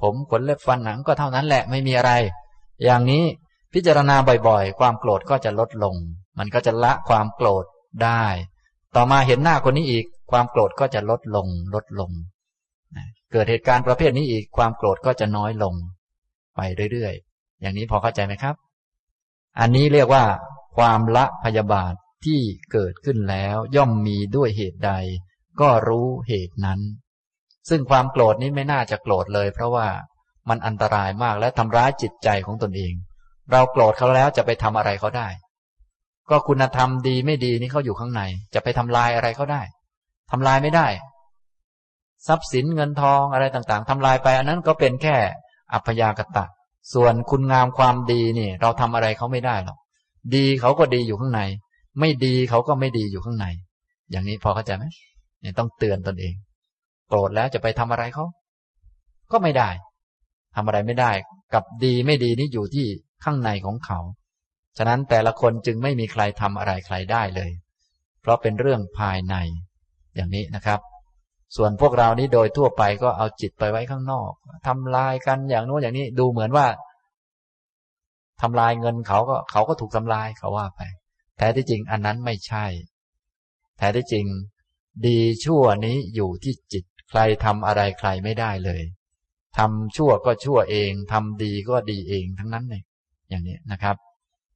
[0.00, 2.12] ผมขนเล็บฟันหนังก็เท่านั้นแหละไม่มีอะไร
[2.84, 3.24] อย่างนี้
[3.74, 4.16] พิจารณา
[4.48, 5.94] บ่อยๆ ความโกรธก็จะลดลง
[6.38, 7.64] มันก็จะละความโกรธ
[8.04, 8.24] ได้
[8.96, 12.10] ต่อมาเห็นหน้าคนนี้อีก ความโกรธก็จะลดลงลดลง
[13.36, 15.74] เกิดเหตุการณ์ประเภทนี้อีกความโกรธก็จะน้อยลง
[16.56, 16.60] ไป
[16.92, 18.54] เรื่อยๆ อย่างนี้พอเข้าใจไหมครับ
[19.60, 20.24] อันนี้เรียกว่า
[20.76, 22.40] ความละพยาบาทที่
[22.72, 24.92] เกิดขึ้นแล้วย่อมมีด้วยเหตุใด
[25.60, 26.80] ก็รู้เหตุนั้น
[27.68, 29.88] ซึ่งความโกรธนี้ไม่น่าจะโกรธเลย เพราะว่า
[30.48, 32.92] มันอันตรายมากและทำร้ายจิตใจของตนเอง
[33.52, 35.28] เราโกรธเขาแล้วจะไปทำอะไรเขาได้
[36.30, 38.22] ก็คุณธรรมดีไม่ดีนี่เขาอยู่ข้างใน
[38.54, 39.62] จะไปทำลายอะไรเขาได้
[40.30, 40.86] ทำลายไม่ได้
[42.28, 45.16] ทรัพย์สินเงินทองอะไรต่างๆทำลายไป อันนั้นก็เป็นแค่
[45.72, 46.44] อัพยากตะ
[46.94, 49.78] ส่วนคุณงามความดีนี่ เราทำอะไรเขาไม่ได้หรอก
[50.34, 51.40] ดีเขาก็ดีอยู่ข้างใน
[52.00, 53.46] ไม่ดีเขาก็ไม่ดีอยู่ข้างใน
[54.10, 54.84] อย่างนี้พอเข้าใจไหม
[55.40, 56.34] เนี่ยต้องเตือนตนเอง
[57.08, 58.24] โกรธแล้วจะไปทำอะไรเขา
[59.32, 59.70] ก็ไม่ได้
[60.56, 61.12] ทำอะไรไม่ได้
[61.54, 62.86] กับดีไม่ดีนี่อยู่ที่
[63.24, 63.98] ข้างในของเขา
[64.78, 67.50] ฉะนั้นแต่ละคนจึงไม่มีใครทำอะไรใครได้เลย
[68.20, 69.34] เพราะเป็นเรื่องภายใน
[70.14, 70.80] อย่างนี้นะครับ
[71.56, 74.30] ส่วนพวกเรานี้โดยทั่วไปก็เอาจิตไปไว้ข้างนอก
[74.66, 76.66] ทำลายกันอย่างโน้นอย่างนี้ดูเหมือนว่า
[78.42, 80.80] ทำลายเงินเขาก็เขาก็ถูกทำลายเขาว่าไป
[81.36, 82.66] แท้ที่จริงอันนั้นไม่ใช่
[83.78, 84.26] แท้ที่จริง
[85.06, 88.82] ดีชั่วนี้อยู่ที่จิตใครทำอะไรใครไม่ได้เลย
[89.58, 92.82] ทำชั่วก็ชั่วเองทำดีก็ดีเองทั้งนั้นเลย
[93.28, 93.96] อย่างนี้นะครับ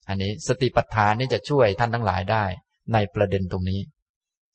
[0.09, 2.45] อันนี้สติปัฏฐานนี่จะช่วยท่านทั้งหลายได้
[2.93, 3.81] ในประเด็นตรงนี้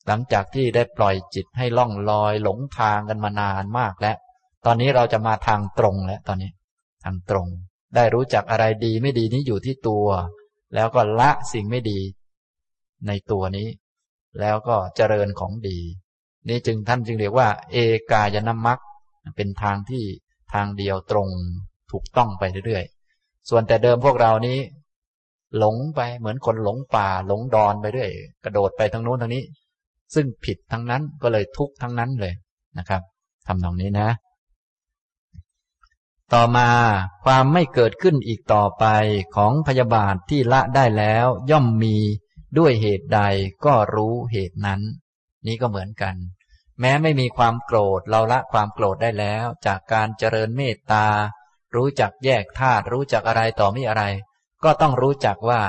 [0.08, 4.18] หลังจากที่ได้ปล่อยจิตให้ล่องลอยหลงทางกันมานานมากแล้ว
[4.66, 6.52] ตอนนี้เราจะมาทางตรงแล้วตอนนี้
[7.04, 7.48] ทางตรง
[7.96, 10.08] ได้รู้จักอะไรดีไม่ดีนี้อยู่ที่ตัว
[10.76, 12.00] แล้วก็ละสิ่งไม่ดี
[13.08, 13.68] ในตัวนี้
[14.40, 15.80] แล้วก็เจริญของดี
[16.50, 17.78] นี่จึงท่านจึงเรียกว่า เอ
[18.12, 18.80] กายนามัค
[19.36, 20.04] เป็นทางที่
[20.54, 21.28] ทางเดียวตรง
[21.92, 24.60] ถูกต้องไปเรื่อยๆ ส่วนแต่เดิมพวกเรานี้
[25.58, 28.12] หลงไปเหมือนคนหลงป่า หลงดอนไปเรื่อย
[28.44, 29.44] กระโดดไปทางโน้นทางนี้
[30.14, 32.34] ซึ่งผิดทั้งนั้นก็เลยทุกทั้งนั้นเลย
[32.78, 33.02] นะครับ
[33.48, 34.10] ทำตรงนี้นะ
[36.34, 36.70] ต่อมา
[37.26, 38.86] ความไม่เกิดขึ้นอีกต่อไป
[39.36, 41.98] ของพยาบาทที่ละได้แล้ว ย่อมมี
[42.58, 43.22] ด้วยเหตุใด
[43.66, 44.82] ก็รู้เหตุนั้น
[45.48, 46.16] นี้ก็เหมือนกัน
[46.80, 51.08] แม้ไม่มีความโกรธเราละความโกรธได้แล้ว จากการเจริญเมตตา
[51.76, 54.04] รู้จักแยกธาตุรู้จักอะไรต่อมีอะไร
[54.64, 55.62] ก็ต้องรู้จักว่า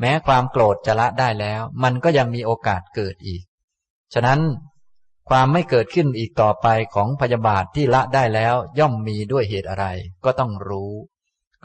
[0.00, 3.42] แม้ความโกรธจะละได้แล้ว มันก็ยังมีโอกาสเกิดอีก
[4.14, 4.40] ฉะนั้น
[5.28, 9.86] ความไม่เกิดขึ้นอีกต่อไปของพยาบาทที่ละได้แล้วย่อมมีด้วยเหตุอะไร
[10.24, 10.92] ก็ต้องรู้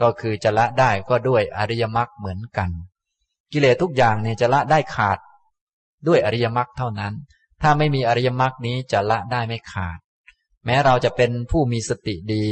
[0.00, 2.70] ก็คือจะละได้ก็ด้วยอริยมรรคเหมือนกัน
[3.52, 5.18] กิเลสทุกอย่างเนี่ยจะละได้ขาด
[6.06, 7.14] ด้วยอริยมรรคเท่านั้น
[7.62, 9.98] ถ้าไม่มีอริยมรรคนี้จะละได้ไม่ขาด
[10.64, 12.48] แม้เราจะเป็นผู้มีสติดี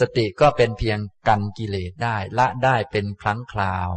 [0.00, 3.88] สติก็เป็นเพียงกันกิเลสได้ละได้เป็นครั้งคราว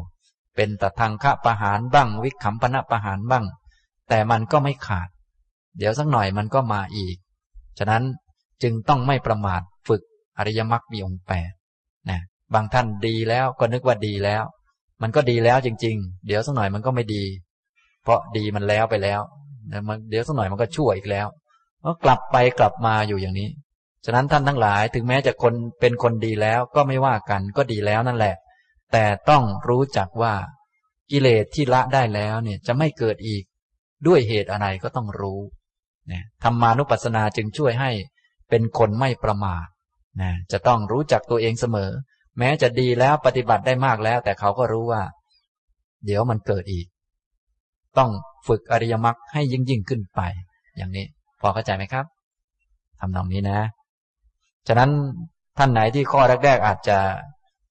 [0.55, 3.45] เป็นตทางคะประหารบ้าง วิคัมปนะประหารบ้าง
[4.09, 5.09] แต่มันก็ไม่ขาด
[5.77, 7.15] เดี๋ยวสักหน่อยมันก็มาอีก
[7.79, 8.03] ฉะนั้น
[8.63, 10.01] จึงต้องไม่ประมาทฝึก
[10.37, 11.51] อริยมรรคมีองค์แปด
[12.09, 12.19] นะ
[12.53, 14.43] บางท่านดีแล้วก็นึกว่าดีแล้ว
[15.01, 17.23] มันก็ดีแล้วจริง ๆ เดี๋ยวสักหน่อยมันก็ไม่ดี
[18.03, 19.21] เพราะดีมันแล้วไปแล้ว
[20.09, 21.27] เดี๋ยวสักหน่อยมันก็ชั่วอีกแล้ว
[21.85, 23.49] ก็กลับไปกลับมาอยู่อย่างนี้
[24.05, 28.35] ฉะนั้นท่านทั้งหลายถึงแม้จะคนเป็นคนดีแล้วก็ไม่ว่ากันก็ดีแล้วนั่นแหละ
[28.91, 30.33] แต่ต้องรู้จักว่า
[31.11, 33.43] กิเลสที่ละได้แล้วเนี่ยจะไม่เกิดอีก
[34.07, 35.39] ด้วยเหตุอะไรก็ต้องรู้
[36.11, 37.91] นะธรรมานุปัสสนาจึงช่วยให้
[38.49, 39.65] เป็นคนไม่ประมาท
[40.21, 41.89] นะจะต้องรู้จักตัวเองเสมอ
[42.37, 45.03] แม้จะดีแล้วปฏิบัติได้มากแล้ว แต่เขาก็รู้ว่า
[46.05, 46.87] เดี๋ยวมันเกิดอีก
[47.97, 48.09] ต้อง
[48.47, 50.21] ฝึกอริยมรรคให้ยิ่งยิ่งขึ้นไป
[50.77, 51.05] อย่างนี้
[51.41, 52.05] พอเข้าใจไหมครับ
[52.99, 53.59] ทำนองนี้นะ
[54.67, 54.91] ฉะนั้น
[55.57, 56.97] ท่านไหนที่ข้อแรก ๆ อาจจะ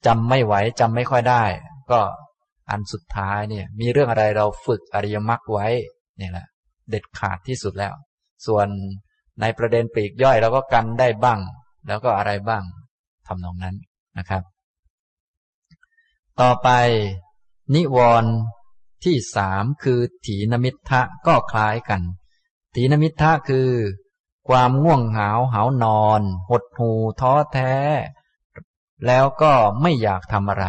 [0.07, 1.45] จำไม่ไหวจำไม่ค่อยได้
[1.91, 2.01] ก็
[2.71, 5.67] อันสุดท้ายเนี่ย มีเรื่องอะไรเราฝึกอริยมรรคไว้
[6.19, 6.47] เนี่ยแหละ
[6.91, 7.95] เด็ดขาดที่สุดแล้ว
[8.47, 8.69] ส่วน
[9.41, 11.41] ในประเด็นปีกย่อยเราก็กันได้บ้าง
[11.87, 12.63] แล้วก็อะไรบ้าง
[13.27, 13.77] ทำนองนั้น
[14.19, 14.43] นะครับ
[16.41, 16.69] ต่อไป
[17.75, 18.33] นิวรณ์
[19.05, 22.03] ที่สามคือถีนมิทะก็คล้ายกัน
[22.75, 23.71] ถีนมิทะคือ
[24.49, 27.75] ความง่วงเหาเหานอน หดหูท้อแท้
[29.07, 30.67] แล้วก็ไม่อยากทำอะไร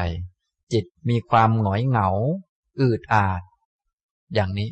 [0.74, 2.10] จิตมีความหงอยเหงา
[2.80, 3.42] อืดอาด
[4.34, 4.70] อย่างนี้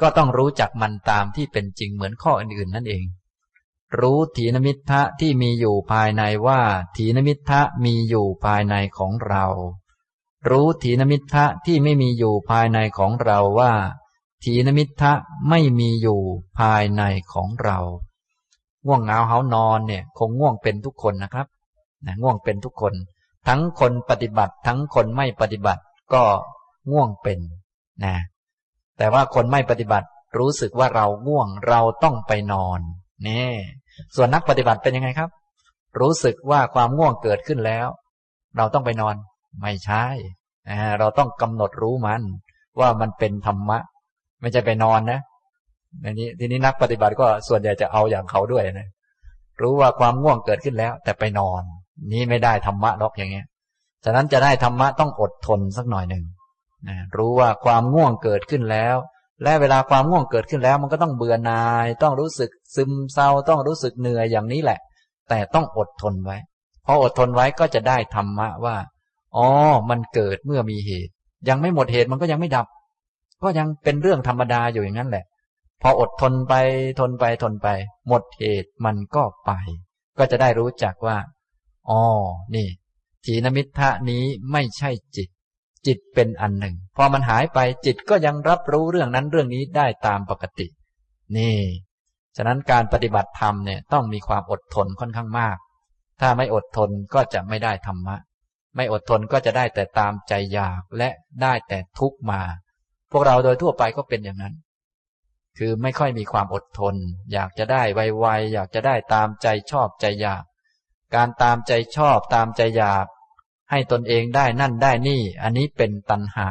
[0.00, 3.04] ก็ต้องรู้จักมันตามที่เป็นจริงเหมือนข้ออื่นๆนั่นเอง
[3.98, 6.60] รู้ถีนมิทธะที่มีอยู่ภายในว่า
[6.96, 9.46] ถีนมิทธะมีอยู่ภายในของเรา
[10.50, 13.72] รู้ถีนมิทธะที่ไม่มีอยู่ภายในของเราว่า
[14.44, 15.12] ถีนมิทธะ
[15.48, 16.20] ไม่มีอยู่
[16.58, 17.78] ภายในของเรา
[18.86, 21.46] ง่วงเหงาเหานอนเนี่ย คงง่วงเป็นทุกคนนะครับ
[22.06, 22.94] นะง่วงเป็นทุกคน
[23.48, 25.82] ทั้งคนปฏิบัติ ทั้งคนไม่ปฏิบัติ
[26.12, 26.22] ก็
[26.90, 27.38] ง่วงเป็น
[28.04, 28.14] นะ
[29.00, 32.80] แต่ว่าคนไม่ปฏิบัติรู้สึกว่าเราง่วงเราต้องไปนอน
[33.28, 33.50] นี่
[34.16, 35.30] ส่วนนักปฏิบัติเป็นยังไงครับ
[36.00, 37.86] รู้สึกว่าความง่วงเกิดขึ้นแล้ว
[38.56, 39.14] เราต้องไปนอน
[39.62, 40.04] ไม่ใช่
[40.98, 42.22] เราต้องกำหนดรู้มัน
[42.80, 43.78] ว่ามันเป็นธรรมะ
[44.40, 45.20] ไม่ใช่ไปนอนนะ
[46.02, 48.88] ในนี้ทีนี้นักปฏิบัติก็ส่วนใหญ่จะเอาอย่างเขาด้วยนะ
[49.62, 51.62] รู้ว่าความง่วงเกิดขึ้นแล้ว แต่ไปนอน
[52.12, 53.46] นี่ไม่ได้ธรรมะหรอกอย่างเงี้ย
[54.04, 56.24] ฉะนั้นจะได้ธรรมะต้องอดทนสักหน่อยหนึ่ง
[57.16, 58.96] รู้ว่าความง่วงเกิดขึ้นแล้ว
[59.42, 64.78] และเวลาความง่วงเกิดขึ้นแล้ว มันก็ต้องเบื่อหน่าย ต้องรู้สึกซึมเศร้าต้องรู้สึกเหนื่อยอย่างนี้แหละ
[65.28, 66.36] แต่ต้องอดทนไว้
[66.86, 68.76] พออดทนไว้ก็จะได้ธรรมะว่า
[69.36, 69.46] อ๋อ
[69.90, 71.12] มันเกิดเมื่อมีเหตุ
[71.48, 72.66] ยังไม่หมดเหตุมันก็ยังไม่ดับ
[73.42, 75.24] ก็ยังเป็นเรื่องธรรมดาอยู่อย่างนั้นแหละ
[75.82, 76.54] พออดทนไป
[77.00, 77.68] ทนไปทนไป
[78.08, 79.50] หมดเหตุมันก็ไป
[80.18, 81.16] ก็จะได้รู้จักว่า
[81.90, 82.00] อ๋อ
[82.54, 82.68] นี่
[83.24, 85.28] ถีนมิทะนี้ไม่ใช่จิต
[85.86, 90.66] จิตเป็นอันหนึ่ง พอมันหายไปจิตก็ยังรับรู้เรื่องนั้นเรื่องนี้ได้ตามปกติ
[91.36, 91.58] นี่
[92.36, 95.56] ฉะนั้นการปฏิบัติธรรมเนี่ยต้องมีความอดทนค่อนข้างมาก
[96.20, 98.16] ถ้าไม่อดทนก็จะไม่ได้ธรรมะ
[98.76, 101.08] ไม่อดทนก็จะได้แต่ตามใจอยากและ
[101.42, 102.40] ได้แต่ทุกมา
[103.12, 104.54] พวกเราโดยทั่วไปก็เป็นอย่างนั้น
[105.58, 106.94] คือไม่ค่อยมีความอดทน
[107.32, 110.44] อยากจะได้ไวๆอยากจะได้ตามใจชอบใจอยาก
[111.14, 113.06] การตามใจชอบตามใจอยาก
[113.70, 116.50] ให้ตนเองได้นั่นได้นี่ อันนี้เป็นตัณหา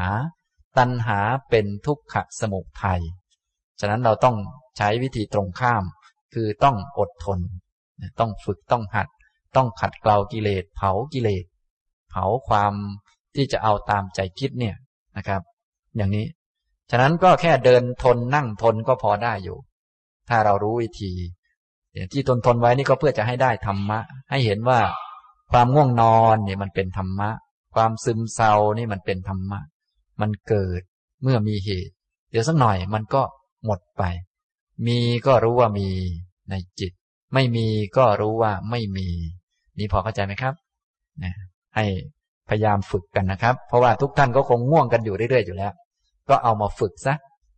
[0.78, 1.20] ตัณหา
[1.50, 3.02] เป็นทุกขสมุทัย
[3.80, 4.36] ฉะนั้นเราต้อง
[4.78, 5.84] ใช้วิธีตรงข้าม
[6.34, 7.40] คือต้องอดทน
[8.20, 9.08] ต้องฝึกต้องหัด
[9.56, 11.46] ต้องขัดเกลากิเลส เผากิเลส
[12.10, 12.74] เผาความ
[13.36, 14.76] ที่จะเอาตามใจคิดเนี่ย
[15.18, 15.42] นะครับ
[15.98, 16.26] อย่างนี้
[16.92, 19.58] ฉะนั้นก็แค่เดินทนนั่งทนก็พอได้อยู่
[20.30, 21.12] ถ้าเรารู้วิธี
[22.12, 24.80] ที่ทนทนไว้นี่ก็เพื่อจะให้ได้ธรรมะ ให้เห็นว่า
[25.52, 27.30] ความง่วงนอนเนี่ยมันเป็นธรรมะ
[27.76, 29.60] ความซึมเศร้านี่มันเป็นธรรมะ
[30.22, 30.82] มันเกิด
[31.24, 31.94] เมื่อมีเหตุ
[32.32, 33.22] เดี๋ยวสักหน่อยมันก็
[33.66, 34.04] หมดไป
[34.88, 35.88] มีก็รู้ว่ามี
[36.50, 36.92] ในจิต
[37.34, 37.68] ไม่มี
[37.98, 39.08] ก็รู้ว่าไม่มี
[39.80, 40.54] นี่พอเข้าใจไหมครับ
[41.24, 41.34] นะ
[41.76, 41.86] ให้
[42.50, 45.74] พยายามฝึกกันนะครับ เพราะว่าทุกท่านก็คงง่วงกันอยู่เรื่อยๆอยู่แล้ว
[46.30, 47.16] ก็เอามาฝึกซะ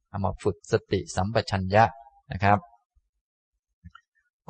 [0.09, 1.83] เอามาฝึกสติสัมปชัญญะ
[2.31, 2.57] นะครับ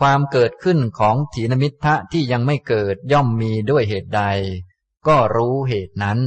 [0.02, 4.24] ความเกิดขึ้นของถีนมิทะที่ยังไม่เกิดย่อมมีด้วยเหตุใด
[5.08, 6.20] ก็รู้เหตุนั้น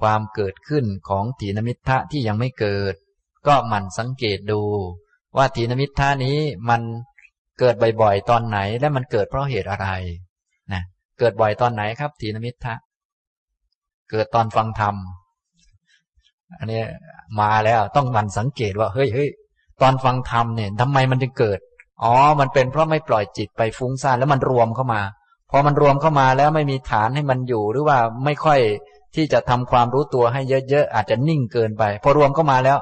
[0.00, 2.94] ความเกิดขึ้นของถีนมิทะที่ยังไม่เกิด
[3.46, 4.62] ก็มันสังเกตดู
[5.36, 6.82] ว่าถีนมิทะนี้มัน
[7.58, 9.88] เกิดบ่อยๆตอนไหนและมันเกิดเพราะเหตุอะไร
[10.72, 10.82] นะ
[11.18, 12.74] เกิดบ่อยตอนไหนครับถีนมิทะ
[14.10, 14.96] เกิดตอนฟังธรรม
[16.58, 16.82] อันนี้
[17.40, 19.30] มาแล้วต้องมันสังเกตว่าเฮ้ยเฮ้ย
[19.82, 21.58] ตอนฟังธรรมเนี่ยทำไมมันจึงเกิด
[22.02, 25.00] อ๋อ มันเป็นเพราะไม่ปล่อยจิตไปฟุ้งซ่านแล้วมันรวมเข้ามา
[25.50, 28.60] พอมันรวมเข้ามาแล้วไม่มีฐานให้มันอยู่หรือว่าไม่ค่อย
[29.14, 30.40] ที่จะทำความรู้ตัวให้
[30.70, 32.78] เยอะๆอาจจะนิ่งเกินไป พอรวมเข้ามาแล้ว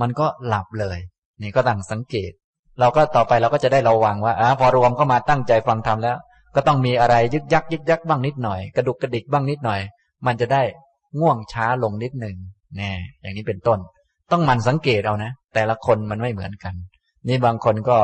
[0.00, 0.98] มันก็หลับเลย
[1.42, 2.32] นี่ก็ตั้งสังเกต
[2.80, 6.16] เราก็ต่อไปเราก็จะได้ระวังว่าอ๋อพอรวมเข้ามาตั้งใจฟังธรรมแล้ว
[6.54, 9.80] ก็ต้องมีอะไรยึกยักยึกยักบ้างนิดหน่อย กระดุกกระดิกบ้างนิดหน่อย
[10.26, 10.62] มันจะได้
[11.20, 12.36] ง่วงช้าลงนิดหนึ่ง
[12.76, 13.78] แน่อย่างนี้เป็นต้น
[14.32, 16.74] ต้องมันสังเกตเอานะ แต่ละคนมันไม่เหมือนกัน
[17.28, 17.98] นี่บางคนก็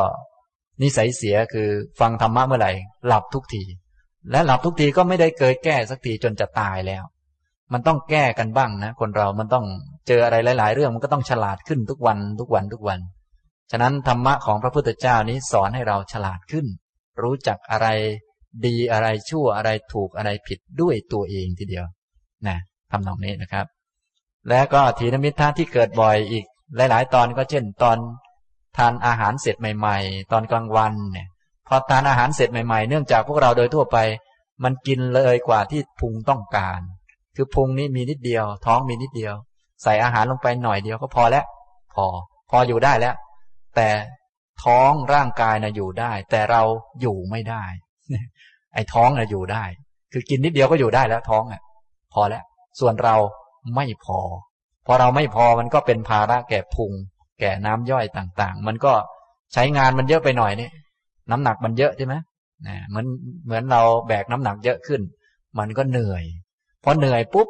[0.83, 1.69] นิสัยเสียคือ
[2.01, 2.73] ฟังธรรมะเมื่อไหร่
[3.07, 3.63] หลับทุกที
[4.31, 7.03] และหลับทุกทีก็ไม่ได้เกิดแก้สักทีจนจะตายแล้ว
[7.73, 9.67] มันต้องแก้กันบ้างนะ คนเรามันต้อง
[10.09, 13.01] เจออะไรหลาย ๆ เรื่องมันก็ต้องฉลาดขึ้นทุกวันทุกวันทุกวัน
[13.71, 16.67] ฉะนั้นธรรมะของพระพุทธเจ้านี้สอนให้เราฉลาดขึ้น
[17.23, 17.89] รู้จักอะไร
[18.67, 21.87] ดีอะไรชั่วอะไรถูกอะไรผิดด้วยตัวเองทีเดียว
[22.49, 22.59] นะ
[22.91, 23.67] ทำนองนี้นะครับ
[24.49, 26.45] และก็ถีนมิทะที่เกิดบ่อยอีก
[26.77, 27.99] หลาย ๆ ตอนก็เช่น ตอน
[28.79, 31.29] ทานอาหารเสร็จใหม่ ๆ ตอนกลางวันเนี่ย
[31.69, 33.99] พอทานอาหารเสร็จใหม่ๆ เนื่องจากพวกเราโดยทั่วไป
[34.65, 36.81] มันกินเลยกว่าที่พุงต้องการ
[37.37, 39.35] คือพุงนี้มีนิดเดียว ท้องมีนิดเดียว
[39.83, 41.45] ใส่อาหารลงไปหน่อยเดียวก็พอแล้ว
[41.95, 42.07] พอ
[42.51, 43.15] พออยู่ได้แล้ว
[43.77, 43.89] แต่
[44.65, 46.63] ท้องร่างกายนะอยู่ได้ แต่เรา
[47.01, 47.65] อยู่ไม่ได้
[48.75, 49.65] ไอ้ท้องนะอยู่ได้
[50.13, 51.63] คือกินนิดเดียวก็อยู่ได้แล้วท้องอะ
[52.13, 52.45] พอแล้ว
[52.81, 53.17] ส่วนเรา
[53.77, 54.19] ไม่พอ
[54.87, 56.93] พอเราไม่พอมันก็เป็นภาระแก่พุง
[57.41, 58.93] แก่น้ำย่อยต่างๆ มันก็
[59.53, 60.71] ใช้งานมันเยอะไปหน่อยนี่
[61.31, 62.15] น้ำหนักมันเยอะใช่ไหม
[62.67, 63.07] นะเหมือน
[63.47, 65.01] เหมือนเราแบกน้ำหนักเยอะขึ้น
[65.59, 66.25] มันก็เหนื่อย
[66.85, 67.49] พอเหนื่อยปุ๊บ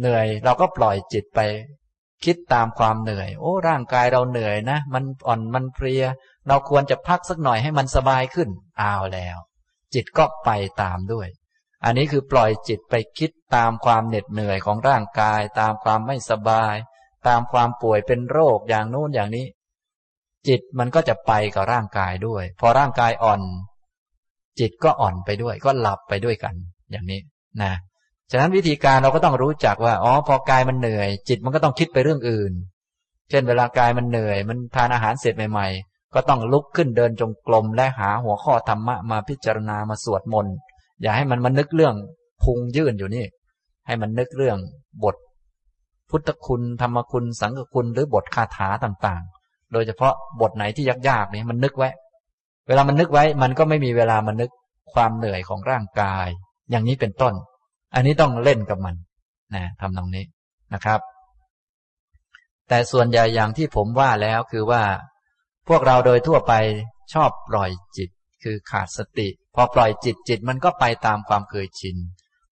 [0.00, 1.40] เหนื่อยเราก็ปล่อยจิตไป
[2.24, 6.04] คิดตามความเหนื่อย โอ้ร่างกายเราเหนื่อยนะ มันอ่อนมันเพลีย
[6.48, 8.48] เราควรจะพักสักหน่อยให้มันสบายขึ้น
[8.80, 9.36] อ้าวแล้ว
[9.94, 10.50] จิตก็ไป
[10.82, 11.28] ตามด้วย
[11.84, 16.74] อันนี้คือปล่อยจิตไปคิดตามความเหน็ดเหนื่อยของร่างกาย ตามความไม่สบาย
[17.26, 19.46] ตามความป่วยเป็นโรคอย่างโน้นอย่างนี้
[20.48, 23.40] จิตมันก็จะไปกับร่างกายด้วย พอร่างกายอ่อน
[24.60, 26.54] จิตก็อ่อนไปด้วย ก็หลับไปด้วยกัน
[26.90, 27.20] อย่างนี้
[27.62, 27.72] นะ
[28.30, 32.52] ฉะนั้นวิธีการเราก็ต้องรู้จักว่าอ๋อพอกายมันเหนื่อย จิตมันก็ต้องคิดไปเรื่องอื่น
[33.30, 40.54] เช่นเวลากายมันเหนื่อย มันทานอาหารเสร็จใหม่ ๆ ก็ต้องลุกขึ้นเดินจงกรมและหาหัวข้อธรรมะมาพิจารณามาสวดมนต์
[41.02, 41.94] อย่าให้มันมันนึกเรื่อง
[42.42, 43.24] พุงยื่นอยู่นี่
[43.86, 44.58] ให้มันนึกเรื่อง
[45.04, 45.16] บท
[46.10, 51.88] พุทธคุณธรรมคุณสังฆคุณหรือบทคาถาต่างๆ โดยเฉพาะบทไหนที่ยากๆนี่มันนึกไว้
[52.68, 54.50] เวลามันนึกไว้มันก็ไม่มีเวลามันนึก
[54.94, 56.26] ความเหนื่อยของร่างกาย
[56.70, 57.34] อย่างนี้เป็นต้น
[57.94, 58.94] อันนี้ต้องเล่นกับมัน
[59.54, 60.24] นะทำตรงนี้
[60.74, 61.00] นะครับ
[62.68, 64.82] แต่ส่วนใหญ่อย่างที่ผมว่าแล้วคือว่า
[65.68, 66.52] พวกเราโดยทั่วไป
[67.12, 68.10] ชอบปล่อยจิต
[68.42, 71.96] คือขาดสติ พอปล่อยจิตจิตมันก็ไปตามความเคยชิน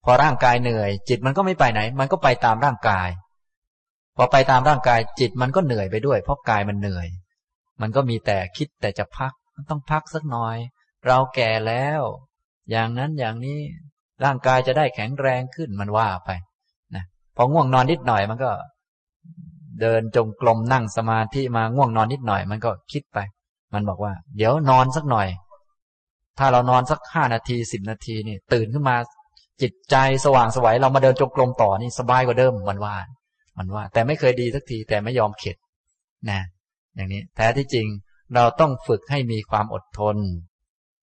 [0.03, 3.09] พอร่างกายเหนื่อย จิตมันก็ไม่ไปไหน มันก็ไปตามร่างกาย
[4.18, 7.07] พอไปตามร่างกายจิตมันก็เหนื่อยไปด้วย เพราะกายมันเหนื่อย
[7.81, 10.57] มันก็มีแต่คิดแต่จะพักมันต้องพักสักหน่อย
[11.07, 12.02] เราแก่แล้ว
[12.72, 13.60] อย่างนั้นอย่างนี้
[14.23, 16.30] ร่างกายจะได้แข็งแรงขึ้นมันว่าไป
[16.95, 17.03] นะ
[17.35, 18.52] พอง่วงนอนนิดหน่อยมันก็
[19.81, 23.19] เดินจงกรมนั่งสมาธิมาง่วงนอนนิดหน่อย มันก็คิดไป
[23.73, 25.27] มันบอกว่า เดี๋ยวนอนสักหน่อย
[26.39, 28.98] ถ้าเรานอนสักห้านาทีสิบนาทีนี่ ตื่นขึ้นมา
[29.61, 29.95] จิตใจ
[30.26, 32.95] สว่างสวัยเรามาเดินจงกรมต่อนี่สบายกว่าเดิมมันว่า
[33.57, 35.57] มันว่า แต่ไม่เคยดีสักที แต่ไม่ยอมเข็ด
[36.29, 36.39] นะ
[36.95, 37.88] อย่างนี้แท้ที่จริง
[38.35, 40.17] เราต้องฝึกให้มีความอดทน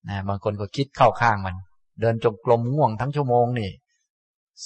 [0.09, 1.55] นะบางคนก็คิดเข้าข้างมัน
[2.01, 3.71] เดินจงกรมง่วงทั้งชั่วโมงนี่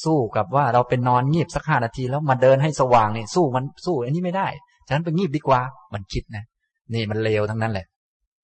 [0.04, 4.48] สู้กับว่าเราเป็นนอนงีบสักห้านาทีแล้วมาเดินให้สว่างนี่สู้มันสู้อันนี้ไม่ได้
[4.88, 5.60] ฉะนั้นไปงีบดีกว่า
[5.94, 6.44] มันคิดนะ
[6.94, 7.86] นี่มันเลวทั้งนั้นแหละ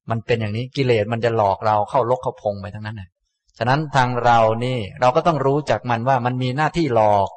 [0.09, 3.09] มันเป็นอย่างนี้กิเลสมันจะหลอกเราเข้าลกเข้าพงไปทั้งนั้นนะ
[3.57, 7.29] ฉะนั้นทางเรานี่เราก็ต้องรู้จักมันว่ามันมีหน้าที่หลอก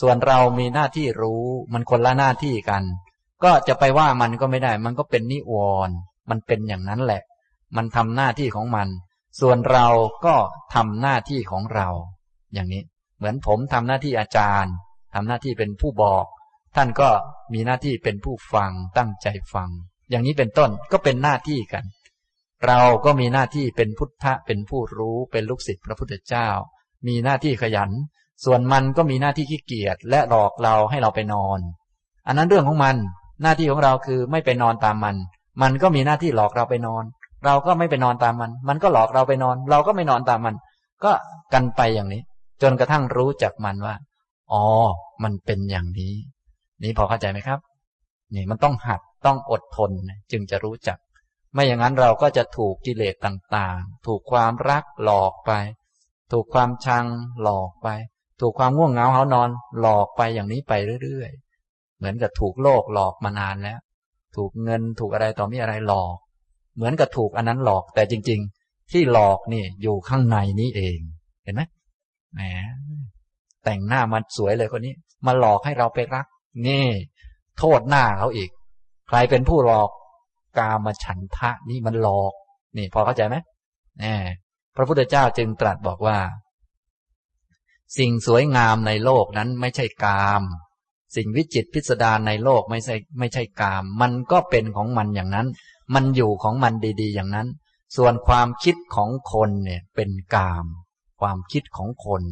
[0.00, 2.82] ส่วนเรามีหน้าที่รู้มันคนละหน้าที่กัน
[3.44, 5.54] ก็จะไปว่ามันก็ไม่ได้ มันก็เป็นนิว
[5.88, 5.94] รณ์
[6.30, 7.22] มันเป็นอย่างนั้นแหละ
[7.76, 8.88] มันทำหน้าที่ของมัน
[9.40, 9.88] ส่วนเรา
[10.26, 10.34] ก็
[10.74, 11.88] ทำหน้าที่ของเรา
[12.54, 12.82] อย่างนี้
[13.16, 14.74] เหมือนผมทำหน้าที่อาจารย์
[15.14, 16.26] ทำหน้าที่เป็นผู้บอก
[16.76, 17.08] ท่านก็
[17.52, 19.70] มีหน้าที่เป็นผู้ฟังตั้งใจฟัง
[20.10, 21.84] อย่างนี้เป็นต้นก็เป็นหน้าที่กัน
[22.66, 26.48] เราก็มีหน้าที่เป็นพุทธะเป็นผู้รู้เป็นลูกศิษย์พระพุทธเจ้า
[27.06, 27.90] มีหน้าที่ขยัน
[28.44, 31.58] ส่วนมันก็มีหน้าที่ขี้เกียจและหลอกเราให้เราไปนอน
[32.26, 32.96] อันนั้นเรื่องของมัน
[33.42, 35.16] หน้าที่ของเราคือไม่ไปนอนตามมัน
[35.62, 37.04] มันก็มีหน้าที่หลอกเราไปนอน
[37.44, 40.54] เราก็ไม่ไปนอนตามมัน มันก็หลอกเราไปนอน เราก็ไม่นอนตามมัน
[41.04, 41.12] ก็
[41.54, 42.22] กันไปอย่างนี้
[42.62, 43.94] จนกระทั่งรู้จักมันว่า
[44.52, 44.64] อ๋อ
[45.22, 46.14] มันเป็นอย่างนี้
[46.82, 47.58] นี่พอเข้าใจไหมครับ
[48.34, 49.90] นี่มันต้องหัดต้องอดทน
[50.32, 50.98] จึงจะรู้จัก
[51.54, 55.52] ไม่อย่างนั้นเราก็จะถูกกิเลสต่างๆ ถูกความรักหลอกไป
[56.32, 57.06] ถูกความชัง
[57.42, 57.88] หลอกไป
[58.40, 59.48] ถูกความง่วงเหงาเหานอน
[59.80, 63.78] หลอกไปอย่างนี้ไปเรื่อยๆ เหมือนกับถูกโลกหลอกมานานแล้ว
[64.36, 66.16] ถูกเงินถูกอะไรต่อมีอะไรหลอก
[66.76, 70.98] เหมือนกับถูกอันนั้นหลอกแต่จริง ๆ ที่หลอกนี่อยู่ข้างในนี้เอง
[71.44, 71.62] เห็นไหม
[72.34, 72.40] แหม
[73.64, 74.94] แต่งหน้ามันสวยเลยคนนี้
[75.26, 76.26] มาหลอกให้เราไปรัก
[76.66, 76.86] นี่
[77.58, 78.50] โทษหน้าเขาอีก
[79.08, 79.90] ใครเป็นผู้หลอก
[80.58, 82.32] กามาฉันทะนี่มันหลอก
[82.76, 83.36] นี่ พอเข้าใจไหม
[84.00, 84.24] แหม
[84.76, 86.18] พระพุทธเจ้าจึงตรัสบอกว่า
[87.98, 90.42] สิ่งสวยงามในโลกนั้นไม่ใช่กาม
[91.16, 95.46] สิ่งวิจิตพิสดารในโลกไม่ใช่ไม่ใช่กาม มันก็เป็นของมันอย่างนั้น
[95.94, 97.48] มันอยู่ของมันดีๆ อย่างนั้น
[97.96, 100.64] ส่วนความคิดของคนเนี่ยเป็นกาม
[101.20, 102.22] ความคิดของคน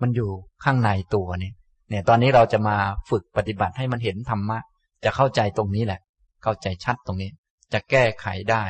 [0.00, 0.30] มันอยู่
[0.64, 1.54] ข้างในตัวเนี่ย
[1.88, 2.76] เนี่ยตอนนี้เราจะมา
[3.10, 4.58] ฝึกปฏิบัติให้มันเห็นธรรมะ
[5.04, 6.00] จะเข้าใจตรงนี้แหละ
[6.42, 7.30] เข้าใจชัดตรงนี้
[7.72, 8.64] จะแก้ไขได้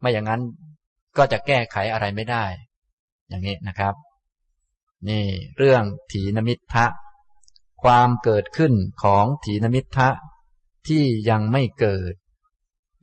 [0.00, 0.42] ไม่อย่างนั้น
[1.16, 2.44] ก็จะแก้ไขอะไรไม่ได้
[3.28, 3.94] อย่างนี้นะครับ
[5.08, 5.26] นี่
[5.56, 6.86] เรื่องถีนมิทะ
[7.82, 10.08] ความเกิดขึ้นของถีนมิทะ
[10.88, 12.14] ที่ยังไม่เกิด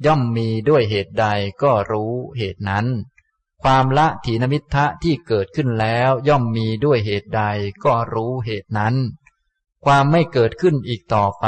[0.05, 1.27] ย่อมมีด้วยเหตุใด
[1.63, 2.87] ก็รู้เหตุนั้น
[3.63, 7.43] ความละถีนมิทะที่เกิดขึ้นแล้วย่อมมีด้วยเหตุใด
[7.83, 8.95] ก็รู้เหตุนั้น
[9.85, 11.47] ความไม่เกิดขึ้นอีกต่อไป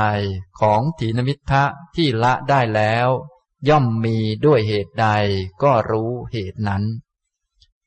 [0.59, 1.63] ของถีนมิทะ
[1.95, 3.07] ที่ละได้แล้ว
[3.69, 5.07] ย่อมมีด้วยเหตุใด
[5.63, 6.83] ก็รู้เหตุนั้น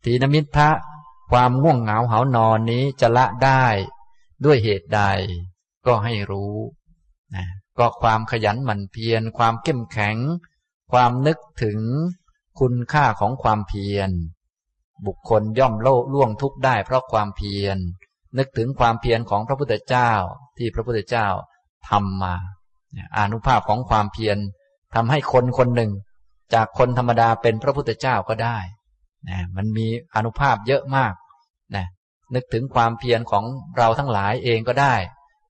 [0.05, 0.71] ถีนมิทะ
[1.31, 3.65] ความง่วงเหงาเหานอนนี้จะละได้
[4.45, 5.03] ด้วยเหตุใด
[5.87, 6.55] ก็ให้รู้
[7.35, 7.47] นะ
[7.79, 10.17] ก็ความขยันหมั่นเพียร ความเข้มแข็ง
[10.93, 11.79] ความนึกถึง
[12.61, 14.11] คุณค่าของความเพียร
[15.07, 17.77] บุคคลย่อมโล่ล่วงทุกข์ได้เพราะความเพียร
[18.39, 20.11] นึกถึงความเพียรของพระพุทธเจ้า
[20.59, 21.27] ที่พระพุทธเจ้า
[21.89, 22.35] ทำมา
[23.19, 24.39] อนุภาพของความเพียร
[24.95, 25.93] ทำให้คนคนหนึ่ง
[26.55, 28.59] จากคนธรรมดาเป็นพระพุทธเจ้าก็ได้
[29.29, 31.15] นะมันมีอนุภาพเยอะมาก
[31.77, 31.87] นะ
[32.35, 33.45] นึกถึงความเพียรของ
[33.79, 34.95] เราทั้งหลายเองก็ได้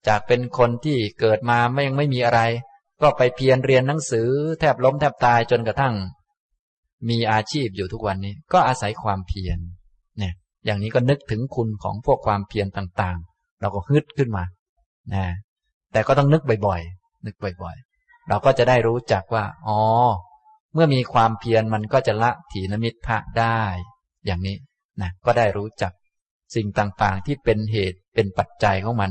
[0.09, 2.41] จากเป็นคนที่เกิดมาไม่ยังไม่มีอะไร
[3.03, 4.29] ก็ไปเพียรเรียนหนังสือ
[4.61, 5.95] แทบล้มแทบตายจนกระทั่ง
[7.09, 9.59] มีอาชีพอยู่ทุกวันนี้ ก็อาศัยความเพียร
[10.19, 10.33] เนี่ย
[10.65, 14.45] อย่างนี้ก็นึกถึงคุณของพวกความเพียรต่างๆ เราก็ฮึดขึ้นมา
[15.15, 15.25] นะ
[15.93, 19.81] แต่ก็ต้องนึกบ่อยๆ นึกบ่อยๆ เราก็จะได้รู้จักว่า อ๋อ
[20.75, 23.61] เมื่อมีความเพียรมันก็จะละถีนมิทะได้
[24.27, 24.57] อย่างนี้
[25.03, 25.93] นะก็ได้รู้จัก
[26.55, 29.11] สิ่งต่างๆ ที่เป็นเหตุเป็นปัจจัยของมัน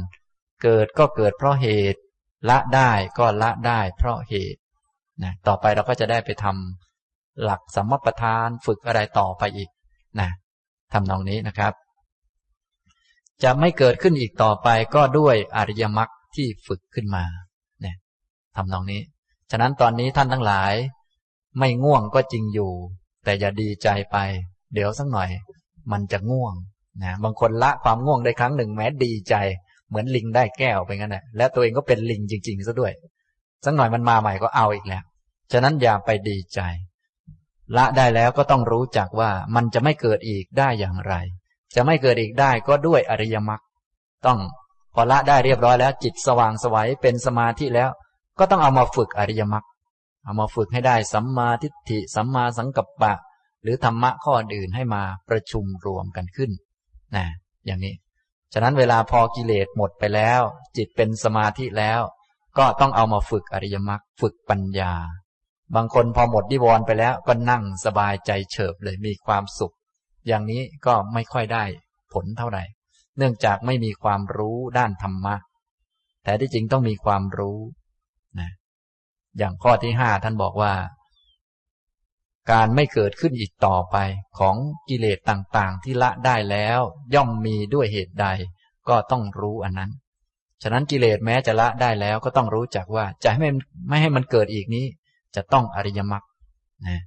[0.64, 2.00] เกิดก็เกิดเพราะเหตุ
[2.50, 4.60] ละได้ก็ละได้เพราะเหตุ
[5.24, 9.70] นะต่อไปเราก็จะได้ไปทำหลักสัมมประทานฝึกอะไรต่อไปอีก
[10.20, 10.30] นะ
[10.94, 11.74] ทำนองนี้นะครับ
[13.44, 17.24] จะไม่เกิดขึ้นอีกต่อไปก็ด้วยอริยมรรคที่ฝึกขึ้นมา
[17.82, 17.96] เนี่ย
[18.56, 19.02] ทำนองนี้
[19.52, 20.74] ฉะนั้นตอนนี้ท่านทั้งหลาย
[21.60, 22.72] ไม่ง่วงก็จริงอยู่
[23.24, 24.18] แต่อย่าดีใจไป
[24.74, 25.30] เดี๋ยวสักหน่อย
[25.92, 26.54] มันจะง่วง
[27.04, 29.36] นะบางคนละความง่วงได้ครั้งหนึ่งแม้ดีใจ
[29.88, 32.94] เหมือนลิงได้แก้วไปงั้นแหละและตัวเองก็เป็นลิงจริงๆซะด้วย
[33.66, 35.04] สักหน่อยมันมาใหม่ก็เอาอีกแล้ว
[35.52, 36.60] ฉะนั้นอย่าไปดีใจ
[37.78, 41.14] ละได้แล้วก็ต้องรู้จักว่ามันจะไม่เกิดอีกได้อย่างไร
[41.76, 43.62] จะไม่เกิดอีกได้ก็ด้วยอริยมรรค
[44.26, 44.40] ต้อง
[44.94, 47.90] พอละได้เรียบร้อยแล้ว จิตสว่างสวัยเป็นสมาธิแล้ว
[48.40, 49.66] ก็ต้องเอามาฝึกอริยมรรค
[50.24, 53.14] เอามาฝึกให้ได้สัมมาทิฏฐิสัมมาสังกัปปะ
[53.64, 56.52] หรือธรรมะข้ออื่นให้มาประชุมรวมกันขึ้น
[57.16, 57.26] นะ
[57.66, 57.94] อย่างนี้
[58.54, 60.42] ฉะนั้นเวลาพอกิเลสหมดไปแล้ว
[60.78, 62.02] จิตเป็นสมาธิแล้ว
[62.58, 64.94] ก็ต้องเอามาฝึกอริยมรรคฝึกปัญญา
[65.76, 69.76] บางคนพอหมดนิวร์ไปแล้วก็นั่งสบายใจเฉิบเลยมีความสุข
[70.28, 71.64] อย่างนี้ก็ไม่ค่อยได้
[72.14, 72.64] ผลเท่าไหร่
[73.18, 75.36] เนื่องจากไม่มีความรู้ด้านธรรมะ
[76.24, 77.60] แต่ที่จริงต้องมีความรู้
[79.38, 80.74] อย่างข้อที่ห้าท่านบอกว่า
[82.52, 83.98] การไม่เกิดขึ้นอีกต่อไป
[84.40, 84.56] ของ
[84.90, 86.80] กิเลสต่างๆ ที่ละได้แล้ว
[87.14, 88.28] ย่อมมีด้วยเหตุใด
[88.90, 89.92] ก็ต้องรู้อันนั้น
[90.64, 93.40] ฉะนั้นกิเลสแม้จะละได้แล้วก็ต้องรู้จักว่าจะให้
[93.88, 94.86] ไม่ให้มันเกิดอีกนี้
[95.36, 96.24] จะต้องอริยมรรค
[96.88, 97.02] นะ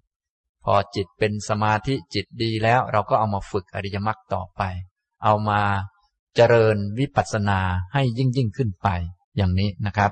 [0.65, 4.63] พอจิตเป็นสมาธิจิตดีแล้ว เราก็เอามาฝึกอริยมรรคต่อไป
[5.25, 5.61] เอามา
[6.37, 7.61] เจริญวิปัสสนา
[7.93, 8.89] ให้ยิ่งยิ่งขึ้นไป
[9.37, 10.11] อย่างนี้นะครับ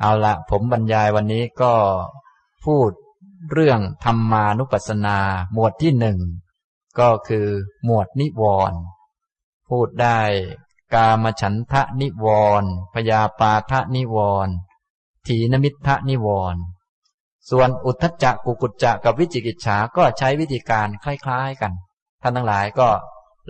[0.00, 1.72] เอาละผมบรรยายวันนี้ก็
[2.64, 2.90] พูด
[3.52, 5.18] เรื่องธรรมานุปัสสนา
[5.52, 6.18] หมวดที่หนึ่ง
[6.98, 7.46] ก็คือ
[7.84, 8.80] หมวดนิวรณ์
[9.68, 10.20] พูดได้
[10.94, 12.26] กามฉันทะนิว
[12.62, 14.16] รณ์พยาปาทะนิว
[14.46, 14.54] รณ์
[15.26, 16.62] ถีนมิทะนิวรณ์
[17.50, 21.72] ส่วนอุทธจักกุกุจจะกับวิจิกิจฉาก็ใช้วิธีการคล้าย ๆ กัน
[22.22, 22.88] ท่านทั้งหลายก็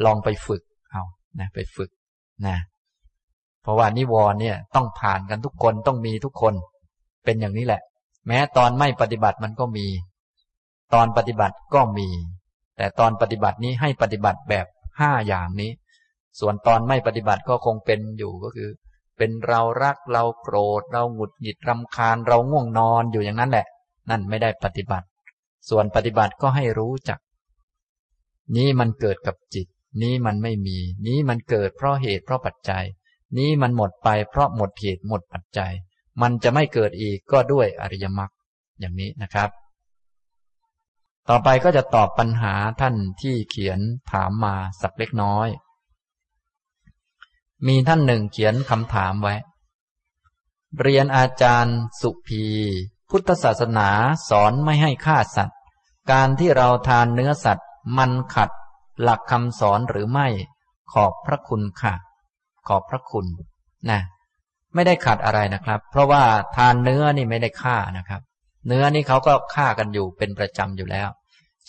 [0.04, 1.02] ลองไปฝึกเอา
[1.38, 1.90] นะไปฝึก
[2.46, 2.56] นะ
[3.62, 6.54] เพราะว่านิวรณ์เนี่ยต้องผ่านกันทุกคนต้องมีทุกคน
[7.24, 7.82] เป็นอย่างนี้แหละ
[8.26, 9.86] แม้ตอนไม่ปฏิบัติมันก็มี
[10.94, 12.08] ตอนปฏิบัติก็มี
[12.76, 14.66] แต่ตอนปฏิบัตินี้ให้ปฏิบัติแบบ
[15.00, 15.70] ห้าอย่างนี้
[16.40, 18.70] ส่วนตอนไม่ปฏิบัติก็คงเป็นอยู่ก็คือ
[19.18, 23.66] เป็นเรารักเราโกรธ เราหงุดหงิดรำคาญเราง่วงนอนอยู่อย่างนั้นแหละ
[24.10, 25.06] นั่นไม่ได้ปฏิบัติ
[25.68, 27.18] ส่วนปฏิบัติก็ให้รู้จัก
[28.56, 29.66] นี้มันเกิดกับจิต
[30.02, 32.84] นี้มันไม่มี นี้มันเกิดเพราะเหตุเพราะปัจจัย
[33.38, 35.72] นี้มันหมดไปเพราะหมดเหตุหมดปัจจัย
[36.22, 38.30] มันจะไม่เกิดอีกก็ด้วยอริยมรรค
[38.80, 39.50] อย่างนี้นะครับ
[41.28, 43.80] ต่อไปก็จะตอบปัญหาท่านที่เขียน
[44.10, 45.48] ถามมาสักเล็กน้อย
[47.66, 49.34] มีท่านหนึ่งเขียนคำถามไว้
[50.80, 52.44] เรียนอาจารย์สุภี
[53.10, 53.88] พุทธศาสนา
[54.28, 55.58] สอนไม่ให้ฆ่าสัตว์
[56.10, 57.68] การที่เราทานเนื้อสัตว์
[57.98, 58.50] มันขัด
[59.02, 60.28] หลักคำสอนหรือไม่
[60.92, 61.94] ขอบพระคุณค่ะ
[62.68, 63.26] ขอบพระคุณ
[63.90, 64.00] นะ
[64.74, 66.22] ไม่ได้ขัดอะไรนะครับ เพราะว่า
[66.56, 68.20] ทานเนื้อนี่ไม่ได้ฆ่านะครับ
[68.66, 71.08] เนื้อนี่เขาก็ฆ่ากันอยู่เป็นประจำอยู่แล้ว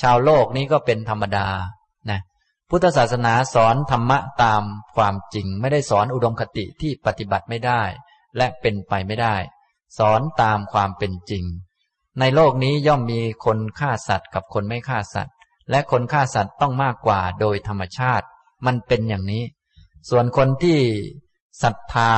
[0.01, 1.47] ชาวโลกนี้ก็เป็นธรรมดา
[2.09, 2.19] นะ
[2.69, 4.63] พุทธศาสนาสอนธรรมะตาม
[4.95, 7.81] ความจริง ไม่ได้สอนอุดมคติที่ปฏิบัติไม่ได้
[8.37, 9.35] และเป็นไปไม่ได้
[9.97, 11.43] สอนตามความเป็นจริง
[12.19, 15.33] ในโลกนี้ย่อมมีคนฆ่าสัตว์ กับคนไม่ฆ่าสัตว์
[15.69, 18.25] และคนฆ่าสัตว์ต้องมากกว่าโดยธรรมชาติ
[18.65, 19.43] มันเป็นอย่างนี้
[20.09, 20.79] ส่วนคนที่
[21.63, 22.13] ศรัทธา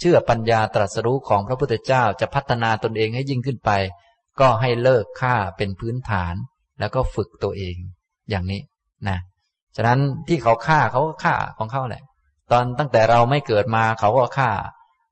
[0.00, 3.70] เชื่อปัญญาตรัสรู้ของพระพุทธเจ้าจะพัฒนาตนเองให้ยิ่งขึ้นไป
[4.40, 6.34] ก็ให้เลิกฆ่าเป็นพื้นฐาน
[6.78, 7.76] แล้วก็ฝึกตัวเอง
[8.30, 8.60] อย่างนี้
[9.08, 9.18] นะ
[9.76, 12.02] ฉะนั้นที่เขาฆ่าเขาก็ฆ่าของเขาแหละ
[12.50, 14.50] ตอนตั้งแต่เราไม่เกิดมาเขาก็ฆ่า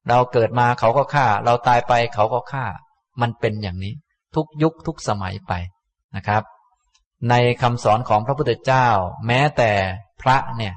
[0.08, 2.64] เราเกิดมาเขาก็ฆ่า เราตายไปเขาก็ฆ่า
[3.20, 3.94] มันเป็นอย่างนี้
[4.34, 5.52] ทุกยุคทุกสมัยไป
[6.16, 6.42] นะครับ
[7.30, 8.86] ในคำสอนของพระพุทธเจ้า
[9.26, 9.70] แม้แต่
[10.22, 10.74] พระเนี่ย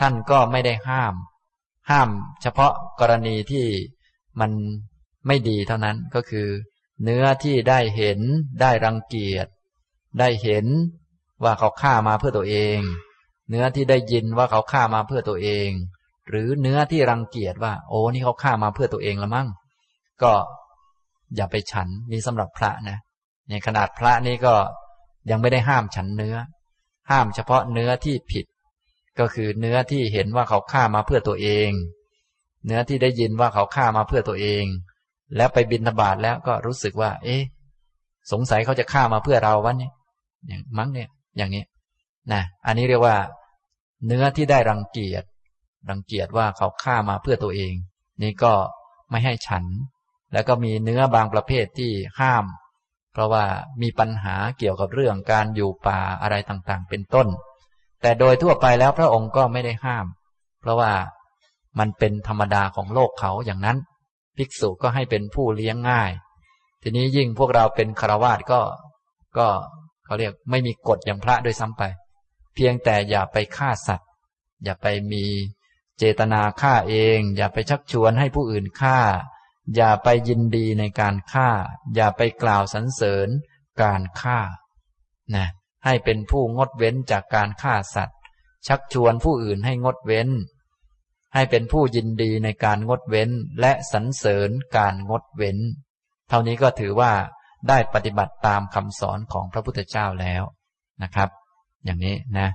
[0.00, 1.14] ท่านก็ไม่ได้ห้าม
[1.90, 2.08] ห้าม
[2.42, 3.66] เฉพาะกรณีที่
[4.40, 4.50] มัน
[5.26, 6.48] ไม่ดีเท่านั้นก็คือ
[7.04, 8.20] เนื้อที่ได้เห็น
[8.60, 9.46] ได้รังเกียจ
[10.18, 10.66] ได้เห็น
[11.44, 12.78] ว่าเขาฆ่ามาเพื่อตัวเอง
[13.50, 15.70] เนื้อที่ได้ยินว่าเขาฆ่ามาเพื่อตัวเอง
[16.28, 19.48] หรือเนื้อที่รังเกียจว่า โอ้นี่เขาฆ่ามาเพื่อตัวเองละมั้ง
[20.22, 20.32] ก็
[21.36, 22.98] อย่าไปฉันนี่สำหรับพระนะ
[23.48, 24.54] ในขนาดพระนี่ก็
[25.30, 26.36] ยังไม่ได้ห้ามฉันเนื้อ
[27.10, 28.46] ห้ามเฉพาะเนื้อที่ผิด
[29.18, 31.70] ก็คือเนื้อที่เห็นว่าเขาฆ่ามาเพื่อตัวเอง
[32.66, 34.64] เนื้อที่ได้ยินว่าเขาฆ่ามาเพื่อตัวเอง
[35.36, 37.42] แล้วไปบินทบาทแล้วก็รู้สึกว่า เอ๊ะ
[38.32, 39.90] สงสัยเขาจะฆ่ามาเพื่อเราวันนี้
[40.46, 41.64] อย่างมั้งเนี่ย อย่างนี้
[42.32, 43.16] นะอันนี้เรียกว่า
[44.06, 45.24] เนื้อที่ได้รังเกียจ
[45.90, 47.74] รังเกียจว่าเขาฆ่ามาเพื่อตัวเอง
[48.22, 48.52] นี่ก็
[49.10, 49.64] ไม่ให้ฉัน
[50.32, 52.44] แล้วก็มีเนื้อบางประเภทที่ห้าม
[53.12, 53.44] เพราะว่า
[53.82, 57.28] มีปัญหาเกี่ยวกับเรื่องการอยู่ป่าอะไรต่างๆ เป็นต้น
[58.02, 60.06] แต่โดยทั่วไปแล้วพระองค์ก็ไม่ได้ห้าม
[60.60, 60.92] เพราะว่า
[61.78, 63.78] มันเป็นธรรมดาของโลกเขาอย่างนั้น
[64.36, 66.10] ภิกษุก็ให้เป็นผู้เลี้ยงง่าย
[66.82, 68.60] ทีนี้ยิ่งพวกเราเป็นคารวาสก็
[69.38, 69.48] ก็
[70.04, 71.82] เขาเรียกไม่มีกฎอย่างพระด้วยซ้ำไป
[72.54, 74.08] เพียงแต่อย่าไปฆ่าสัตว์
[74.64, 75.24] อย่าไปมี
[75.98, 78.98] เจตนาฆ่าเอง อย่าไปชักชวนให้ผู้อื่นฆ่า
[79.76, 81.48] อย่าไปยินดีในการฆ่า
[81.94, 83.28] อย่าไปกล่าวสรรเสริญ
[83.82, 84.38] การฆ่า
[85.36, 85.48] นะ
[85.84, 88.18] ให้เป็นผู้งดเว้นจากการฆ่าสัตว์
[88.66, 90.28] ชักชวนผู้อื่นให้งดเว้น
[91.34, 93.30] ให้เป็นผู้ยินดีในการงดเว้น
[93.60, 95.58] และสรรเสริญการงดเว้น
[96.28, 97.12] เท่านี้ก็ถือว่า
[97.68, 100.42] ได้ปฏิบัติตามคำสอนของพระพุทธเจ้าแล้ว
[101.02, 101.28] นะครับ
[101.84, 102.48] อย่างนี้นะ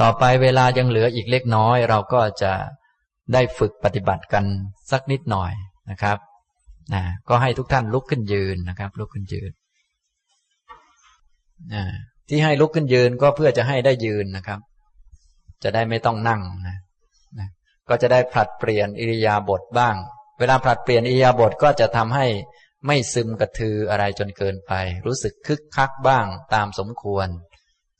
[0.00, 2.52] ต่อไปเวลายังเหลืออีกเล็กน้อย เราก็จะ
[3.32, 4.44] ได้ฝึกปฏิบัติกัน
[4.90, 5.52] สักนิดหน่อย
[5.90, 6.18] นะครับ
[6.94, 9.52] นะก็ให้ทุกท่านลุกขึ้นยืนนะครับ ลุกขึ้นยืน
[12.28, 14.60] ที่ให้ลุกขึ้นยืนก็เพื่อจะให้ได้ยืนนะครับ
[15.62, 16.78] จะได้ไม่ต้องนั่งนะ
[17.38, 17.48] นะ
[17.88, 19.96] ก็จะได้ผลัดเปลี่ยนอิริยาบถบ้าง
[20.38, 22.26] เวลาผลัดเปลี่ยนอิริยาบถก็จะทำให้
[22.86, 24.72] ไม่ซึมกระทืออะไรจนเกินไป
[25.06, 27.28] รู้สึกคึกคักบ้างตามสมควร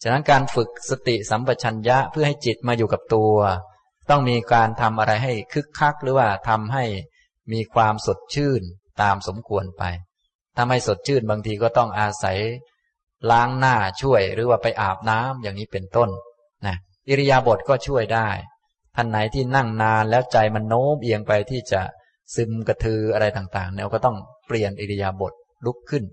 [0.03, 3.35] ฉะนั้นการฝึกสติสัมปชัญญะเพื่อให้จิตมาอยู่กับตัว
[4.11, 6.85] ต้องมีการทำอะไรให้คึกคักหรือว่าทำให้
[7.53, 8.63] มีความสดชื่น
[9.03, 9.83] ตามสมควรไป
[10.57, 12.39] ถ้าไม่สดชื่นบางทีก็ต้องอาศัย
[13.31, 16.11] ล้างหน้าช่วย หรือว่าไปอาบน้ำอย่างนี้เป็นต้น
[16.67, 16.77] นะ
[17.09, 18.29] อิริยาบถก็ช่วยได้
[18.97, 21.81] ท่านไหนที่นั่งนานแล้วใจมันโน้มเอียงไปที่จะ
[22.35, 24.17] ซึมกระทืออะไรต่างๆเนี่ยก็ต้อง
[24.47, 25.33] เปลี่ยนอิริยาบถ
[25.67, 26.05] ลุกขึ้น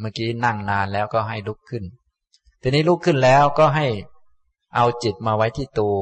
[0.00, 1.84] เมื่อกี้นั่งนานแล้วก็ให้ลุกขึ้น
[2.62, 3.86] ทีนี้ลุกขึ้นแล้วก็ให้
[4.76, 6.00] เอาจิตมาไว้ที่ตัว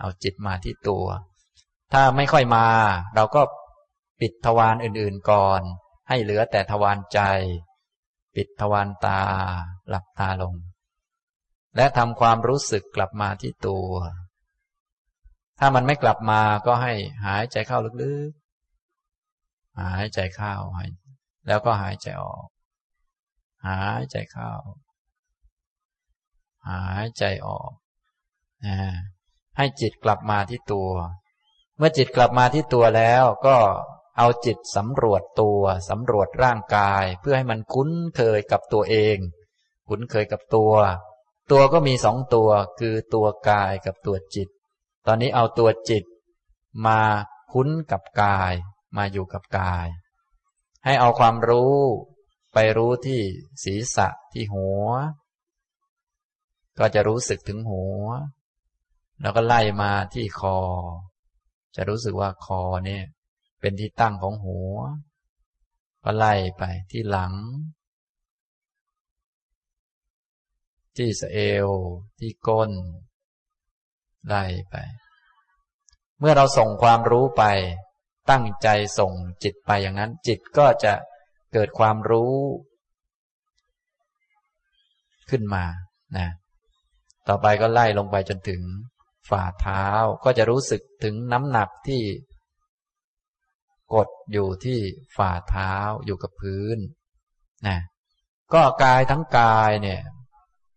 [0.00, 1.04] เอาจิตมาที่ตัว
[1.92, 2.66] ถ้าไม่ค่อยมา
[3.14, 3.42] เราก็
[4.20, 5.60] ปิดทวารอื่นๆก่อน
[6.08, 7.20] ให้เหลือแต่ทวารใจ
[8.36, 9.20] ปิดทวารตา
[9.88, 10.54] หลับตาลง
[11.76, 13.90] และทำความรู้สึกกลับมาที่ตัว
[15.58, 16.92] ถ้ามันไม่กลับมาก็ให้
[17.24, 20.90] หายใจเข้าลึกๆ หายใจเข้าหาย
[21.46, 22.46] แล้วก็หายใจออก
[23.66, 24.52] หายใจเข้า
[26.68, 27.72] หายใจออก
[29.56, 30.90] ให้จิตกลับมาที่ตัว
[31.76, 33.56] เมื่อจิตกลับมาที่ตัวแล้วก็
[34.18, 39.16] เอาจิตสำรวจตัวสำรวจร่างกาย เพื่อให้มันคุ้นเคยกับตัวเอง
[39.88, 40.72] คุ้นเคยกับตัว
[41.50, 44.48] ตัวก็มีสองตัวคือตัวกายกับตัวจิต
[45.06, 46.04] ตอนนี้เอาตัวจิต
[46.86, 47.00] มา
[47.52, 48.52] คุ้นกับกาย
[48.96, 49.86] มาอยู่กับกาย
[50.84, 51.76] ให้เอาความรู้
[52.52, 53.20] ไปรู้ที่
[53.64, 54.88] ศีรษะที่หัว
[56.78, 58.04] ก็จะรู้สึกถึงหัว
[59.20, 60.58] แล้วก็ไล่มาที่คอ
[61.76, 63.04] จะรู้สึกว่าคอเนี่ย
[63.66, 64.76] เป็นที่ตั้งของหัว
[66.04, 67.32] ก็ไล่ไปที่หลัง
[70.96, 71.68] ที่สะเอว
[72.18, 72.70] ที่ก้น
[74.26, 74.76] ไล่ไป
[76.18, 77.44] เมื่อเราส่งความรู้ไป
[78.30, 78.68] ตั้งใจ
[78.98, 79.12] ส่ง
[79.42, 80.94] จิตไปอย่างนั้น จิตก็จะ
[81.52, 82.34] เกิดความรู้
[85.30, 85.64] ขึ้นมา
[86.16, 86.28] นะ
[87.28, 88.62] ต่อไปก็ไล่ลงไปจนถึง
[89.30, 89.84] ฝ่าเท้า
[90.24, 92.02] ก็จะรู้สึกถึงน้ำหนักที่
[93.94, 94.78] กดอยู่ที่
[95.16, 95.72] ฝ่าเท้า
[96.06, 96.78] อยู่กับพื้น
[97.66, 97.78] นะ
[98.54, 100.00] ก็กายทั้งกายเนี่ย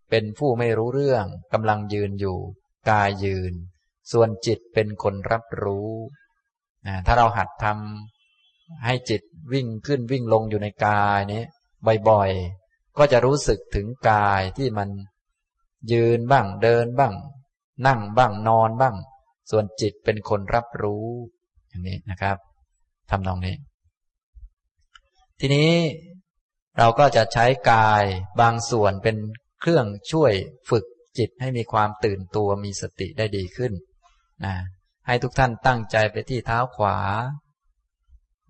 [0.09, 2.37] เป็นผู้ไม่รู้เรื่องกำลังยืนอยู่
[2.89, 3.53] กายยืน
[4.11, 5.91] ส่วนจิตเป็นคนรับรู้
[6.87, 9.21] นะถ้าเราหัดทำให้จิต
[9.53, 11.43] วิ่งขึ้นวิ่งลงอยู่ในกายนี้
[12.09, 14.89] บ่อยๆ ก็จะรู้สึกถึงกายที่มัน
[15.91, 17.13] ยืนบ้างเดินบ้าง
[17.87, 18.95] นั่งบ้างนอนบ้าง
[19.51, 21.07] ส่วนจิตเป็นคนรับรู้
[21.67, 22.37] อย่างนี้นะครับ
[23.11, 23.55] ทำนองนี้
[25.39, 25.71] ทีนี้
[26.77, 28.03] เราก็จะใช้กาย
[28.41, 29.17] บางส่วนเป็น
[29.61, 30.33] เครื่องช่วย
[30.69, 30.85] ฝึก
[31.17, 33.73] จิตให้มีความตื่นตัวมีสติได้ดีขึ้น
[34.45, 34.55] นะ
[35.07, 36.97] ให้ทุกท่านตั้งใจไปที่เท้าขวา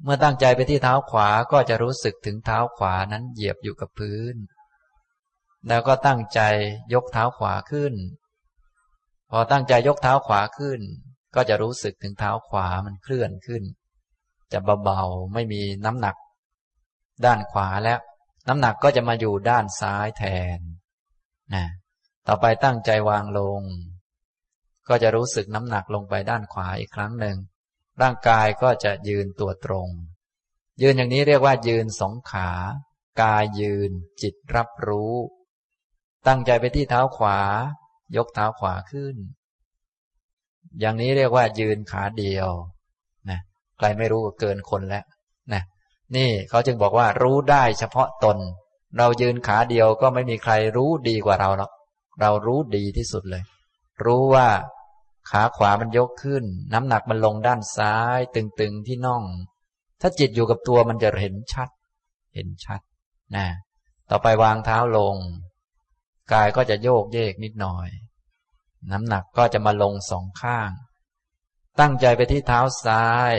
[0.03, 4.35] เมื่อตั้งใจไปที่เท้าขวาก็จะรู้สึกถึงเท้าขวานั้นเหยียบอยู่กับพื้น
[5.67, 6.41] แล้วก็ตั้งใจ
[6.93, 7.93] ยกเท้าขวาขึ้น
[9.31, 10.79] พอตั้งใจยกเท้าขวาขึ้น
[11.35, 13.63] ก็จะรู้สึกถึงเท้าขวามันเคลื่อนขึ้น
[14.53, 16.15] จะเบาๆไม่มีน้ำหนัก
[17.25, 17.99] ด้านขวาแล้ว
[18.47, 20.23] น้ำหนักก็จะมาอยู่ด้านซ้ายแท
[20.57, 20.59] น
[21.53, 21.65] นะ
[22.27, 23.61] ต่อไปตั้งใจวางลง
[24.87, 27.37] ก็จะรู้สึกน้ำหนักลงไปด้านขวาอีกครั้งหนึ่ง
[28.01, 29.89] ร่างกายก็จะยืนตัวตรง
[30.81, 32.49] ยืนอย่างนี้เรียกว่ายืนสองขา
[33.21, 35.13] กายยืน จิตรับรู้
[36.27, 37.39] ตั้งใจไปที่เท้าขวา
[38.15, 39.15] ยกเท้าขวาขึ้น
[40.79, 42.49] อย่างนี้เรียกว่ายืนขาเดียว
[43.79, 45.03] ใครไม่รู้ก็เกินคนแล้ว
[45.53, 45.63] นะ
[46.15, 48.37] นี่เขาจึงบอกว่ารู้ได้เฉพาะตน
[48.97, 51.71] เรายืนขาเดียวก็ไม่มีใครรู้ดีกว่าเราหรอก
[52.21, 53.43] เรารู้ดีที่สุดเลย
[54.05, 54.47] รู้ว่า
[55.29, 56.43] ขาขวามันยกขึ้น
[56.73, 59.23] น้ำหนักมันลงด้านซ้าย ตึงๆที่น่อง
[60.01, 61.69] ถ้าจิตอยู่กับตัวมันจะเห็นชัด
[62.35, 62.81] เห็นชัด
[63.35, 63.47] นะ
[64.09, 65.15] ต่อไปวางเท้าลง
[66.33, 67.89] กายก็จะโยกเยกนิดหน่อย
[68.91, 70.71] น้ำหนักก็จะมาลงสองข้าง
[71.79, 73.33] ตั้งใจไปที่เท้าซ้าย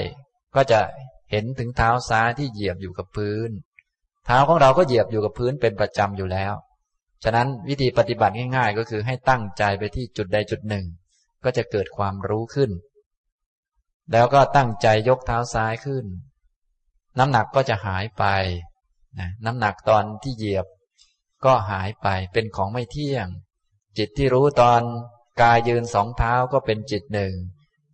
[0.55, 0.81] ก็จะ
[1.31, 3.51] เห็นถึงเท้าซ้ายที่เหยียบอยู่กับพื้น
[4.27, 6.55] เท้าของเราก็เหยียบอยู่กับพื้นเป็นประจำอยู่แล้ว
[7.25, 10.87] ฉะนั้นวิธีปฏิบัติง่าย ๆ ก็คือให้ตั้งใจไปที่จุดใดจุดหนึ่ง
[11.45, 12.71] ก็จะเกิดความรู้ขึ้น
[14.13, 16.05] แล้วก็ตั้งใจยกเท้าซ้ายขึ้น
[17.19, 18.25] น้ำหนักก็จะหายไป
[19.19, 20.67] นะน้ำหนักตอนที่เหยียบ
[21.45, 23.27] ก็หายไปเป็นของไม่เที่ยง
[23.99, 24.81] จิตที่รู้ตอน
[25.43, 27.35] กายยืนสองเท้าก็เป็นจิตหนึ่ง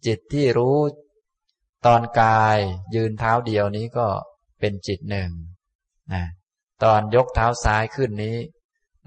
[0.07, 0.77] จิตที่รู้
[1.87, 2.59] ตอนกาย
[2.95, 4.07] ยืนเท้าเดียวนี้ก็
[4.61, 5.31] เป็นจิตหนึ่ง
[6.13, 6.25] นะ
[6.85, 8.37] ตอนยกเท้าซ้ายขึ้นนี้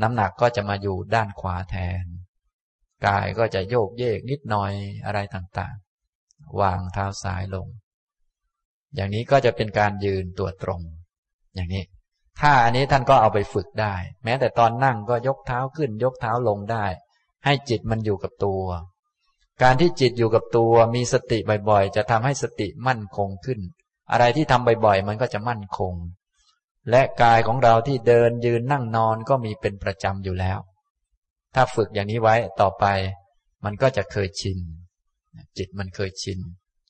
[0.02, 2.06] น้ำหนักก็จะมาอยู่ด้านขวาแทน
[3.08, 4.74] กายก็จะโยกเยกนิดหน่อย
[5.06, 7.68] อะไรต่างๆ วางเท้าซ้ายลง
[8.96, 10.82] อย่างนี้ก็จะเป็นการยืนตัวตรง
[11.56, 11.84] อย่างนี้
[12.40, 16.86] ถ้าอันนี้ท่านก็เอาไปฝึกได้ แม้แต่ตอนนั่งก็ยกเท้าขึ้น ยกเท้าลงได้
[17.46, 18.64] ให้จิตมันอยู่กับตัว
[19.62, 21.38] การที่จิตอยู่กับตัวมีสติ
[21.70, 23.60] บ่อยๆ จะทำให้สติมั่นคงขึ้น
[24.12, 25.94] อะไรที่ทำบ่อยๆ มันก็จะมั่นคง
[26.90, 30.60] และกายของเราที่เดินยืนนั่งนอนก็มีเป็นประจำอยู่แล้ว
[31.56, 32.86] ถ้าฝึกอย่างนี้ไว้ต่อไป
[33.66, 34.60] มันก็จะเคยชิน
[35.58, 36.40] จิตมันเคยชิน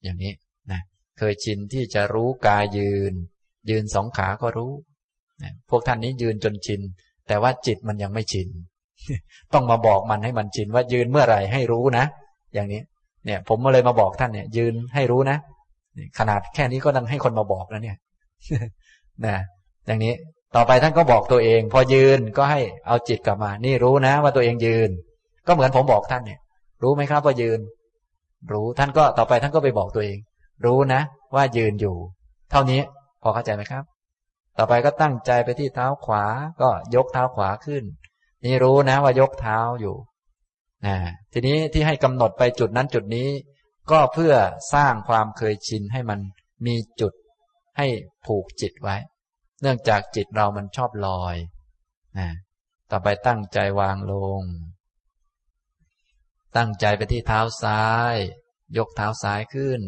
[0.03, 0.33] อย่างนี้
[0.71, 0.81] นะ
[1.17, 3.13] เคยชินที่จะรู้กายยืน
[3.69, 4.71] ยืนสองขาก็รู้
[5.43, 6.81] นะพวกท่านนี้ยืนจนชิน
[7.27, 8.47] แต่ว่าจิตมันยังไม่ชิน
[9.53, 12.05] ต้องมาบอกมันให้มันชินว่ายืนเมื่อไหร่ให้รู้นะ
[12.53, 12.81] อย่างนี้
[13.25, 15.37] เนี่ย ผมมาเลยมาบอกท่านเนี่ย ยืนให้รู้นะ
[16.19, 17.97] ขนาดแค่นี้ก็ต้องให้คนมาบอกแล้วเนี่ย
[19.25, 19.37] นะ
[19.87, 20.13] อย่างนี้
[20.55, 24.89] ต่อไปท่านก็บอกตัวเอง พอยืนก็ให้เอาจิตกลับมา นี่รู้นะ ว่าตัวเองยืน
[25.47, 26.39] ก็เหมือนผมบอกท่านเนี่ย
[26.83, 27.59] รู้ไหมครับว่ายืน
[28.51, 30.17] รู้ท่านก็ต่อไปท่านก็ไปบอกตัวเอง
[30.65, 31.01] รู้นะ
[31.35, 31.95] ว่ายืนอยู่
[32.51, 32.81] เท่านี้
[33.21, 33.83] พอเข้าใจไหมครับ
[34.57, 36.25] ต่อไปก็ตั้งใจไปที่เท้าขวา
[36.61, 37.83] ก็ยกเท้าขวาขึ้น
[38.45, 39.95] นี่รู้นะว่ายกเท้าอยู่
[40.85, 40.95] นะ
[41.33, 43.29] ทีนี้ที่ให้กำหนดไปจุดนั้นจุดนี้
[43.91, 44.33] ก็เพื่อ
[44.73, 46.19] สร้างความเคยชินให้มัน
[46.65, 47.13] มีจุด
[47.77, 47.87] ให้
[48.25, 48.97] ผูกจิตไว้
[49.61, 51.35] เนื่องจากจิตเรามันชอบลอย
[52.19, 52.29] นะ
[52.91, 54.43] ต่อไปตั้งใจวางลง
[56.57, 58.15] ตั้งใจไปที่เท้าซ้าย
[58.77, 59.81] ยกเท้าซ้ายขึ้น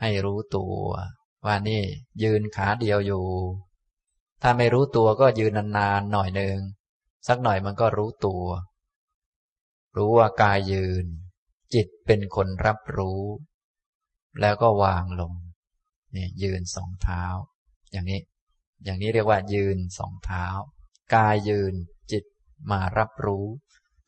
[0.00, 0.76] ให้รู้ตัว
[1.46, 1.82] ว่านี่
[2.22, 3.26] ยืนขาเดียวอยู่
[4.42, 6.58] ถ้าไม่รู้ตัวก็ยืนนานๆหน่อยหนึ่ง
[7.28, 8.44] สักหน่อยมันก็รู้ตัว
[9.96, 11.06] รู้ว่ากายยืน
[11.74, 13.22] จิตเป็นคนรับรู้
[14.40, 15.32] แล้วก็วางลง
[16.14, 17.24] นี่ยืนสองเท้า
[17.92, 18.20] อย่างนี้
[18.84, 20.46] อย่างนี้เรียกว่ายืนสองเท้า
[21.14, 21.74] กายยืน
[22.12, 22.24] จิต
[22.70, 23.46] มารับรู้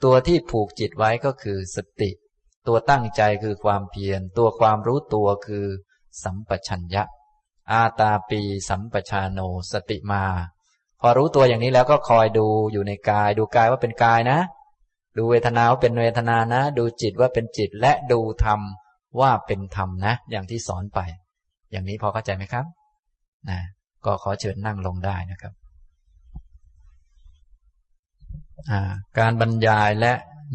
[0.04, 2.10] ตัวที่ผูกจิตไว้ก็คือสติ
[2.66, 5.66] ตัวตั้งใจคือความเพียร ตัวความรู้ตัวคือ
[6.24, 7.02] สัมปชัญญะ
[7.70, 9.40] อาตาปีสัมปชาโน
[9.72, 10.24] สติมา
[11.00, 14.38] พอรู้ตัวอย่างนี้แล้วก็คอยดูอยู่ในกาย ดูกายว่าเป็นกายนะ
[15.16, 18.60] ดูเวทนาว่าเป็นเวทนานะ ดูจิตว่าเป็นจิตและดูธรรม
[19.20, 21.00] ว่าเป็นธรรมนะ อย่างที่สอนไป
[21.70, 22.64] อย่างนี้พอเข้าใจไหมครับ
[23.50, 23.58] นะ
[24.04, 25.52] ก็ขอเชิญนั่งลงได้นะครับ
[29.18, 30.12] การบรรยายและ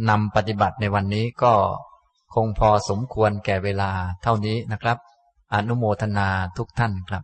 [0.09, 1.53] นำปฏิบัติในวันนี้ก็
[2.35, 3.91] คงพอสมควรแก่เวลา
[4.23, 4.97] เท่านี้นะครับ
[5.53, 6.27] อนุโมทนา
[6.57, 7.23] ทุกท่านครับ